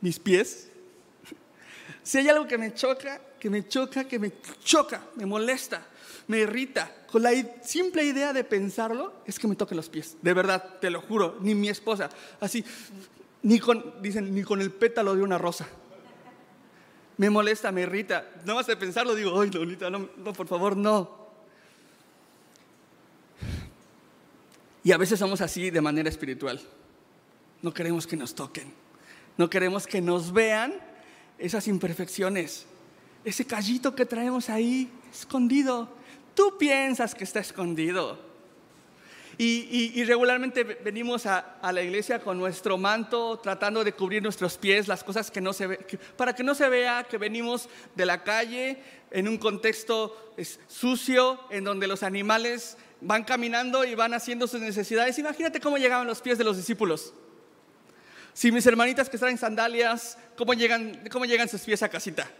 mis 0.00 0.18
pies, 0.18 0.68
si 2.02 2.18
hay 2.18 2.28
algo 2.28 2.46
que 2.46 2.56
me 2.56 2.72
choca, 2.72 3.20
que 3.38 3.50
me 3.50 3.66
choca, 3.68 4.04
que 4.04 4.18
me 4.18 4.32
choca, 4.62 5.02
me 5.16 5.26
molesta, 5.26 5.86
me 6.28 6.38
irrita, 6.38 6.90
con 7.10 7.22
la 7.22 7.30
simple 7.62 8.04
idea 8.04 8.32
de 8.32 8.44
pensarlo, 8.44 9.12
es 9.26 9.38
que 9.38 9.48
me 9.48 9.56
toquen 9.56 9.76
los 9.76 9.88
pies. 9.88 10.16
De 10.22 10.32
verdad, 10.32 10.78
te 10.80 10.90
lo 10.90 11.00
juro, 11.00 11.38
ni 11.40 11.54
mi 11.54 11.68
esposa, 11.68 12.08
así, 12.38 12.64
ni 13.42 13.58
con, 13.58 14.00
dicen, 14.00 14.32
ni 14.34 14.42
con 14.42 14.60
el 14.60 14.70
pétalo 14.70 15.16
de 15.16 15.22
una 15.22 15.38
rosa. 15.38 15.66
Me 17.16 17.28
molesta, 17.28 17.70
me 17.70 17.82
irrita. 17.82 18.30
No 18.46 18.54
más 18.54 18.66
de 18.66 18.76
pensarlo 18.76 19.14
digo, 19.14 19.38
ay, 19.40 19.50
Lolita, 19.50 19.90
no, 19.90 20.08
no, 20.16 20.32
por 20.32 20.46
favor, 20.46 20.76
no. 20.76 21.19
Y 24.82 24.92
a 24.92 24.96
veces 24.96 25.18
somos 25.18 25.40
así 25.40 25.70
de 25.70 25.80
manera 25.80 26.08
espiritual. 26.08 26.60
No 27.62 27.72
queremos 27.74 28.06
que 28.06 28.16
nos 28.16 28.34
toquen. 28.34 28.72
No 29.36 29.50
queremos 29.50 29.86
que 29.86 30.00
nos 30.00 30.32
vean 30.32 30.74
esas 31.38 31.68
imperfecciones. 31.68 32.66
Ese 33.24 33.46
callito 33.46 33.94
que 33.94 34.06
traemos 34.06 34.48
ahí 34.48 34.90
escondido. 35.12 35.88
Tú 36.34 36.56
piensas 36.58 37.14
que 37.14 37.24
está 37.24 37.40
escondido. 37.40 38.30
Y, 39.42 40.04
regularmente 40.04 40.64
venimos 40.64 41.24
a, 41.24 41.58
la 41.72 41.80
iglesia 41.80 42.20
con 42.20 42.36
nuestro 42.36 42.76
manto, 42.76 43.38
tratando 43.42 43.82
de 43.82 43.94
cubrir 43.94 44.22
nuestros 44.22 44.58
pies, 44.58 44.86
las 44.86 45.02
cosas 45.02 45.30
que 45.30 45.40
no 45.40 45.54
se 45.54 45.66
ve, 45.66 45.78
para 46.18 46.34
que 46.34 46.42
no 46.42 46.54
se 46.54 46.68
vea 46.68 47.04
que 47.04 47.16
venimos 47.16 47.70
de 47.96 48.04
la 48.04 48.22
calle 48.22 48.82
en 49.10 49.28
un 49.28 49.38
contexto 49.38 50.34
sucio, 50.68 51.40
en 51.48 51.64
donde 51.64 51.86
los 51.86 52.02
animales 52.02 52.76
van 53.00 53.24
caminando 53.24 53.84
y 53.84 53.94
van 53.94 54.14
haciendo 54.14 54.46
sus 54.46 54.60
necesidades. 54.60 55.18
Imagínate 55.18 55.60
cómo 55.60 55.78
llegaban 55.78 56.06
los 56.06 56.20
pies 56.20 56.38
de 56.38 56.44
los 56.44 56.56
discípulos. 56.56 57.12
Si 58.32 58.52
mis 58.52 58.66
hermanitas 58.66 59.08
que 59.08 59.18
traen 59.18 59.38
sandalias, 59.38 60.16
¿cómo 60.36 60.54
llegan, 60.54 61.08
¿cómo 61.10 61.24
llegan 61.24 61.48
sus 61.48 61.62
pies 61.62 61.82
a 61.82 61.88
casita? 61.88 62.30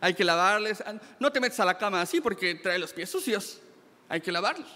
Hay 0.00 0.14
que 0.14 0.24
lavarles. 0.24 0.82
No 1.18 1.30
te 1.30 1.40
metes 1.40 1.60
a 1.60 1.64
la 1.64 1.76
cama 1.76 2.00
así 2.00 2.20
porque 2.20 2.54
trae 2.54 2.78
los 2.78 2.92
pies 2.92 3.10
sucios. 3.10 3.60
Hay 4.08 4.20
que 4.20 4.32
lavarlos. 4.32 4.68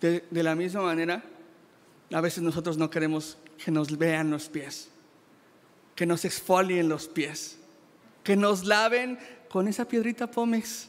De, 0.00 0.24
de 0.30 0.42
la 0.42 0.54
misma 0.54 0.82
manera, 0.82 1.22
a 2.12 2.20
veces 2.20 2.42
nosotros 2.42 2.76
no 2.76 2.90
queremos 2.90 3.38
que 3.62 3.70
nos 3.70 3.96
vean 3.96 4.30
los 4.30 4.48
pies, 4.48 4.90
que 5.94 6.06
nos 6.06 6.24
exfolien 6.24 6.88
los 6.88 7.08
pies, 7.08 7.58
que 8.22 8.36
nos 8.36 8.64
laven 8.64 9.18
con 9.48 9.68
esa 9.68 9.86
piedrita 9.86 10.30
Pómex 10.30 10.88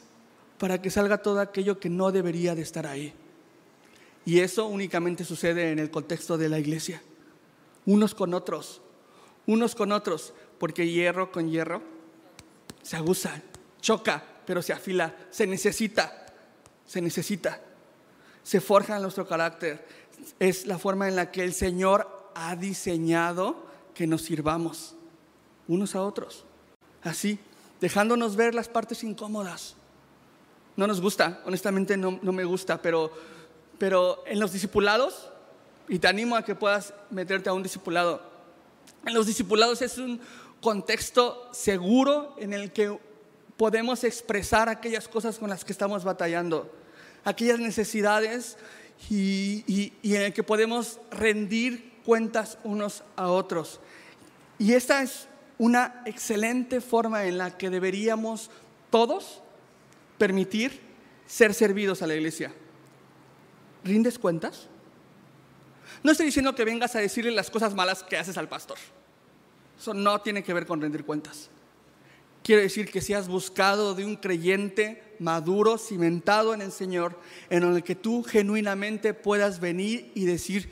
para 0.58 0.80
que 0.80 0.90
salga 0.90 1.18
todo 1.18 1.40
aquello 1.40 1.78
que 1.78 1.90
no 1.90 2.12
debería 2.12 2.54
de 2.54 2.62
estar 2.62 2.86
ahí. 2.86 3.12
Y 4.24 4.40
eso 4.40 4.66
únicamente 4.66 5.24
sucede 5.24 5.70
en 5.70 5.78
el 5.78 5.90
contexto 5.90 6.36
de 6.36 6.48
la 6.48 6.58
iglesia 6.58 7.02
unos 7.86 8.14
con 8.14 8.34
otros, 8.34 8.82
unos 9.46 9.74
con 9.74 9.92
otros, 9.92 10.34
porque 10.58 10.88
hierro 10.88 11.30
con 11.30 11.48
hierro 11.48 11.82
se 12.82 12.96
aguza, 12.96 13.40
choca, 13.80 14.22
pero 14.44 14.60
se 14.60 14.72
afila, 14.72 15.16
se 15.30 15.46
necesita, 15.46 16.26
se 16.84 17.00
necesita, 17.00 17.60
se 18.42 18.60
forja 18.60 18.98
nuestro 18.98 19.26
carácter. 19.26 19.86
Es 20.38 20.66
la 20.66 20.78
forma 20.78 21.08
en 21.08 21.16
la 21.16 21.30
que 21.30 21.42
el 21.42 21.52
Señor 21.52 22.30
ha 22.34 22.54
diseñado 22.56 23.66
que 23.94 24.06
nos 24.06 24.22
sirvamos 24.22 24.94
unos 25.68 25.94
a 25.94 26.02
otros. 26.02 26.44
Así, 27.02 27.38
dejándonos 27.80 28.36
ver 28.36 28.54
las 28.54 28.68
partes 28.68 29.04
incómodas. 29.04 29.76
No 30.76 30.86
nos 30.86 31.00
gusta, 31.00 31.40
honestamente 31.46 31.96
no, 31.96 32.20
me 32.20 32.44
gusta, 32.44 32.80
pero, 32.82 33.10
pero 33.78 34.22
en 34.26 34.38
los 34.38 34.52
discipulados, 34.52 35.30
y 35.88 35.98
te 35.98 36.08
animo 36.08 36.36
a 36.36 36.44
que 36.44 36.54
puedas 36.54 36.92
meterte 37.10 37.48
a 37.48 37.54
un 37.54 37.62
discipulado, 37.62 38.20
en 39.06 39.14
los 39.14 39.26
discipulados 39.26 39.80
es 39.82 39.98
un 39.98 40.20
contexto 40.60 41.48
seguro 41.52 42.34
en 42.38 42.52
el 42.52 42.72
que 42.72 42.98
podemos 43.56 44.04
expresar 44.04 44.68
aquellas 44.68 45.08
cosas 45.08 45.38
con 45.38 45.48
las 45.48 45.64
que 45.64 45.72
estamos 45.72 46.04
batallando, 46.04 46.70
aquellas 47.24 47.58
necesidades 47.58 48.58
y, 49.08 49.92
en 50.02 50.22
el 50.22 50.32
que 50.32 50.42
podemos 50.42 50.98
rendir 51.10 51.94
cuentas 52.04 52.58
unos 52.64 53.02
a 53.16 53.28
otros. 53.28 53.80
Y 54.58 54.72
esta 54.74 55.02
es 55.02 55.26
una 55.58 56.02
excelente 56.04 56.80
forma 56.80 57.24
en 57.24 57.38
la 57.38 57.56
que 57.56 57.70
deberíamos 57.70 58.50
todos 58.90 59.42
permitir 60.18 60.80
ser 61.26 61.54
servidos 61.54 62.02
a 62.02 62.06
la 62.06 62.14
iglesia. 62.14 62.52
¿Rindes 63.84 64.18
cuentas? 64.18 64.68
No 66.02 66.12
estoy 66.12 66.26
diciendo 66.26 66.54
que 66.54 66.64
vengas 66.64 66.94
a 66.96 67.00
decirle 67.00 67.30
las 67.30 67.50
cosas 67.50 67.74
malas 67.74 68.02
que 68.02 68.16
haces 68.16 68.36
al 68.36 68.48
pastor. 68.48 68.78
Eso 69.78 69.94
no 69.94 70.20
tiene 70.20 70.42
que 70.42 70.54
ver 70.54 70.66
con 70.66 70.80
rendir 70.80 71.04
cuentas. 71.04 71.50
Quiero 72.42 72.62
decir 72.62 72.90
que 72.90 73.00
si 73.00 73.12
has 73.12 73.28
buscado 73.28 73.94
de 73.94 74.04
un 74.04 74.16
creyente 74.16 75.02
maduro, 75.18 75.78
cimentado 75.78 76.54
en 76.54 76.62
el 76.62 76.70
Señor, 76.70 77.18
en 77.50 77.64
el 77.64 77.82
que 77.82 77.96
tú 77.96 78.22
genuinamente 78.22 79.14
puedas 79.14 79.58
venir 79.58 80.12
y 80.14 80.26
decir, 80.26 80.70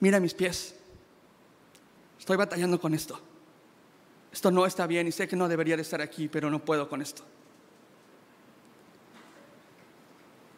mira 0.00 0.20
mis 0.20 0.32
pies, 0.32 0.74
estoy 2.18 2.36
batallando 2.36 2.80
con 2.80 2.94
esto. 2.94 3.20
Esto 4.32 4.50
no 4.50 4.64
está 4.64 4.86
bien 4.86 5.06
y 5.06 5.12
sé 5.12 5.28
que 5.28 5.36
no 5.36 5.48
debería 5.48 5.76
de 5.76 5.82
estar 5.82 6.00
aquí, 6.00 6.28
pero 6.28 6.48
no 6.48 6.64
puedo 6.64 6.88
con 6.88 7.02
esto. 7.02 7.22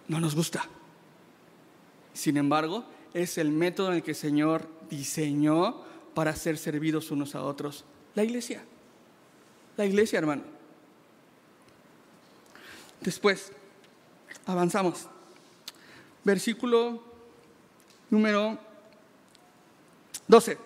No 0.09 0.21
nos 0.21 0.35
gusta. 0.35 0.69
Sin 2.13 2.37
embargo, 2.37 2.85
es 3.13 3.39
el 3.39 3.51
método 3.51 3.89
en 3.89 3.95
el 3.95 4.03
que 4.03 4.13
el 4.13 4.17
Señor 4.17 4.69
diseñó 4.91 5.83
para 6.15 6.35
ser 6.37 6.59
servidos 6.59 7.11
unos 7.11 7.35
a 7.35 7.43
otros. 7.43 7.85
La 8.15 8.23
iglesia. 8.25 8.65
La 9.77 9.85
iglesia, 9.85 10.19
hermano. 10.19 10.43
Después, 13.01 13.53
avanzamos. 14.47 15.09
Versículo 16.23 17.03
número 18.11 18.59
12. 20.29 20.59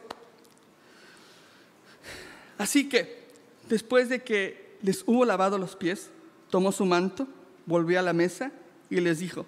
Así 2.59 2.89
que, 2.89 3.29
después 3.69 4.09
de 4.09 4.23
que 4.23 4.77
les 4.83 5.03
hubo 5.07 5.25
lavado 5.25 5.59
los 5.59 5.77
pies, 5.77 6.11
tomó 6.51 6.73
su 6.73 6.85
manto, 6.85 7.27
volvió 7.67 7.99
a 7.99 8.03
la 8.03 8.13
mesa 8.13 8.53
y 8.91 9.01
les 9.01 9.19
dijo, 9.19 9.47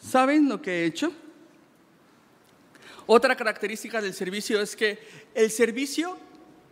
¿saben 0.00 0.48
lo 0.48 0.60
que 0.60 0.82
he 0.82 0.84
hecho? 0.86 1.12
Otra 3.06 3.36
característica 3.36 4.00
del 4.00 4.14
servicio 4.14 4.60
es 4.60 4.74
que 4.76 4.98
el 5.34 5.50
servicio 5.50 6.16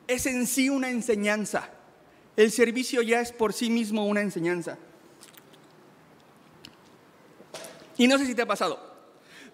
es 0.06 0.26
en 0.26 0.46
sí 0.46 0.68
una 0.70 0.90
enseñanza. 0.90 1.68
El 2.36 2.50
servicio 2.50 3.02
ya 3.02 3.20
es 3.20 3.32
por 3.32 3.52
sí 3.52 3.68
mismo 3.68 4.06
una 4.06 4.22
enseñanza. 4.22 4.78
Y 7.98 8.06
no 8.06 8.18
sé 8.18 8.26
si 8.26 8.34
te 8.34 8.42
ha 8.42 8.46
pasado, 8.46 8.80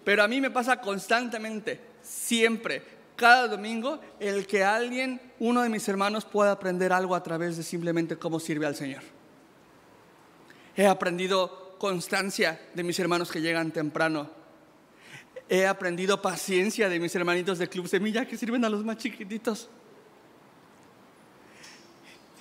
pero 0.05 0.23
a 0.23 0.27
mí 0.27 0.39
me 0.39 0.49
pasa 0.49 0.79
constantemente, 0.79 1.81
siempre, 2.01 2.81
cada 3.17 3.49
domingo, 3.49 3.99
el 4.19 4.47
que 4.47 4.63
alguien, 4.63 5.19
uno 5.39 5.61
de 5.61 5.69
mis 5.69 5.87
hermanos, 5.89 6.23
pueda 6.23 6.53
aprender 6.53 6.93
algo 6.93 7.15
a 7.15 7.21
través 7.21 7.57
de 7.57 7.63
simplemente 7.63 8.15
cómo 8.15 8.39
sirve 8.39 8.65
al 8.65 8.75
Señor. 8.77 9.03
He 10.77 10.87
aprendido 10.87 11.68
constancia 11.79 12.61
de 12.75 12.83
mis 12.83 12.99
hermanos 12.99 13.31
que 13.31 13.41
llegan 13.41 13.71
temprano. 13.71 14.29
He 15.49 15.65
aprendido 15.65 16.21
paciencia 16.21 16.87
de 16.89 16.99
mis 16.99 17.15
hermanitos 17.15 17.57
de 17.57 17.67
Club 17.67 17.87
Semilla 17.87 18.27
que 18.27 18.37
sirven 18.37 18.63
a 18.63 18.69
los 18.69 18.85
más 18.85 18.97
chiquititos. 18.97 19.67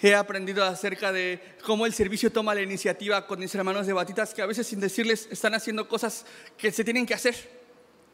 He 0.02 0.14
aprendido 0.14 0.62
acerca 0.64 1.10
de 1.10 1.56
cómo 1.64 1.86
el 1.86 1.94
servicio 1.94 2.30
toma 2.30 2.54
la 2.54 2.60
iniciativa 2.60 3.26
con 3.26 3.40
mis 3.40 3.54
hermanos 3.54 3.86
de 3.86 3.92
batitas 3.94 4.34
que 4.34 4.42
a 4.42 4.46
veces 4.46 4.66
sin 4.66 4.78
decirles 4.78 5.26
están 5.30 5.54
haciendo 5.54 5.88
cosas 5.88 6.26
que 6.58 6.70
se 6.70 6.84
tienen 6.84 7.06
que 7.06 7.14
hacer 7.14 7.34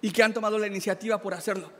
y 0.00 0.10
que 0.10 0.22
han 0.22 0.32
tomado 0.32 0.58
la 0.58 0.66
iniciativa 0.66 1.20
por 1.20 1.34
hacerlo. 1.34 1.70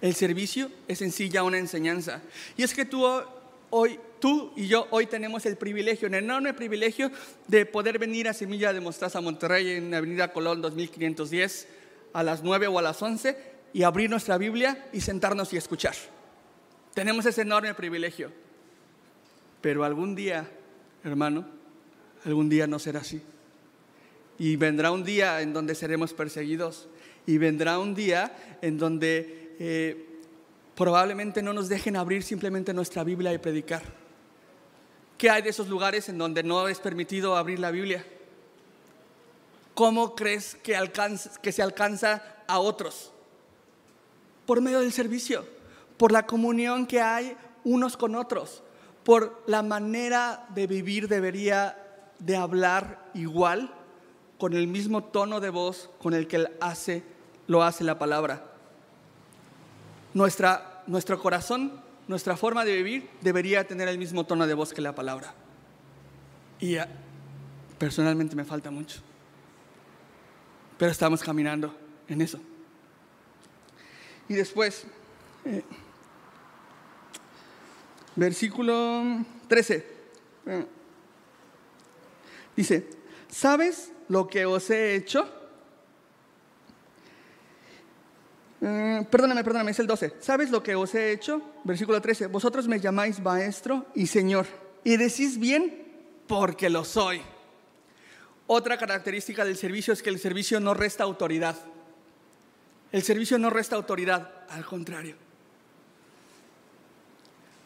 El 0.00 0.14
servicio 0.14 0.70
es 0.86 1.02
en 1.02 1.12
sí 1.12 1.28
ya 1.28 1.42
una 1.42 1.58
enseñanza. 1.58 2.22
Y 2.56 2.62
es 2.62 2.74
que 2.74 2.84
tú 2.84 3.04
hoy, 3.70 3.98
tú 4.20 4.52
y 4.54 4.68
yo 4.68 4.86
hoy 4.90 5.06
tenemos 5.06 5.46
el 5.46 5.56
privilegio, 5.56 6.08
el 6.08 6.14
enorme 6.14 6.54
privilegio 6.54 7.10
de 7.48 7.66
poder 7.66 7.98
venir 7.98 8.28
a 8.28 8.34
Semilla 8.34 8.72
de 8.72 8.80
Mostaza, 8.80 9.20
Monterrey, 9.20 9.70
en 9.70 9.92
Avenida 9.92 10.32
Colón 10.32 10.60
2510, 10.60 11.68
a 12.12 12.22
las 12.22 12.42
9 12.42 12.68
o 12.68 12.78
a 12.78 12.82
las 12.82 13.02
11, 13.02 13.36
y 13.72 13.82
abrir 13.82 14.10
nuestra 14.10 14.38
Biblia 14.38 14.88
y 14.92 15.00
sentarnos 15.00 15.52
y 15.52 15.56
escuchar. 15.56 15.94
Tenemos 16.94 17.24
ese 17.26 17.42
enorme 17.42 17.74
privilegio. 17.74 18.30
Pero 19.60 19.84
algún 19.84 20.14
día, 20.14 20.48
hermano, 21.04 21.46
algún 22.24 22.48
día 22.48 22.66
no 22.66 22.78
será 22.78 23.00
así. 23.00 23.22
Y 24.38 24.56
vendrá 24.56 24.90
un 24.90 25.04
día 25.04 25.40
en 25.42 25.52
donde 25.52 25.74
seremos 25.74 26.14
perseguidos. 26.14 26.88
Y 27.26 27.38
vendrá 27.38 27.78
un 27.78 27.94
día 27.94 28.58
en 28.62 28.78
donde 28.78 29.54
eh, 29.58 30.06
probablemente 30.74 31.42
no 31.42 31.52
nos 31.52 31.68
dejen 31.68 31.96
abrir 31.96 32.22
simplemente 32.22 32.72
nuestra 32.72 33.04
Biblia 33.04 33.32
y 33.32 33.38
predicar. 33.38 33.82
¿Qué 35.20 35.28
hay 35.28 35.42
de 35.42 35.50
esos 35.50 35.68
lugares 35.68 36.08
en 36.08 36.16
donde 36.16 36.42
no 36.42 36.66
es 36.66 36.80
permitido 36.80 37.36
abrir 37.36 37.58
la 37.58 37.70
Biblia? 37.70 38.06
¿Cómo 39.74 40.14
crees 40.16 40.54
que, 40.62 40.74
que 41.42 41.52
se 41.52 41.62
alcanza 41.62 42.22
a 42.46 42.58
otros? 42.58 43.12
Por 44.46 44.62
medio 44.62 44.80
del 44.80 44.92
servicio 44.92 45.44
por 46.00 46.12
la 46.12 46.26
comunión 46.26 46.86
que 46.86 47.02
hay 47.02 47.36
unos 47.62 47.98
con 47.98 48.14
otros, 48.14 48.62
por 49.04 49.42
la 49.46 49.62
manera 49.62 50.46
de 50.54 50.66
vivir 50.66 51.08
debería 51.08 51.76
de 52.18 52.36
hablar 52.38 53.10
igual, 53.12 53.70
con 54.38 54.54
el 54.54 54.66
mismo 54.66 55.04
tono 55.04 55.40
de 55.40 55.50
voz 55.50 55.90
con 56.00 56.14
el 56.14 56.26
que 56.26 56.46
hace, 56.62 57.04
lo 57.48 57.62
hace 57.62 57.84
la 57.84 57.98
palabra. 57.98 58.46
Nuestra, 60.14 60.82
nuestro 60.86 61.20
corazón, 61.20 61.82
nuestra 62.10 62.36
forma 62.36 62.64
de 62.64 62.74
vivir 62.74 63.08
debería 63.20 63.64
tener 63.68 63.86
el 63.86 63.96
mismo 63.96 64.26
tono 64.26 64.44
de 64.44 64.54
voz 64.54 64.72
que 64.72 64.80
la 64.80 64.96
palabra. 64.96 65.32
Y 66.58 66.76
personalmente 67.78 68.34
me 68.34 68.44
falta 68.44 68.68
mucho. 68.68 69.00
Pero 70.76 70.90
estamos 70.90 71.22
caminando 71.22 71.72
en 72.08 72.20
eso. 72.20 72.40
Y 74.28 74.34
después, 74.34 74.86
eh, 75.44 75.62
versículo 78.16 79.24
13. 79.46 79.86
Dice, 82.56 82.90
¿sabes 83.28 83.92
lo 84.08 84.26
que 84.26 84.46
os 84.46 84.68
he 84.70 84.96
hecho? 84.96 85.39
Eh, 88.62 89.06
perdóname, 89.10 89.42
perdóname, 89.42 89.70
es 89.70 89.78
el 89.78 89.86
12. 89.86 90.14
¿Sabes 90.20 90.50
lo 90.50 90.62
que 90.62 90.74
os 90.74 90.94
he 90.94 91.12
hecho? 91.12 91.40
Versículo 91.64 92.00
13. 92.00 92.26
Vosotros 92.26 92.68
me 92.68 92.80
llamáis 92.80 93.20
maestro 93.20 93.86
y 93.94 94.06
señor. 94.06 94.46
Y 94.84 94.96
decís 94.96 95.38
bien 95.38 95.86
porque 96.26 96.68
lo 96.68 96.84
soy. 96.84 97.22
Otra 98.46 98.76
característica 98.76 99.44
del 99.44 99.56
servicio 99.56 99.92
es 99.92 100.02
que 100.02 100.10
el 100.10 100.18
servicio 100.18 100.60
no 100.60 100.74
resta 100.74 101.04
autoridad. 101.04 101.56
El 102.92 103.02
servicio 103.02 103.38
no 103.38 103.48
resta 103.48 103.76
autoridad, 103.76 104.30
al 104.48 104.64
contrario. 104.64 105.14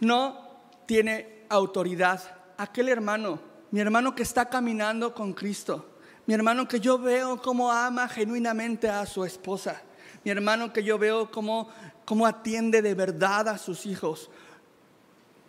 No 0.00 0.60
tiene 0.86 1.46
autoridad. 1.48 2.20
Aquel 2.58 2.90
hermano, 2.90 3.40
mi 3.70 3.80
hermano 3.80 4.14
que 4.14 4.22
está 4.22 4.50
caminando 4.50 5.14
con 5.14 5.32
Cristo, 5.32 5.96
mi 6.26 6.34
hermano 6.34 6.68
que 6.68 6.80
yo 6.80 6.98
veo 6.98 7.40
cómo 7.40 7.72
ama 7.72 8.06
genuinamente 8.08 8.88
a 8.88 9.06
su 9.06 9.24
esposa, 9.24 9.82
mi 10.24 10.30
hermano 10.30 10.72
que 10.72 10.82
yo 10.82 10.98
veo 10.98 11.30
cómo, 11.30 11.68
cómo 12.04 12.26
atiende 12.26 12.82
de 12.82 12.94
verdad 12.94 13.48
a 13.48 13.58
sus 13.58 13.86
hijos, 13.86 14.30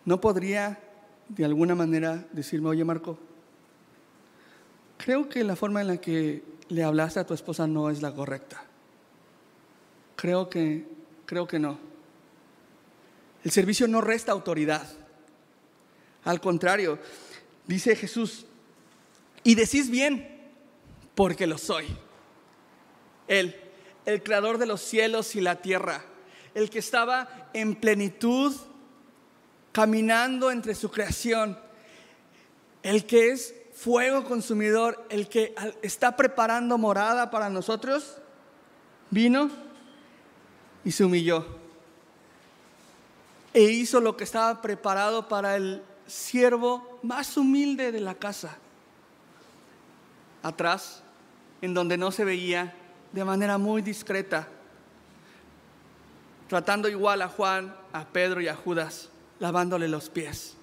¿no 0.04 0.20
podría 0.20 0.78
de 1.28 1.44
alguna 1.44 1.74
manera 1.74 2.26
decirme, 2.32 2.68
oye 2.68 2.84
Marco, 2.84 3.18
creo 4.98 5.28
que 5.28 5.42
la 5.44 5.56
forma 5.56 5.80
en 5.80 5.88
la 5.88 5.96
que 5.96 6.42
le 6.68 6.84
hablaste 6.84 7.20
a 7.20 7.26
tu 7.26 7.34
esposa 7.34 7.66
no 7.66 7.90
es 7.90 8.02
la 8.02 8.14
correcta? 8.14 8.64
Creo 10.14 10.48
que, 10.48 10.86
creo 11.24 11.46
que 11.46 11.58
no. 11.58 11.78
El 13.44 13.50
servicio 13.50 13.86
no 13.88 14.00
resta 14.00 14.32
autoridad. 14.32 14.86
Al 16.24 16.40
contrario, 16.40 16.98
dice 17.66 17.94
Jesús, 17.94 18.46
y 19.44 19.54
decís 19.54 19.90
bien, 19.90 20.36
porque 21.14 21.46
lo 21.46 21.56
soy. 21.56 21.86
Él, 23.28 23.54
el 24.06 24.22
creador 24.22 24.58
de 24.58 24.66
los 24.66 24.80
cielos 24.80 25.34
y 25.34 25.40
la 25.40 25.56
tierra, 25.56 26.02
el 26.54 26.70
que 26.70 26.78
estaba 26.78 27.48
en 27.52 27.74
plenitud, 27.74 28.54
caminando 29.72 30.50
entre 30.50 30.74
su 30.74 30.90
creación, 30.90 31.58
el 32.82 33.04
que 33.04 33.32
es 33.32 33.54
fuego 33.74 34.24
consumidor, 34.24 35.04
el 35.10 35.28
que 35.28 35.54
está 35.82 36.16
preparando 36.16 36.78
morada 36.78 37.30
para 37.30 37.50
nosotros, 37.50 38.16
vino 39.10 39.50
y 40.84 40.92
se 40.92 41.04
humilló. 41.04 41.44
E 43.52 43.64
hizo 43.64 44.00
lo 44.00 44.16
que 44.16 44.24
estaba 44.24 44.62
preparado 44.62 45.28
para 45.28 45.56
el 45.56 45.82
siervo 46.06 47.00
más 47.02 47.36
humilde 47.36 47.90
de 47.90 48.00
la 48.00 48.14
casa. 48.14 48.56
Atrás, 50.42 51.02
en 51.60 51.74
donde 51.74 51.98
no 51.98 52.12
se 52.12 52.24
veía, 52.24 52.74
de 53.16 53.24
manera 53.24 53.56
muy 53.56 53.80
discreta, 53.80 54.46
tratando 56.50 56.86
igual 56.86 57.22
a 57.22 57.28
Juan, 57.28 57.74
a 57.90 58.06
Pedro 58.06 58.42
y 58.42 58.48
a 58.48 58.54
Judas, 58.54 59.08
lavándole 59.38 59.88
los 59.88 60.10
pies. 60.10 60.54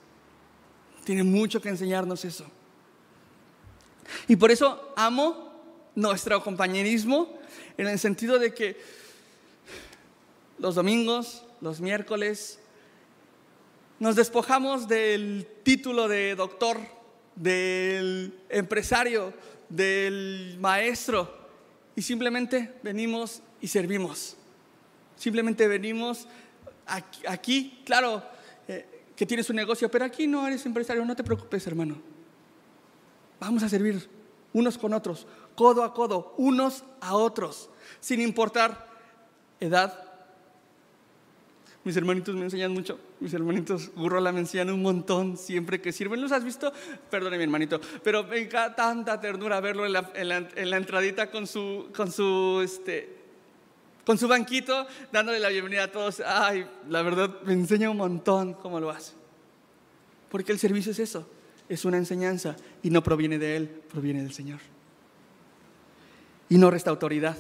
Tiene 1.04 1.24
mucho 1.24 1.60
que 1.60 1.70
enseñarnos 1.70 2.24
eso. 2.26 2.46
Y 4.28 4.36
por 4.36 4.52
eso 4.52 4.94
amo 4.96 5.52
nuestro 5.96 6.44
compañerismo 6.44 7.40
en 7.76 7.88
el 7.88 7.98
sentido 7.98 8.38
de 8.38 8.54
que 8.54 8.80
los 10.60 10.76
domingos, 10.76 11.48
los 11.60 11.82
miércoles, 11.82 12.60
nos 13.98 14.16
despojamos 14.16 14.88
del 14.88 15.48
título 15.64 16.08
de 16.08 16.36
doctor, 16.36 16.80
del 17.36 18.40
empresario, 18.50 19.34
del 19.70 20.58
maestro 20.60 21.42
y 21.96 22.02
simplemente 22.02 22.74
venimos 22.84 23.42
y 23.62 23.68
servimos. 23.68 24.36
Simplemente 25.16 25.68
venimos 25.68 26.28
aquí, 27.28 27.82
claro, 27.86 28.24
eh, 28.68 29.06
que 29.16 29.26
tienes 29.26 29.50
un 29.50 29.56
negocio, 29.56 29.90
pero 29.90 30.06
aquí 30.06 30.28
no 30.28 30.48
eres 30.48 30.66
empresario, 30.66 31.06
no 31.06 31.16
te 31.16 31.24
preocupes, 31.24 31.66
hermano. 31.68 31.98
Vamos 33.40 33.64
a 33.64 33.70
servir 33.70 34.10
unos 34.54 34.78
con 34.78 34.94
otros, 34.94 35.28
codo 35.56 35.84
a 35.84 35.94
codo, 35.94 36.34
unos 36.38 36.84
a 37.02 37.16
otros, 37.16 37.70
sin 38.00 38.22
importar 38.22 38.90
edad. 39.60 40.03
Mis 41.84 41.98
hermanitos 41.98 42.34
me 42.36 42.46
enseñan 42.46 42.72
mucho, 42.72 42.98
mis 43.20 43.34
hermanitos 43.34 43.92
Gurrola 43.94 44.32
me 44.32 44.40
enseñan 44.40 44.70
un 44.70 44.82
montón 44.82 45.36
siempre 45.36 45.82
que 45.82 45.92
sirven. 45.92 46.22
¿Los 46.22 46.32
has 46.32 46.44
visto? 46.44 46.72
Perdone 47.10 47.38
mi 47.38 47.44
hermanito, 47.44 47.82
pero 48.02 48.24
me 48.24 48.38
encanta 48.38 48.76
tanta 48.76 49.20
ternura 49.20 49.60
verlo 49.60 49.86
en 49.86 49.92
la, 49.92 50.50
en 50.56 50.74
entradita 50.74 51.30
con 51.30 51.46
su, 51.46 51.90
con 51.94 52.10
su, 52.10 52.62
este, 52.64 53.18
con 54.06 54.18
su 54.18 54.30
banquito, 54.30 54.88
dándole 55.12 55.40
la 55.40 55.50
bienvenida 55.50 55.84
a 55.84 55.92
todos. 55.92 56.22
Ay, 56.26 56.66
la 56.90 57.02
verdad 57.02 57.42
me 57.44 57.52
enseña 57.52 57.90
un 57.90 57.98
montón 57.98 58.54
cómo 58.54 58.80
lo 58.80 58.90
hace. 58.90 59.14
Porque 60.30 60.54
el 60.54 60.60
servicio 60.60 60.94
es 60.94 61.00
eso, 61.00 61.28
es 61.68 61.84
una 61.84 61.98
enseñanza 61.98 62.56
y 62.82 62.92
no 62.92 63.04
proviene 63.04 63.38
de 63.38 63.58
Él, 63.58 63.68
proviene 63.92 64.24
del 64.24 64.34
Señor. 64.34 64.60
Y 66.48 66.58
no 66.58 66.72
resta 66.72 66.92
autoridad. 66.92 67.36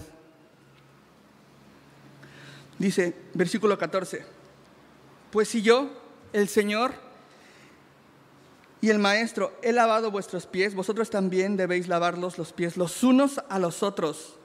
Dice, 2.84 3.16
versículo 3.34 3.78
14, 3.78 4.26
pues 5.32 5.48
si 5.48 5.62
yo, 5.62 5.90
el 6.34 6.50
Señor 6.50 6.92
y 8.82 8.90
el 8.90 9.00
Maestro, 9.00 9.58
he 9.62 9.72
lavado 9.72 10.12
vuestros 10.12 10.48
pies, 10.48 10.76
vosotros 10.76 11.10
también 11.10 11.56
debéis 11.56 11.88
lavarlos 11.88 12.38
los 12.38 12.52
pies 12.52 12.76
los 12.76 13.02
unos 13.02 13.40
a 13.48 13.58
los 13.58 13.84
otros. 13.84 14.36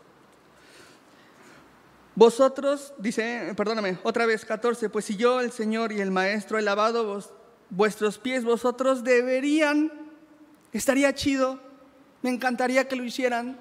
Vosotros, 2.15 2.95
dice, 2.99 3.55
perdóname, 3.57 3.99
otra 4.05 4.25
vez 4.25 4.45
14, 4.45 4.89
pues 4.89 5.07
si 5.07 5.17
yo, 5.17 5.41
el 5.41 5.51
Señor 5.51 5.91
y 5.91 6.01
el 6.01 6.13
Maestro, 6.13 6.59
he 6.59 6.63
lavado 6.63 7.21
vuestros 7.71 8.19
pies, 8.19 8.45
vosotros 8.45 9.03
deberían, 9.03 9.91
estaría 10.73 11.13
chido, 11.13 11.59
me 12.23 12.31
encantaría 12.31 12.87
que 12.87 12.95
lo 12.95 13.03
hicieran, 13.03 13.59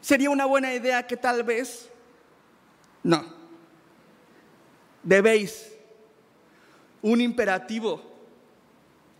sería 0.00 0.30
una 0.30 0.44
buena 0.44 0.72
idea 0.72 1.08
que 1.08 1.16
tal 1.16 1.42
vez, 1.42 1.90
no, 3.02 3.42
debéis, 5.04 5.72
un 7.02 7.20
imperativo 7.20 8.02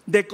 de 0.07 0.26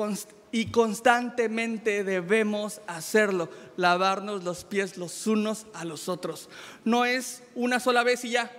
y 0.53 0.67
constantemente 0.67 2.03
debemos 2.03 2.81
hacerlo, 2.87 3.51
lavarnos 3.77 4.43
los 4.43 4.65
pies 4.65 4.97
los 4.97 5.27
unos 5.27 5.67
a 5.75 5.85
los 5.85 6.09
otros. 6.09 6.49
No 6.85 7.05
es 7.05 7.43
una 7.55 7.79
sola 7.79 8.03
vez 8.03 8.25
y 8.25 8.31
ya, 8.31 8.51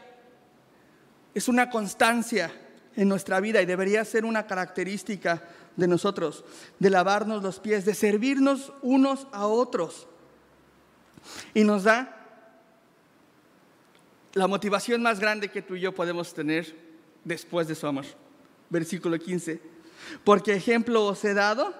es 1.33 1.47
una 1.47 1.69
constancia 1.69 2.51
en 2.95 3.09
nuestra 3.09 3.39
vida 3.39 3.61
y 3.61 3.65
debería 3.65 4.05
ser 4.05 4.25
una 4.25 4.47
característica 4.47 5.43
de 5.75 5.87
nosotros, 5.87 6.43
de 6.79 6.89
lavarnos 6.89 7.43
los 7.43 7.59
pies, 7.59 7.85
de 7.85 7.93
servirnos 7.93 8.73
unos 8.81 9.27
a 9.31 9.47
otros. 9.47 10.07
Y 11.53 11.63
nos 11.63 11.83
da 11.83 12.20
la 14.33 14.47
motivación 14.47 15.01
más 15.01 15.19
grande 15.19 15.49
que 15.49 15.61
tú 15.61 15.75
y 15.75 15.81
yo 15.81 15.93
podemos 15.93 16.33
tener 16.33 16.75
después 17.23 17.67
de 17.67 17.75
su 17.75 17.87
amor. 17.87 18.05
Versículo 18.69 19.17
15. 19.19 19.59
Porque 20.23 20.53
ejemplo 20.53 21.05
os 21.05 21.23
he 21.25 21.33
dado 21.33 21.73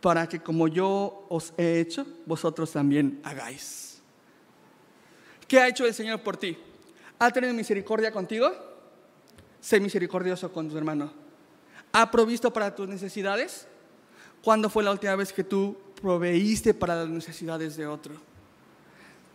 para 0.00 0.28
que 0.28 0.40
como 0.40 0.68
yo 0.68 1.26
os 1.28 1.54
he 1.56 1.80
hecho, 1.80 2.06
vosotros 2.26 2.72
también 2.72 3.20
hagáis. 3.24 4.02
¿Qué 5.48 5.58
ha 5.58 5.68
hecho 5.68 5.86
el 5.86 5.94
Señor 5.94 6.22
por 6.22 6.36
ti? 6.36 6.58
¿Ha 7.18 7.30
tenido 7.30 7.54
misericordia 7.54 8.12
contigo? 8.12 8.50
Sé 9.60 9.80
misericordioso 9.80 10.52
con 10.52 10.68
tu 10.68 10.76
hermano. 10.76 11.12
¿Ha 11.92 12.10
provisto 12.10 12.52
para 12.52 12.74
tus 12.74 12.88
necesidades? 12.88 13.66
¿Cuándo 14.42 14.68
fue 14.68 14.82
la 14.82 14.90
última 14.90 15.16
vez 15.16 15.32
que 15.32 15.44
tú 15.44 15.76
proveíste 16.02 16.74
para 16.74 16.96
las 16.96 17.08
necesidades 17.08 17.76
de 17.76 17.86
otro? 17.86 18.14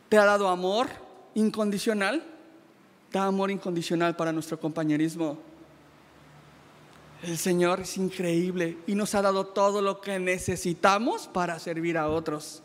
¿Te 0.08 0.18
ha 0.18 0.26
dado 0.26 0.50
amor 0.50 0.88
incondicional? 1.36 2.24
Da 3.12 3.26
amor 3.26 3.50
incondicional 3.52 4.16
para 4.16 4.32
nuestro 4.32 4.60
compañerismo. 4.60 5.40
El 7.24 7.38
Señor 7.38 7.82
es 7.82 7.98
increíble 7.98 8.78
y 8.88 8.96
nos 8.96 9.14
ha 9.14 9.22
dado 9.22 9.48
todo 9.48 9.82
lo 9.82 10.00
que 10.00 10.20
necesitamos 10.20 11.28
para 11.28 11.60
servir 11.60 11.98
a 11.98 12.08
otros. 12.08 12.64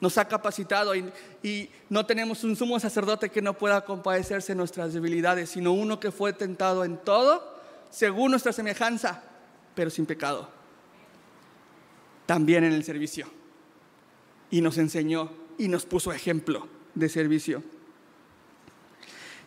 Nos 0.00 0.18
ha 0.18 0.28
capacitado 0.28 0.94
y, 0.94 1.70
no 1.88 2.06
tenemos 2.06 2.44
un 2.44 2.56
sumo 2.56 2.78
sacerdote 2.78 3.30
que 3.30 3.42
no 3.42 3.54
pueda 3.54 3.84
compadecerse 3.84 4.52
de 4.52 4.56
nuestras 4.56 4.92
debilidades, 4.92 5.50
sino 5.50 5.72
uno 5.72 5.98
que 5.98 6.12
fue 6.12 6.32
tentado 6.32 6.84
en 6.84 6.98
todo, 6.98 7.42
según 7.90 8.30
nuestra 8.30 8.52
semejanza, 8.52 9.22
pero 9.74 9.90
sin 9.90 10.06
pecado. 10.06 10.48
También 12.26 12.64
en 12.64 12.72
el 12.72 12.84
servicio. 12.84 13.26
Y 14.50 14.60
nos 14.60 14.78
enseñó 14.78 15.30
y 15.58 15.68
nos 15.68 15.84
puso 15.84 16.12
ejemplo 16.12 16.68
de 16.94 17.08
servicio. 17.08 17.62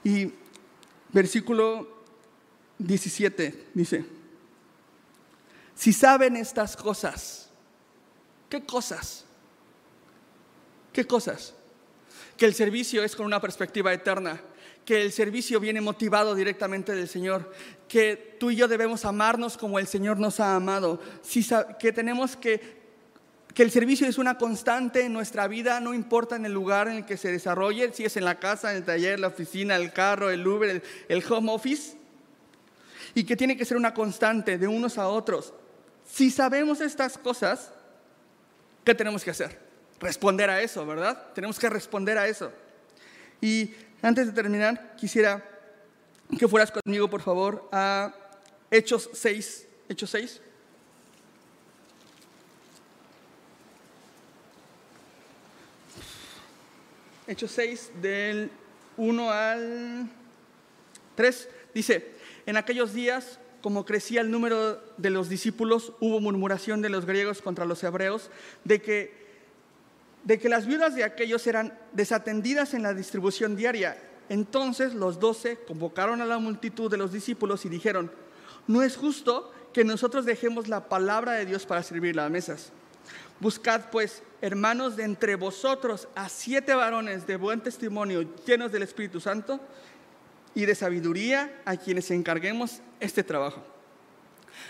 Y 0.03 0.31
versículo 1.11 1.87
17 2.79 3.67
dice, 3.73 4.05
si 5.75 5.93
saben 5.93 6.35
estas 6.35 6.75
cosas, 6.75 7.49
¿qué 8.49 8.63
cosas? 8.65 9.25
¿Qué 10.91 11.05
cosas? 11.05 11.53
Que 12.35 12.45
el 12.45 12.53
servicio 12.53 13.03
es 13.03 13.15
con 13.15 13.25
una 13.25 13.39
perspectiva 13.41 13.93
eterna, 13.93 14.41
que 14.85 15.01
el 15.01 15.11
servicio 15.11 15.59
viene 15.59 15.81
motivado 15.81 16.33
directamente 16.33 16.95
del 16.95 17.07
Señor, 17.07 17.51
que 17.87 18.37
tú 18.39 18.51
y 18.51 18.55
yo 18.55 18.67
debemos 18.67 19.05
amarnos 19.05 19.57
como 19.57 19.79
el 19.79 19.87
Señor 19.87 20.17
nos 20.17 20.39
ha 20.39 20.55
amado, 20.55 21.01
que 21.79 21.91
tenemos 21.91 22.35
que 22.35 22.76
que 23.57 23.63
el 23.63 23.71
servicio 23.71 24.07
es 24.07 24.19
una 24.19 24.37
constante 24.37 25.01
en 25.01 25.13
nuestra 25.13 25.47
vida, 25.47 25.79
no 25.79 25.95
importa 25.95 26.35
en 26.35 26.45
el 26.45 26.53
lugar 26.53 26.87
en 26.89 26.97
el 26.97 27.05
que 27.07 27.17
se 27.17 27.31
desarrolle, 27.31 27.91
si 27.91 28.05
es 28.05 28.15
en 28.15 28.23
la 28.23 28.37
casa, 28.37 28.69
en 28.69 28.77
el 28.77 28.83
taller, 28.83 29.19
la 29.19 29.29
oficina, 29.29 29.75
el 29.77 29.91
carro, 29.91 30.29
el 30.29 30.45
Uber, 30.45 30.83
el, 31.09 31.23
home 31.27 31.51
office, 31.51 31.97
y 33.15 33.23
que 33.23 33.35
tiene 33.35 33.57
que 33.57 33.65
ser 33.65 33.75
una 33.75 33.95
constante 33.95 34.59
de 34.59 34.67
unos 34.67 34.99
a 34.99 35.07
otros. 35.07 35.55
Si 36.05 36.29
sabemos 36.29 36.81
estas 36.81 37.17
cosas, 37.17 37.71
¿qué 38.83 38.93
tenemos 38.93 39.23
que 39.23 39.31
hacer? 39.31 39.57
Responder 39.99 40.51
a 40.51 40.61
eso, 40.61 40.85
¿verdad? 40.85 41.33
Tenemos 41.33 41.57
que 41.57 41.67
responder 41.67 42.19
a 42.19 42.27
eso. 42.27 42.51
Y 43.41 43.73
antes 44.03 44.27
de 44.27 44.33
terminar, 44.33 44.93
quisiera 44.97 45.43
que 46.37 46.47
fueras 46.47 46.71
conmigo, 46.71 47.09
por 47.09 47.23
favor, 47.23 47.67
a 47.71 48.13
Hechos 48.69 49.09
6. 49.13 49.67
Hechos 49.89 50.11
6. 50.11 50.41
Hechos 57.27 57.51
6, 57.51 57.91
del 58.01 58.49
1 58.95 59.31
al 59.31 60.09
3, 61.15 61.49
dice, 61.73 62.11
en 62.45 62.57
aquellos 62.57 62.93
días, 62.93 63.39
como 63.61 63.85
crecía 63.85 64.21
el 64.21 64.31
número 64.31 64.81
de 64.97 65.09
los 65.09 65.29
discípulos, 65.29 65.93
hubo 65.99 66.19
murmuración 66.19 66.81
de 66.81 66.89
los 66.89 67.05
griegos 67.05 67.41
contra 67.41 67.65
los 67.65 67.83
hebreos 67.83 68.29
de 68.63 68.81
que 68.81 69.27
de 70.27 70.39
que 70.39 70.49
las 70.49 70.65
viudas 70.65 70.93
de 70.93 71.05
aquellos 71.05 71.47
eran 71.47 71.77
desatendidas 71.93 72.73
en 72.73 72.83
la 72.83 72.93
distribución 72.93 73.55
diaria. 73.55 73.97
Entonces 74.27 74.93
los 74.93 75.21
doce 75.21 75.57
convocaron 75.65 76.21
a 76.21 76.25
la 76.25 76.37
multitud 76.37 76.91
de 76.91 76.97
los 76.97 77.13
discípulos 77.13 77.63
y 77.63 77.69
dijeron, 77.69 78.11
no 78.67 78.83
es 78.83 78.97
justo 78.97 79.53
que 79.71 79.85
nosotros 79.85 80.25
dejemos 80.25 80.67
la 80.67 80.89
palabra 80.89 81.31
de 81.31 81.45
Dios 81.45 81.65
para 81.65 81.81
servir 81.81 82.17
las 82.17 82.29
mesas. 82.29 82.73
Buscad 83.39 83.89
pues, 83.89 84.21
hermanos, 84.41 84.95
de 84.95 85.03
entre 85.03 85.35
vosotros 85.35 86.07
a 86.15 86.29
siete 86.29 86.73
varones 86.73 87.25
de 87.27 87.37
buen 87.37 87.61
testimonio 87.61 88.27
llenos 88.45 88.71
del 88.71 88.83
Espíritu 88.83 89.19
Santo 89.19 89.59
y 90.53 90.65
de 90.65 90.75
sabiduría 90.75 91.61
a 91.65 91.77
quienes 91.77 92.11
encarguemos 92.11 92.81
este 92.99 93.23
trabajo. 93.23 93.63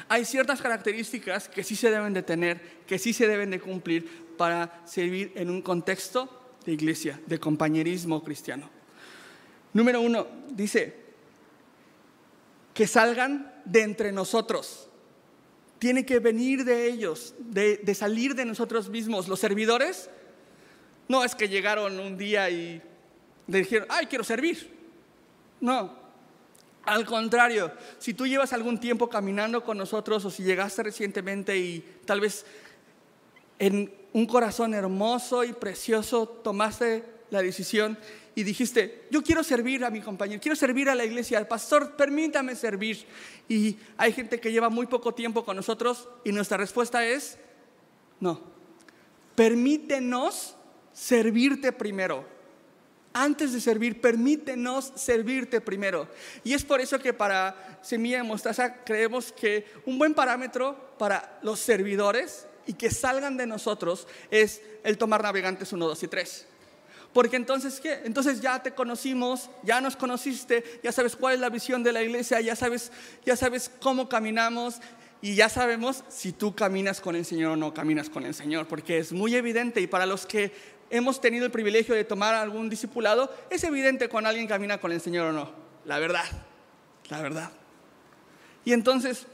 Hay 0.09 0.25
ciertas 0.25 0.61
características 0.61 1.47
que 1.49 1.63
sí 1.63 1.75
se 1.75 1.89
deben 1.89 2.13
de 2.13 2.23
tener, 2.23 2.61
que 2.85 2.99
sí 2.99 3.13
se 3.13 3.27
deben 3.27 3.51
de 3.51 3.59
cumplir 3.59 4.27
para 4.37 4.81
servir 4.85 5.31
en 5.35 5.49
un 5.49 5.61
contexto 5.61 6.29
de 6.65 6.73
iglesia, 6.73 7.19
de 7.25 7.39
compañerismo 7.39 8.23
cristiano. 8.23 8.69
Número 9.73 10.01
uno, 10.01 10.27
dice, 10.49 10.95
que 12.73 12.87
salgan 12.87 13.61
de 13.65 13.81
entre 13.81 14.11
nosotros. 14.11 14.86
Tiene 15.79 16.05
que 16.05 16.19
venir 16.19 16.65
de 16.65 16.87
ellos, 16.87 17.35
de, 17.39 17.93
salir 17.93 18.35
de 18.35 18.45
nosotros 18.45 18.89
mismos. 18.89 19.27
Los 19.27 19.39
servidores 19.39 20.09
no 21.07 21.23
es 21.23 21.35
que 21.35 21.47
llegaron 21.47 21.99
un 21.99 22.17
día 22.17 22.49
y 22.49 22.81
dijeron, 23.45 23.87
ay, 23.89 24.07
quiero 24.07 24.23
servir. 24.23 24.75
No, 25.61 25.93
al 26.83 27.05
contrario, 27.05 27.71
si 27.99 28.13
tú 28.13 28.25
llevas 28.25 28.53
algún 28.53 28.79
tiempo 28.79 29.09
caminando 29.09 29.63
con 29.63 29.77
nosotros 29.77 30.23
o 30.23 30.31
si 30.31 30.43
llegaste 30.43 30.83
recientemente 30.83 31.57
y 31.57 31.85
tal 32.05 32.21
vez 32.21 32.45
en 33.59 33.93
un 34.13 34.25
corazón 34.25 34.73
hermoso 34.73 35.43
y 35.43 35.53
precioso 35.53 36.27
tomaste 36.27 37.03
la 37.29 37.41
decisión 37.41 37.97
y 38.37 38.43
dijiste, 38.43 39.07
yo 39.09 39.23
quiero 39.23 39.43
servir 39.43 39.83
a 39.83 39.89
mi 39.89 39.99
compañero, 39.99 40.39
quiero 40.39 40.55
servir 40.55 40.91
a 40.91 40.93
la 40.93 41.03
iglesia, 41.03 41.39
al 41.39 41.47
pastor, 41.47 41.95
permítame 41.95 42.55
servir. 42.55 43.03
Y 43.49 43.79
hay 43.97 44.13
gente 44.13 44.39
que 44.39 44.51
lleva 44.51 44.69
muy 44.69 44.85
poco 44.85 45.15
tiempo 45.15 45.43
con 45.43 45.55
nosotros 45.55 46.07
y 46.23 46.31
nuestra 46.31 46.55
respuesta 46.55 47.03
es, 47.03 47.39
no, 48.19 48.39
permítenos 49.33 50.55
servirte 50.93 51.71
primero. 51.71 52.27
Antes 53.11 53.53
de 53.53 53.59
servir, 53.59 54.01
permítenos 54.01 54.93
servirte 54.95 55.59
primero. 55.59 56.07
Y 56.43 56.53
es 56.53 56.63
por 56.63 56.79
eso 56.79 56.99
que 56.99 57.13
para 57.13 57.79
Semilla 57.81 58.17
de 58.17 58.23
Mostaza 58.23 58.83
creemos 58.83 59.31
que 59.31 59.65
un 59.87 59.97
buen 59.97 60.13
parámetro 60.13 60.93
para 60.99 61.39
los 61.41 61.59
servidores 61.59 62.45
y 62.67 62.73
que 62.73 62.91
salgan 62.91 63.35
de 63.35 63.47
nosotros 63.47 64.07
es 64.29 64.61
el 64.83 64.99
tomar 64.99 65.23
navegantes 65.23 65.73
1, 65.73 65.87
2 65.87 66.03
y 66.03 66.07
3. 66.07 66.47
Porque 67.13 67.35
entonces, 67.35 67.79
¿qué? 67.79 68.01
Entonces 68.05 68.41
ya 68.41 68.61
te 68.61 68.73
conocimos, 68.73 69.49
ya 69.63 69.81
nos 69.81 69.95
conociste, 69.95 70.79
ya 70.83 70.91
sabes 70.91 71.15
cuál 71.15 71.35
es 71.35 71.39
la 71.39 71.49
visión 71.49 71.83
de 71.83 71.91
la 71.91 72.03
iglesia, 72.03 72.41
ya 72.41 72.55
sabes, 72.55 72.91
ya 73.25 73.35
sabes 73.35 73.71
cómo 73.79 74.07
caminamos 74.07 74.79
y 75.21 75.35
ya 75.35 75.49
sabemos 75.49 76.03
si 76.09 76.31
tú 76.31 76.55
caminas 76.55 77.01
con 77.01 77.15
el 77.15 77.25
Señor 77.25 77.53
o 77.53 77.55
no 77.55 77.73
caminas 77.73 78.09
con 78.09 78.23
el 78.23 78.33
Señor, 78.33 78.67
porque 78.67 78.99
es 78.99 79.11
muy 79.11 79.35
evidente 79.35 79.81
y 79.81 79.87
para 79.87 80.05
los 80.05 80.25
que 80.25 80.51
hemos 80.89 81.19
tenido 81.19 81.45
el 81.45 81.51
privilegio 81.51 81.95
de 81.95 82.03
tomar 82.03 82.35
algún 82.35 82.69
discipulado, 82.69 83.33
es 83.49 83.63
evidente 83.63 84.09
cuando 84.09 84.29
alguien 84.29 84.47
camina 84.47 84.79
con 84.79 84.91
el 84.91 85.01
Señor 85.01 85.27
o 85.27 85.33
no, 85.33 85.51
la 85.85 85.99
verdad, 85.99 86.25
la 87.09 87.21
verdad. 87.21 87.51
Y 88.63 88.73
entonces, 88.73 89.25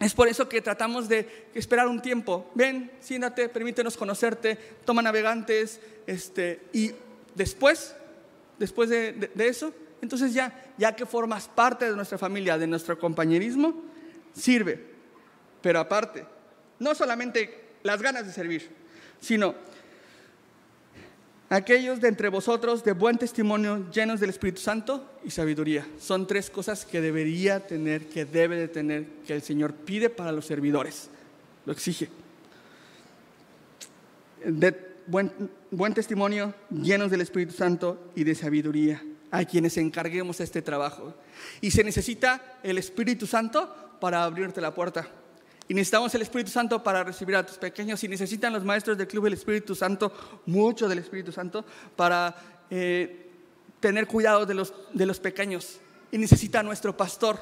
es 0.00 0.14
por 0.14 0.28
eso 0.28 0.48
que 0.48 0.62
tratamos 0.62 1.08
de 1.08 1.48
esperar 1.54 1.86
un 1.86 2.00
tiempo. 2.00 2.50
Ven, 2.54 2.90
siéntate, 3.00 3.50
permítenos 3.50 3.98
conocerte, 3.98 4.56
toma 4.86 5.02
navegantes, 5.02 5.78
este, 6.06 6.62
y 6.72 6.92
después, 7.34 7.94
después 8.58 8.88
de, 8.88 9.30
eso, 9.36 9.74
entonces 10.00 10.32
ya, 10.32 10.72
ya 10.78 10.96
que 10.96 11.04
formas 11.04 11.48
parte 11.48 11.84
de 11.84 11.94
nuestra 11.94 12.16
familia, 12.16 12.56
de 12.56 12.66
nuestro 12.66 12.98
compañerismo, 12.98 13.84
sirve. 14.32 14.82
Pero 15.60 15.80
aparte, 15.80 16.24
no 16.78 16.94
solamente 16.94 17.60
las 17.82 18.00
ganas 18.00 18.26
de 18.26 18.32
servir, 18.32 18.70
sino 19.20 19.54
aquellos 21.50 22.00
de 22.00 22.08
entre 22.08 22.28
vosotros 22.28 22.82
de 22.84 22.92
buen 22.92 23.18
testimonio, 23.18 23.90
llenos 23.90 24.20
del 24.20 24.30
Espíritu 24.30 24.60
Santo 24.60 25.04
y 25.24 25.30
sabiduría. 25.30 25.86
Son 25.98 26.26
tres 26.26 26.48
cosas 26.48 26.86
que 26.86 27.00
debería 27.00 27.66
tener, 27.66 28.06
que 28.06 28.24
debe 28.24 28.56
de 28.56 28.68
tener, 28.68 29.06
que 29.26 29.34
el 29.34 29.42
Señor 29.42 29.74
pide 29.74 30.08
para 30.08 30.32
los 30.32 30.46
servidores. 30.46 31.10
Lo 31.66 31.72
exige. 31.72 32.08
De 34.44 34.90
buen, 35.06 35.94
testimonio, 35.94 36.54
llenos 36.70 37.10
del 37.10 37.20
Espíritu 37.20 37.52
Santo 37.52 38.12
y 38.14 38.24
de 38.24 38.34
sabiduría, 38.34 39.02
a 39.32 39.44
quienes 39.44 39.76
encarguemos 39.76 40.40
este 40.40 40.62
trabajo. 40.62 41.14
Y 41.60 41.72
se 41.72 41.84
necesita 41.84 42.58
el 42.62 42.78
Espíritu 42.78 43.26
Santo 43.26 43.98
para 44.00 44.22
abrirte 44.22 44.60
la 44.60 44.72
puerta. 44.72 45.08
Y 45.70 45.74
necesitamos 45.74 46.12
el 46.16 46.22
Espíritu 46.22 46.50
Santo 46.50 46.82
para 46.82 47.04
recibir 47.04 47.36
a 47.36 47.46
tus 47.46 47.56
pequeños. 47.56 48.02
Y 48.02 48.08
necesitan 48.08 48.52
los 48.52 48.64
maestros 48.64 48.98
del 48.98 49.06
club 49.06 49.26
el 49.26 49.34
Espíritu 49.34 49.76
Santo, 49.76 50.12
mucho 50.46 50.88
del 50.88 50.98
Espíritu 50.98 51.30
Santo, 51.30 51.64
para 51.94 52.34
eh, 52.70 53.30
tener 53.78 54.08
cuidado 54.08 54.44
de 54.44 54.54
los, 54.54 54.74
de 54.92 55.06
los 55.06 55.20
pequeños. 55.20 55.78
Y 56.10 56.18
necesita 56.18 56.64
nuestro 56.64 56.96
pastor 56.96 57.38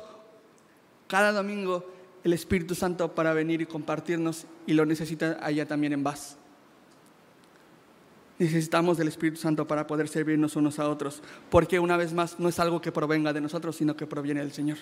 cada 1.07 1.33
domingo 1.33 1.91
el 2.22 2.35
Espíritu 2.35 2.74
Santo 2.74 3.14
para 3.14 3.33
venir 3.33 3.62
y 3.62 3.66
compartirnos. 3.66 4.45
Y 4.66 4.74
lo 4.74 4.85
necesita 4.85 5.39
allá 5.41 5.64
también 5.64 5.95
en 5.95 6.05
Vaz. 6.05 6.37
Necesitamos 8.39 8.99
del 8.99 9.09
Espíritu 9.09 9.41
Santo 9.41 9.66
para 9.66 9.87
poder 9.87 10.07
servirnos 10.07 10.55
unos 10.55 10.79
a 10.79 10.91
otros, 10.91 11.22
porque 11.49 11.79
una 11.79 11.97
vez 11.97 12.12
más 12.12 12.39
no 12.39 12.51
es 12.51 12.59
algo 12.59 12.83
que 12.83 12.93
provenga 12.93 13.33
de 13.33 13.41
nosotros, 13.41 13.74
sino 13.74 13.97
que 13.97 14.07
proviene 14.07 14.41
del 14.41 14.53
Señor. 14.53 14.76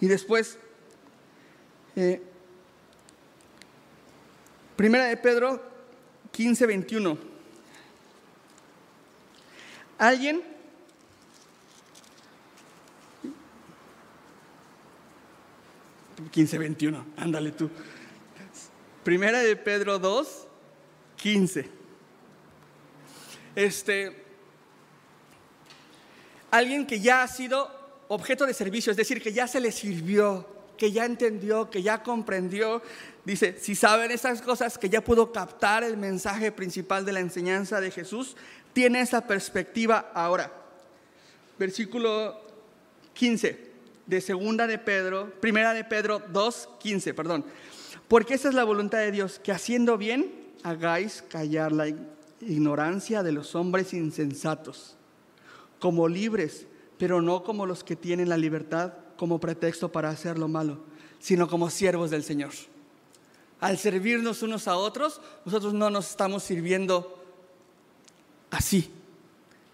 Y 0.00 0.06
después, 0.06 0.60
primera 4.76 5.06
de 5.06 5.16
Pedro 5.16 5.62
15, 6.32 6.66
21. 6.66 7.18
¿Alguien? 9.98 10.42
¿15, 16.32 16.58
21? 16.58 17.06
Ándale 17.16 17.52
tú. 17.52 17.70
Primera 19.02 19.40
de 19.40 19.56
Pedro 19.56 19.98
2, 19.98 20.46
15. 21.16 21.68
Este, 23.56 24.24
alguien 26.50 26.86
que 26.86 27.00
ya 27.00 27.22
ha 27.22 27.28
sido 27.28 27.70
objeto 28.08 28.46
de 28.46 28.54
servicio, 28.54 28.90
es 28.90 28.96
decir, 28.96 29.22
que 29.22 29.32
ya 29.32 29.48
se 29.48 29.60
le 29.60 29.72
sirvió, 29.72 30.57
que 30.78 30.92
ya 30.92 31.04
entendió, 31.04 31.68
que 31.68 31.82
ya 31.82 32.02
comprendió. 32.02 32.80
Dice, 33.24 33.56
si 33.60 33.74
saben 33.74 34.10
esas 34.10 34.40
cosas, 34.40 34.78
que 34.78 34.88
ya 34.88 35.04
pudo 35.04 35.32
captar 35.32 35.84
el 35.84 35.98
mensaje 35.98 36.50
principal 36.50 37.04
de 37.04 37.12
la 37.12 37.20
enseñanza 37.20 37.80
de 37.82 37.90
Jesús, 37.90 38.36
tiene 38.72 39.00
esa 39.00 39.26
perspectiva 39.26 40.10
ahora. 40.14 40.50
Versículo 41.58 42.40
15 43.12 43.68
de 44.06 44.20
segunda 44.22 44.66
de 44.66 44.78
Pedro, 44.78 45.30
primera 45.40 45.74
de 45.74 45.84
Pedro 45.84 46.22
2, 46.32 46.68
15, 46.80 47.12
perdón. 47.12 47.44
Porque 48.06 48.34
esa 48.34 48.48
es 48.48 48.54
la 48.54 48.64
voluntad 48.64 48.98
de 48.98 49.12
Dios, 49.12 49.38
que 49.38 49.52
haciendo 49.52 49.98
bien 49.98 50.32
hagáis 50.62 51.22
callar 51.28 51.72
la 51.72 51.88
ignorancia 52.40 53.22
de 53.22 53.32
los 53.32 53.54
hombres 53.54 53.92
insensatos, 53.92 54.96
como 55.78 56.08
libres, 56.08 56.66
pero 56.96 57.20
no 57.20 57.44
como 57.44 57.66
los 57.66 57.84
que 57.84 57.96
tienen 57.96 58.28
la 58.28 58.36
libertad 58.36 58.94
como 59.18 59.38
pretexto 59.38 59.92
para 59.92 60.08
hacer 60.08 60.38
lo 60.38 60.48
malo, 60.48 60.78
sino 61.18 61.48
como 61.48 61.68
siervos 61.68 62.10
del 62.10 62.24
Señor. 62.24 62.52
Al 63.60 63.76
servirnos 63.76 64.42
unos 64.42 64.68
a 64.68 64.76
otros, 64.76 65.20
nosotros 65.44 65.74
no 65.74 65.90
nos 65.90 66.08
estamos 66.08 66.44
sirviendo 66.44 67.22
así, 68.50 68.90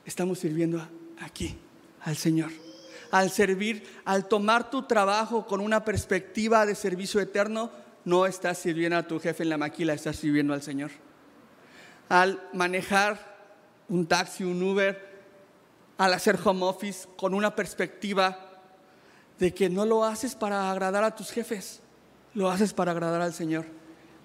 estamos 0.05 0.41
sirviendo 0.41 0.85
aquí 1.21 1.57
al 2.01 2.17
Señor. 2.17 2.51
Al 3.11 3.31
servir, 3.31 3.87
al 4.05 4.27
tomar 4.27 4.71
tu 4.71 4.83
trabajo 4.83 5.47
con 5.47 5.61
una 5.61 5.85
perspectiva 5.85 6.67
de 6.67 6.75
servicio 6.75 7.21
eterno, 7.21 7.71
no 8.05 8.27
estás 8.27 8.59
sirviendo 8.59 8.97
a 8.97 9.07
tu 9.07 9.21
jefe 9.21 9.45
en 9.45 9.51
la 9.51 9.59
maquila, 9.59 9.93
estás 9.93 10.17
sirviendo 10.17 10.53
al 10.53 10.63
Señor. 10.63 10.91
Al 12.09 12.43
manejar 12.53 13.37
un 13.89 14.07
taxi, 14.07 14.43
un 14.45 14.63
Uber, 14.63 15.15
al 15.99 16.13
hacer 16.13 16.39
home 16.43 16.65
office 16.65 17.07
con 17.17 17.35
una 17.35 17.55
perspectiva 17.55 18.44
de 19.39 19.53
que 19.53 19.69
no 19.69 19.85
lo 19.85 20.05
haces 20.05 20.35
para 20.35 20.71
agradar 20.71 21.05
a 21.05 21.15
tus 21.15 21.31
jefes, 21.31 21.81
lo 22.35 22.51
haces 22.51 22.73
para 22.73 22.93
agradar 22.93 23.21
al 23.21 23.35
Señor. 23.35 23.67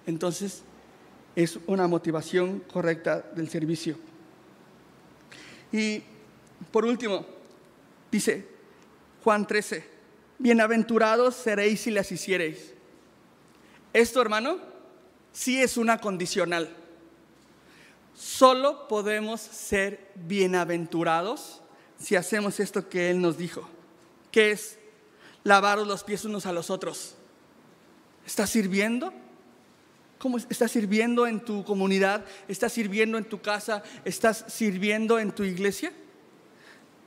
Entonces, 0.06 0.62
es 1.36 1.58
una 1.66 1.86
motivación 1.86 2.60
correcta 2.72 3.20
del 3.34 3.48
servicio. 3.48 3.96
Y 5.72 6.02
por 6.70 6.84
último, 6.84 7.24
dice 8.10 8.46
Juan 9.22 9.46
13, 9.46 9.84
bienaventurados 10.38 11.36
seréis 11.36 11.82
si 11.82 11.90
las 11.90 12.10
hiciereis 12.10 12.74
esto, 13.92 14.22
hermano, 14.22 14.58
sí 15.32 15.60
es 15.60 15.76
una 15.76 15.98
condicional. 15.98 16.76
solo 18.14 18.86
podemos 18.86 19.40
ser 19.40 20.10
bienaventurados 20.14 21.62
si 21.98 22.16
hacemos 22.16 22.60
esto 22.60 22.88
que 22.88 23.10
Él 23.10 23.20
nos 23.20 23.38
dijo, 23.38 23.66
que 24.30 24.50
es 24.50 24.78
lavaros 25.50 25.84
los 25.84 26.04
pies 26.04 26.24
unos 26.24 26.46
a 26.46 26.52
los 26.52 26.70
otros. 26.70 27.16
¿Estás 28.24 28.50
sirviendo? 28.50 29.12
¿Cómo 30.20 30.38
estás 30.38 30.70
sirviendo 30.70 31.26
en 31.26 31.40
tu 31.44 31.64
comunidad? 31.64 32.24
¿Estás 32.46 32.72
sirviendo 32.72 33.18
en 33.18 33.24
tu 33.24 33.42
casa? 33.42 33.82
¿Estás 34.04 34.44
sirviendo 34.46 35.18
en 35.18 35.32
tu 35.32 35.42
iglesia? 35.42 35.92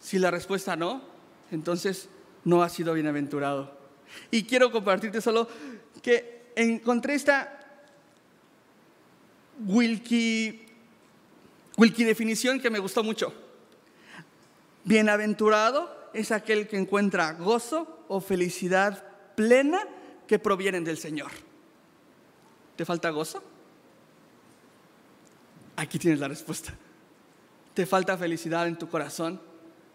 Si 0.01 0.19
la 0.19 0.29
respuesta 0.29 0.75
no, 0.75 1.01
entonces 1.51 2.09
no 2.43 2.61
has 2.61 2.73
sido 2.73 2.93
bienaventurado. 2.93 3.77
Y 4.29 4.43
quiero 4.43 4.73
compartirte 4.73 5.21
solo 5.21 5.47
que 6.01 6.51
encontré 6.57 7.13
esta 7.13 7.61
Wilkie, 9.65 10.65
Wilkie 11.77 12.03
definición 12.03 12.59
que 12.59 12.69
me 12.69 12.79
gustó 12.79 13.05
mucho. 13.05 13.33
Bienaventurado 14.83 16.09
es 16.13 16.33
aquel 16.33 16.67
que 16.67 16.77
encuentra 16.77 17.31
gozo 17.31 17.92
o 18.07 18.21
felicidad 18.21 19.03
plena 19.35 19.79
que 20.27 20.39
provienen 20.39 20.83
del 20.83 20.97
Señor. 20.97 21.31
¿Te 22.75 22.85
falta 22.85 23.09
gozo? 23.09 23.43
Aquí 25.75 25.99
tienes 25.99 26.19
la 26.19 26.27
respuesta. 26.27 26.73
¿Te 27.73 27.85
falta 27.85 28.17
felicidad 28.17 28.67
en 28.67 28.77
tu 28.77 28.87
corazón 28.87 29.41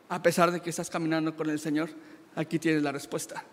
a 0.09 0.23
pesar 0.23 0.51
de 0.51 0.61
que 0.61 0.71
estás 0.71 0.91
caminando 0.91 1.37
con 1.37 1.49
el 1.51 1.59
Señor? 1.59 1.91
Aquí 2.35 2.59
tienes 2.59 2.83
la 2.83 2.93
respuesta. 2.93 3.45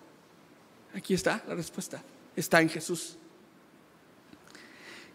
Aquí 0.93 1.13
está 1.13 1.43
la 1.47 1.55
respuesta. 1.55 2.01
Está 2.35 2.61
en 2.61 2.69
Jesús. 2.69 3.17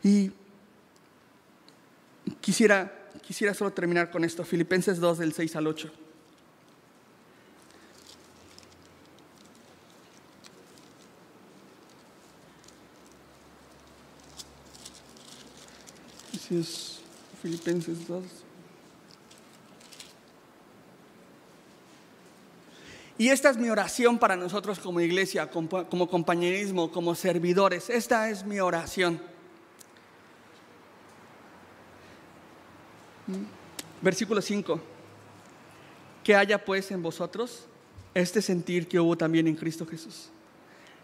Y 0.03 0.33
quisiera, 2.41 3.09
quisiera 3.23 3.55
solo 3.55 3.73
terminar 3.73 4.11
con 4.11 4.25
esto. 4.25 4.45
Filipenses 4.45 4.99
2 4.99 5.19
del 5.19 5.33
6 5.33 5.57
al 5.57 5.67
8. 5.67 5.93
Es 16.51 17.01
Filipenses 17.43 18.07
2. 18.07 18.25
Y 23.19 23.29
esta 23.29 23.51
es 23.51 23.59
mi 23.59 23.69
oración 23.69 24.19
para 24.19 24.35
nosotros 24.35 24.79
como 24.79 25.01
iglesia, 25.01 25.51
como 25.51 26.09
compañerismo, 26.09 26.91
como 26.91 27.15
servidores. 27.15 27.91
Esta 27.91 28.31
es 28.31 28.47
mi 28.47 28.61
oración. 28.61 29.21
Versículo 34.01 34.41
5. 34.41 34.81
Que 36.25 36.35
haya 36.35 36.65
pues 36.65 36.91
en 36.91 37.03
vosotros 37.03 37.67
este 38.15 38.41
sentir 38.41 38.89
que 38.89 38.99
hubo 38.99 39.17
también 39.17 39.47
en 39.47 39.55
Cristo 39.55 39.87
Jesús, 39.87 40.31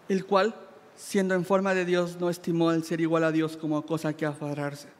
el 0.08 0.24
cual, 0.24 0.54
siendo 0.96 1.34
en 1.34 1.44
forma 1.44 1.74
de 1.74 1.84
Dios, 1.84 2.16
no 2.18 2.30
estimó 2.30 2.72
el 2.72 2.82
ser 2.82 3.02
igual 3.02 3.24
a 3.24 3.32
Dios 3.32 3.58
como 3.58 3.84
cosa 3.84 4.14
que 4.14 4.24
afadarse 4.24 4.95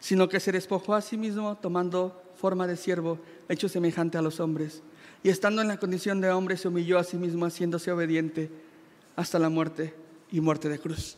sino 0.00 0.28
que 0.28 0.40
se 0.40 0.52
despojó 0.52 0.94
a 0.94 1.00
sí 1.00 1.16
mismo 1.16 1.56
tomando 1.56 2.22
forma 2.36 2.66
de 2.66 2.76
siervo, 2.76 3.18
hecho 3.48 3.68
semejante 3.68 4.18
a 4.18 4.22
los 4.22 4.40
hombres. 4.40 4.82
Y 5.22 5.30
estando 5.30 5.62
en 5.62 5.68
la 5.68 5.78
condición 5.78 6.20
de 6.20 6.30
hombre, 6.30 6.56
se 6.56 6.68
humilló 6.68 6.98
a 6.98 7.04
sí 7.04 7.16
mismo, 7.16 7.46
haciéndose 7.46 7.90
obediente 7.90 8.50
hasta 9.16 9.38
la 9.38 9.48
muerte 9.48 9.94
y 10.30 10.40
muerte 10.40 10.68
de 10.68 10.78
cruz. 10.78 11.16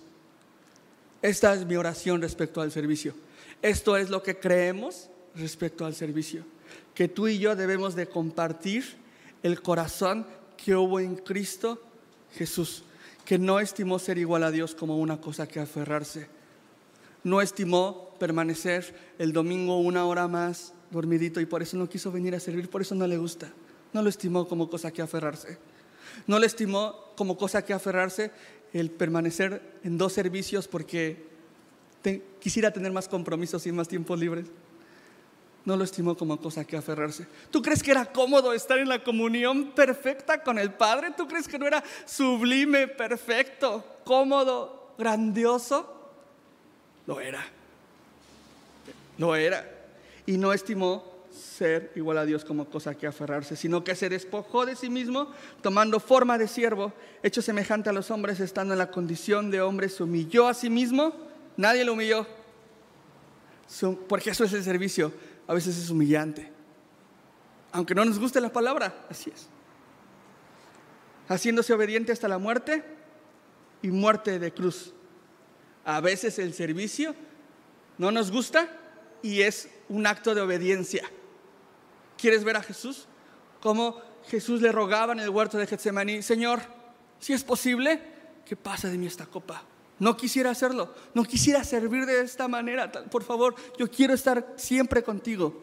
Esta 1.22 1.54
es 1.54 1.66
mi 1.66 1.76
oración 1.76 2.20
respecto 2.20 2.60
al 2.60 2.70
servicio. 2.70 3.14
Esto 3.62 3.96
es 3.96 4.10
lo 4.10 4.22
que 4.22 4.38
creemos 4.38 5.08
respecto 5.34 5.84
al 5.84 5.94
servicio. 5.94 6.44
Que 6.94 7.08
tú 7.08 7.26
y 7.26 7.38
yo 7.38 7.56
debemos 7.56 7.96
de 7.96 8.08
compartir 8.08 8.96
el 9.42 9.60
corazón 9.62 10.26
que 10.56 10.74
hubo 10.74 11.00
en 11.00 11.16
Cristo 11.16 11.82
Jesús, 12.34 12.84
que 13.24 13.38
no 13.38 13.60
estimó 13.60 13.98
ser 13.98 14.18
igual 14.18 14.44
a 14.44 14.50
Dios 14.50 14.74
como 14.74 14.98
una 14.98 15.20
cosa 15.20 15.48
que 15.48 15.60
aferrarse. 15.60 16.28
No 17.24 17.40
estimó 17.40 18.05
permanecer 18.18 18.94
el 19.18 19.32
domingo 19.32 19.80
una 19.80 20.04
hora 20.06 20.28
más 20.28 20.74
dormidito 20.90 21.40
y 21.40 21.46
por 21.46 21.62
eso 21.62 21.76
no 21.76 21.88
quiso 21.88 22.12
venir 22.12 22.34
a 22.34 22.40
servir, 22.40 22.68
por 22.68 22.82
eso 22.82 22.94
no 22.94 23.06
le 23.06 23.16
gusta. 23.16 23.52
No 23.92 24.02
lo 24.02 24.08
estimó 24.08 24.46
como 24.46 24.68
cosa 24.68 24.90
que 24.90 25.02
aferrarse. 25.02 25.58
No 26.26 26.38
le 26.38 26.46
estimó 26.46 27.12
como 27.16 27.36
cosa 27.36 27.64
que 27.64 27.72
aferrarse 27.72 28.30
el 28.72 28.90
permanecer 28.90 29.78
en 29.84 29.98
dos 29.98 30.12
servicios 30.12 30.68
porque 30.68 31.24
quisiera 32.40 32.70
tener 32.70 32.92
más 32.92 33.08
compromisos 33.08 33.66
y 33.66 33.72
más 33.72 33.88
tiempos 33.88 34.18
libres. 34.18 34.46
No 35.64 35.76
lo 35.76 35.82
estimó 35.82 36.16
como 36.16 36.40
cosa 36.40 36.64
que 36.64 36.76
aferrarse. 36.76 37.26
¿Tú 37.50 37.60
crees 37.60 37.82
que 37.82 37.90
era 37.90 38.06
cómodo 38.06 38.52
estar 38.52 38.78
en 38.78 38.88
la 38.88 39.02
comunión 39.02 39.72
perfecta 39.72 40.42
con 40.42 40.58
el 40.58 40.72
Padre? 40.72 41.12
¿Tú 41.16 41.26
crees 41.26 41.48
que 41.48 41.58
no 41.58 41.66
era 41.66 41.82
sublime, 42.04 42.86
perfecto, 42.86 43.84
cómodo, 44.04 44.94
grandioso? 44.96 46.12
Lo 47.06 47.20
era. 47.20 47.55
No 49.18 49.34
era. 49.34 49.68
Y 50.26 50.38
no 50.38 50.52
estimó 50.52 51.16
ser 51.30 51.92
igual 51.94 52.18
a 52.18 52.24
Dios 52.24 52.44
como 52.44 52.68
cosa 52.68 52.94
que 52.94 53.06
aferrarse, 53.06 53.56
sino 53.56 53.84
que 53.84 53.94
se 53.94 54.08
despojó 54.08 54.64
de 54.64 54.74
sí 54.74 54.88
mismo, 54.88 55.30
tomando 55.62 56.00
forma 56.00 56.38
de 56.38 56.48
siervo, 56.48 56.92
hecho 57.22 57.42
semejante 57.42 57.90
a 57.90 57.92
los 57.92 58.10
hombres, 58.10 58.40
estando 58.40 58.74
en 58.74 58.78
la 58.78 58.90
condición 58.90 59.50
de 59.50 59.60
hombre, 59.60 59.88
se 59.88 60.02
humilló 60.02 60.48
a 60.48 60.54
sí 60.54 60.70
mismo. 60.70 61.12
Nadie 61.56 61.84
lo 61.84 61.92
humilló. 61.92 62.26
Porque 64.08 64.30
eso 64.30 64.44
es 64.44 64.52
el 64.52 64.64
servicio. 64.64 65.12
A 65.46 65.54
veces 65.54 65.76
es 65.76 65.90
humillante. 65.90 66.50
Aunque 67.72 67.94
no 67.94 68.04
nos 68.04 68.18
guste 68.18 68.40
la 68.40 68.52
palabra, 68.52 69.06
así 69.10 69.30
es. 69.30 69.48
Haciéndose 71.28 71.72
obediente 71.72 72.12
hasta 72.12 72.28
la 72.28 72.38
muerte 72.38 72.84
y 73.82 73.88
muerte 73.88 74.38
de 74.38 74.52
cruz. 74.52 74.92
A 75.84 76.00
veces 76.00 76.38
el 76.38 76.54
servicio 76.54 77.14
no 77.98 78.10
nos 78.10 78.30
gusta, 78.30 78.68
y 79.22 79.42
es 79.42 79.68
un 79.88 80.06
acto 80.06 80.34
de 80.34 80.40
obediencia. 80.40 81.08
¿Quieres 82.18 82.44
ver 82.44 82.56
a 82.56 82.62
Jesús? 82.62 83.06
Como 83.60 84.00
Jesús 84.28 84.60
le 84.60 84.72
rogaba 84.72 85.12
en 85.12 85.20
el 85.20 85.28
huerto 85.28 85.58
de 85.58 85.66
Getsemaní, 85.66 86.22
Señor, 86.22 86.60
si 87.18 87.32
es 87.32 87.44
posible, 87.44 88.00
que 88.44 88.56
pase 88.56 88.88
de 88.88 88.98
mí 88.98 89.06
esta 89.06 89.26
copa. 89.26 89.62
No 89.98 90.16
quisiera 90.16 90.50
hacerlo, 90.50 90.94
no 91.14 91.24
quisiera 91.24 91.64
servir 91.64 92.04
de 92.06 92.20
esta 92.20 92.48
manera. 92.48 92.90
Por 92.90 93.22
favor, 93.22 93.54
yo 93.78 93.90
quiero 93.90 94.14
estar 94.14 94.54
siempre 94.56 95.02
contigo. 95.02 95.62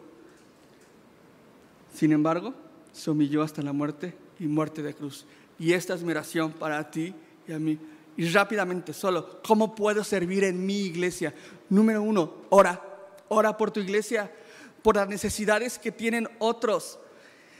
Sin 1.94 2.12
embargo, 2.12 2.52
se 2.92 3.10
humilló 3.10 3.42
hasta 3.42 3.62
la 3.62 3.72
muerte 3.72 4.16
y 4.40 4.46
muerte 4.46 4.82
de 4.82 4.94
cruz. 4.94 5.24
Y 5.58 5.72
esta 5.72 5.94
es 5.94 6.02
mi 6.02 6.10
oración 6.10 6.52
para 6.52 6.90
ti 6.90 7.14
y 7.46 7.52
a 7.52 7.58
mí. 7.58 7.78
Y 8.16 8.28
rápidamente, 8.28 8.92
solo, 8.92 9.40
¿cómo 9.46 9.74
puedo 9.74 10.02
servir 10.02 10.44
en 10.44 10.64
mi 10.64 10.80
iglesia? 10.80 11.34
Número 11.68 12.02
uno, 12.02 12.34
ora 12.50 12.93
Ora 13.28 13.56
por 13.56 13.70
tu 13.70 13.80
iglesia, 13.80 14.30
por 14.82 14.96
las 14.96 15.08
necesidades 15.08 15.78
que 15.78 15.90
tienen 15.90 16.28
otros. 16.38 16.98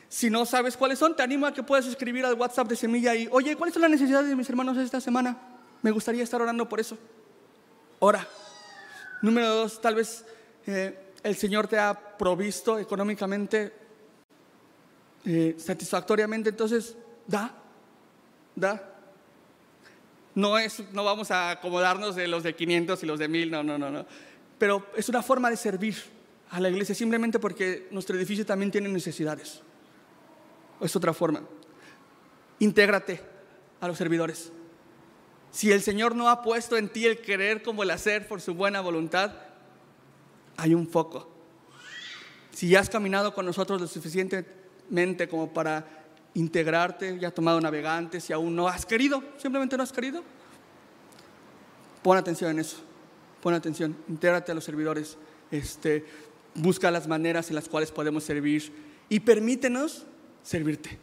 Si 0.08 0.30
no 0.30 0.44
sabes 0.46 0.76
cuáles 0.76 0.98
son, 0.98 1.16
te 1.16 1.22
animo 1.22 1.46
a 1.46 1.54
que 1.54 1.62
puedas 1.62 1.86
escribir 1.86 2.24
al 2.24 2.34
WhatsApp 2.34 2.68
de 2.68 2.76
Semilla 2.76 3.14
y, 3.14 3.28
oye, 3.30 3.56
¿cuáles 3.56 3.72
son 3.72 3.82
las 3.82 3.90
necesidades 3.90 4.28
de 4.28 4.36
mis 4.36 4.48
hermanos 4.48 4.76
esta 4.76 5.00
semana? 5.00 5.38
Me 5.82 5.90
gustaría 5.90 6.22
estar 6.22 6.40
orando 6.40 6.68
por 6.68 6.80
eso. 6.80 6.98
Ora. 7.98 8.26
Número 9.22 9.48
dos, 9.48 9.80
tal 9.80 9.94
vez 9.94 10.26
eh, 10.66 11.12
el 11.22 11.34
Señor 11.36 11.66
te 11.66 11.78
ha 11.78 11.94
provisto 11.94 12.78
económicamente 12.78 13.72
eh, 15.24 15.54
satisfactoriamente, 15.56 16.50
entonces 16.50 16.94
da, 17.26 17.54
da. 18.54 18.90
No, 20.34 20.58
es, 20.58 20.82
no 20.92 21.04
vamos 21.04 21.30
a 21.30 21.52
acomodarnos 21.52 22.16
de 22.16 22.28
los 22.28 22.42
de 22.42 22.54
500 22.54 23.02
y 23.02 23.06
los 23.06 23.18
de 23.18 23.28
1000, 23.28 23.50
no, 23.50 23.62
no, 23.62 23.78
no, 23.78 23.90
no 23.90 24.04
pero 24.58 24.86
es 24.96 25.08
una 25.08 25.22
forma 25.22 25.50
de 25.50 25.56
servir 25.56 25.96
a 26.50 26.60
la 26.60 26.68
iglesia 26.68 26.94
simplemente 26.94 27.38
porque 27.38 27.88
nuestro 27.90 28.16
edificio 28.16 28.46
también 28.46 28.70
tiene 28.70 28.88
necesidades. 28.88 29.60
Es 30.80 30.94
otra 30.94 31.12
forma. 31.12 31.42
Intégrate 32.60 33.20
a 33.80 33.88
los 33.88 33.98
servidores. 33.98 34.52
Si 35.50 35.70
el 35.70 35.82
Señor 35.82 36.14
no 36.14 36.28
ha 36.28 36.42
puesto 36.42 36.76
en 36.76 36.88
ti 36.88 37.06
el 37.06 37.20
querer 37.20 37.62
como 37.62 37.82
el 37.82 37.90
hacer 37.90 38.26
por 38.26 38.40
su 38.40 38.54
buena 38.54 38.80
voluntad, 38.80 39.32
hay 40.56 40.74
un 40.74 40.88
foco. 40.88 41.30
Si 42.50 42.68
ya 42.68 42.80
has 42.80 42.90
caminado 42.90 43.34
con 43.34 43.46
nosotros 43.46 43.80
lo 43.80 43.86
suficientemente 43.86 45.28
como 45.28 45.52
para 45.52 45.86
integrarte, 46.34 47.18
ya 47.18 47.28
has 47.28 47.34
tomado 47.34 47.60
navegantes, 47.60 48.24
si 48.24 48.32
aún 48.32 48.54
no 48.54 48.68
has 48.68 48.86
querido, 48.86 49.22
simplemente 49.38 49.76
no 49.76 49.82
has 49.82 49.92
querido, 49.92 50.22
pon 52.02 52.16
atención 52.16 52.50
en 52.50 52.60
eso 52.60 52.93
pon 53.44 53.52
atención, 53.52 53.94
intégrate 54.08 54.52
a 54.52 54.54
los 54.54 54.64
servidores, 54.64 55.18
este, 55.50 56.06
busca 56.54 56.90
las 56.90 57.06
maneras 57.06 57.50
en 57.50 57.56
las 57.56 57.68
cuales 57.68 57.92
podemos 57.92 58.24
servir 58.24 58.72
y 59.10 59.20
permítenos 59.20 60.06
servirte, 60.42 60.98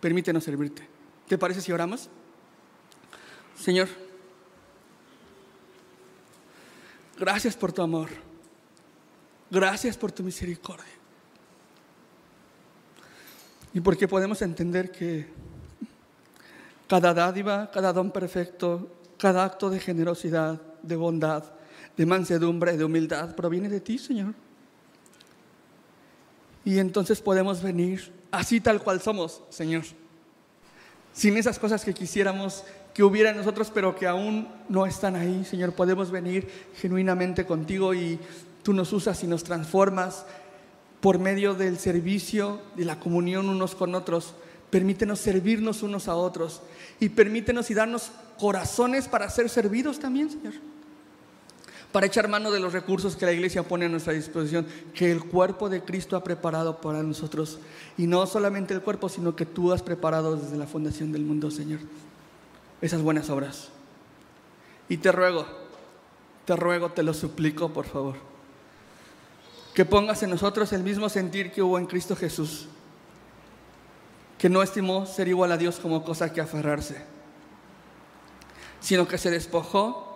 permítenos 0.00 0.44
servirte. 0.44 0.86
¿Te 1.26 1.36
parece 1.36 1.60
si 1.60 1.72
oramos? 1.72 2.08
Señor, 3.58 3.88
gracias 7.18 7.56
por 7.56 7.72
tu 7.72 7.82
amor, 7.82 8.10
Gracias 9.50 9.98
por 9.98 10.10
tu 10.10 10.22
misericordia. 10.22 10.86
Y 13.74 13.80
porque 13.80 14.08
podemos 14.08 14.40
entender 14.40 14.90
que 14.90 15.26
cada 16.88 17.12
dádiva, 17.12 17.70
cada 17.70 17.92
don 17.92 18.10
perfecto, 18.12 18.88
cada 19.18 19.44
acto 19.44 19.68
de 19.68 19.78
generosidad, 19.78 20.58
de 20.82 20.96
bondad, 20.96 21.44
de 21.96 22.06
mansedumbre, 22.06 22.76
de 22.76 22.84
humildad, 22.84 23.34
proviene 23.34 23.68
de 23.68 23.80
ti, 23.80 23.98
Señor. 23.98 24.34
Y 26.64 26.78
entonces 26.78 27.20
podemos 27.20 27.62
venir 27.62 28.12
así 28.30 28.60
tal 28.60 28.82
cual 28.82 29.00
somos, 29.00 29.42
Señor. 29.50 29.84
Sin 31.12 31.36
esas 31.36 31.58
cosas 31.58 31.84
que 31.84 31.92
quisiéramos 31.92 32.64
que 32.94 33.02
hubiera 33.02 33.30
en 33.30 33.36
nosotros, 33.36 33.70
pero 33.72 33.96
que 33.96 34.06
aún 34.06 34.48
no 34.68 34.86
están 34.86 35.16
ahí, 35.16 35.44
Señor. 35.44 35.72
Podemos 35.72 36.10
venir 36.10 36.48
genuinamente 36.76 37.44
contigo 37.44 37.94
y 37.94 38.18
tú 38.62 38.72
nos 38.72 38.92
usas 38.92 39.22
y 39.24 39.26
nos 39.26 39.44
transformas 39.44 40.24
por 41.00 41.18
medio 41.18 41.54
del 41.54 41.78
servicio, 41.78 42.62
de 42.76 42.84
la 42.84 43.00
comunión 43.00 43.48
unos 43.48 43.74
con 43.74 43.94
otros. 43.94 44.34
Permítenos 44.70 45.18
servirnos 45.18 45.82
unos 45.82 46.08
a 46.08 46.14
otros 46.14 46.62
y 47.00 47.10
permítenos 47.10 47.70
y 47.70 47.74
darnos 47.74 48.12
corazones 48.38 49.08
para 49.08 49.28
ser 49.28 49.50
servidos 49.50 49.98
también, 49.98 50.30
Señor 50.30 50.71
para 51.92 52.06
echar 52.06 52.26
mano 52.26 52.50
de 52.50 52.58
los 52.58 52.72
recursos 52.72 53.16
que 53.16 53.26
la 53.26 53.32
iglesia 53.32 53.62
pone 53.62 53.84
a 53.84 53.88
nuestra 53.88 54.14
disposición, 54.14 54.66
que 54.94 55.12
el 55.12 55.22
cuerpo 55.22 55.68
de 55.68 55.82
Cristo 55.82 56.16
ha 56.16 56.24
preparado 56.24 56.80
para 56.80 57.02
nosotros. 57.02 57.58
Y 57.98 58.06
no 58.06 58.26
solamente 58.26 58.72
el 58.72 58.80
cuerpo, 58.80 59.10
sino 59.10 59.36
que 59.36 59.44
tú 59.44 59.72
has 59.72 59.82
preparado 59.82 60.36
desde 60.36 60.56
la 60.56 60.66
fundación 60.66 61.12
del 61.12 61.22
mundo, 61.22 61.50
Señor, 61.50 61.80
esas 62.80 63.02
buenas 63.02 63.28
obras. 63.28 63.68
Y 64.88 64.96
te 64.96 65.12
ruego, 65.12 65.46
te 66.46 66.56
ruego, 66.56 66.90
te 66.90 67.02
lo 67.02 67.12
suplico, 67.12 67.68
por 67.74 67.84
favor, 67.84 68.16
que 69.74 69.84
pongas 69.84 70.22
en 70.22 70.30
nosotros 70.30 70.72
el 70.72 70.82
mismo 70.82 71.10
sentir 71.10 71.52
que 71.52 71.62
hubo 71.62 71.78
en 71.78 71.86
Cristo 71.86 72.16
Jesús, 72.16 72.68
que 74.38 74.48
no 74.48 74.62
estimó 74.62 75.04
ser 75.04 75.28
igual 75.28 75.52
a 75.52 75.58
Dios 75.58 75.78
como 75.78 76.04
cosa 76.04 76.32
que 76.32 76.40
aferrarse, 76.40 77.04
sino 78.80 79.06
que 79.06 79.18
se 79.18 79.30
despojó 79.30 80.11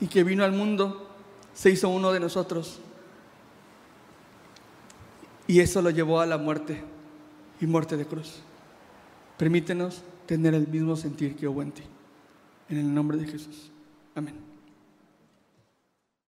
y 0.00 0.06
que 0.06 0.24
vino 0.24 0.44
al 0.44 0.52
mundo, 0.52 1.08
se 1.54 1.70
hizo 1.70 1.88
uno 1.88 2.12
de 2.12 2.20
nosotros. 2.20 2.80
Y 5.46 5.60
eso 5.60 5.80
lo 5.80 5.90
llevó 5.90 6.20
a 6.20 6.26
la 6.26 6.38
muerte 6.38 6.82
y 7.60 7.66
muerte 7.66 7.96
de 7.96 8.06
cruz. 8.06 8.40
Permítenos 9.38 10.02
tener 10.26 10.54
el 10.54 10.66
mismo 10.66 10.96
sentir 10.96 11.36
que 11.36 11.46
hubo 11.46 11.62
en 11.62 11.72
ti. 11.72 11.82
En 12.68 12.78
el 12.78 12.92
nombre 12.92 13.16
de 13.16 13.26
Jesús. 13.26 13.70
Amén. 14.14 14.45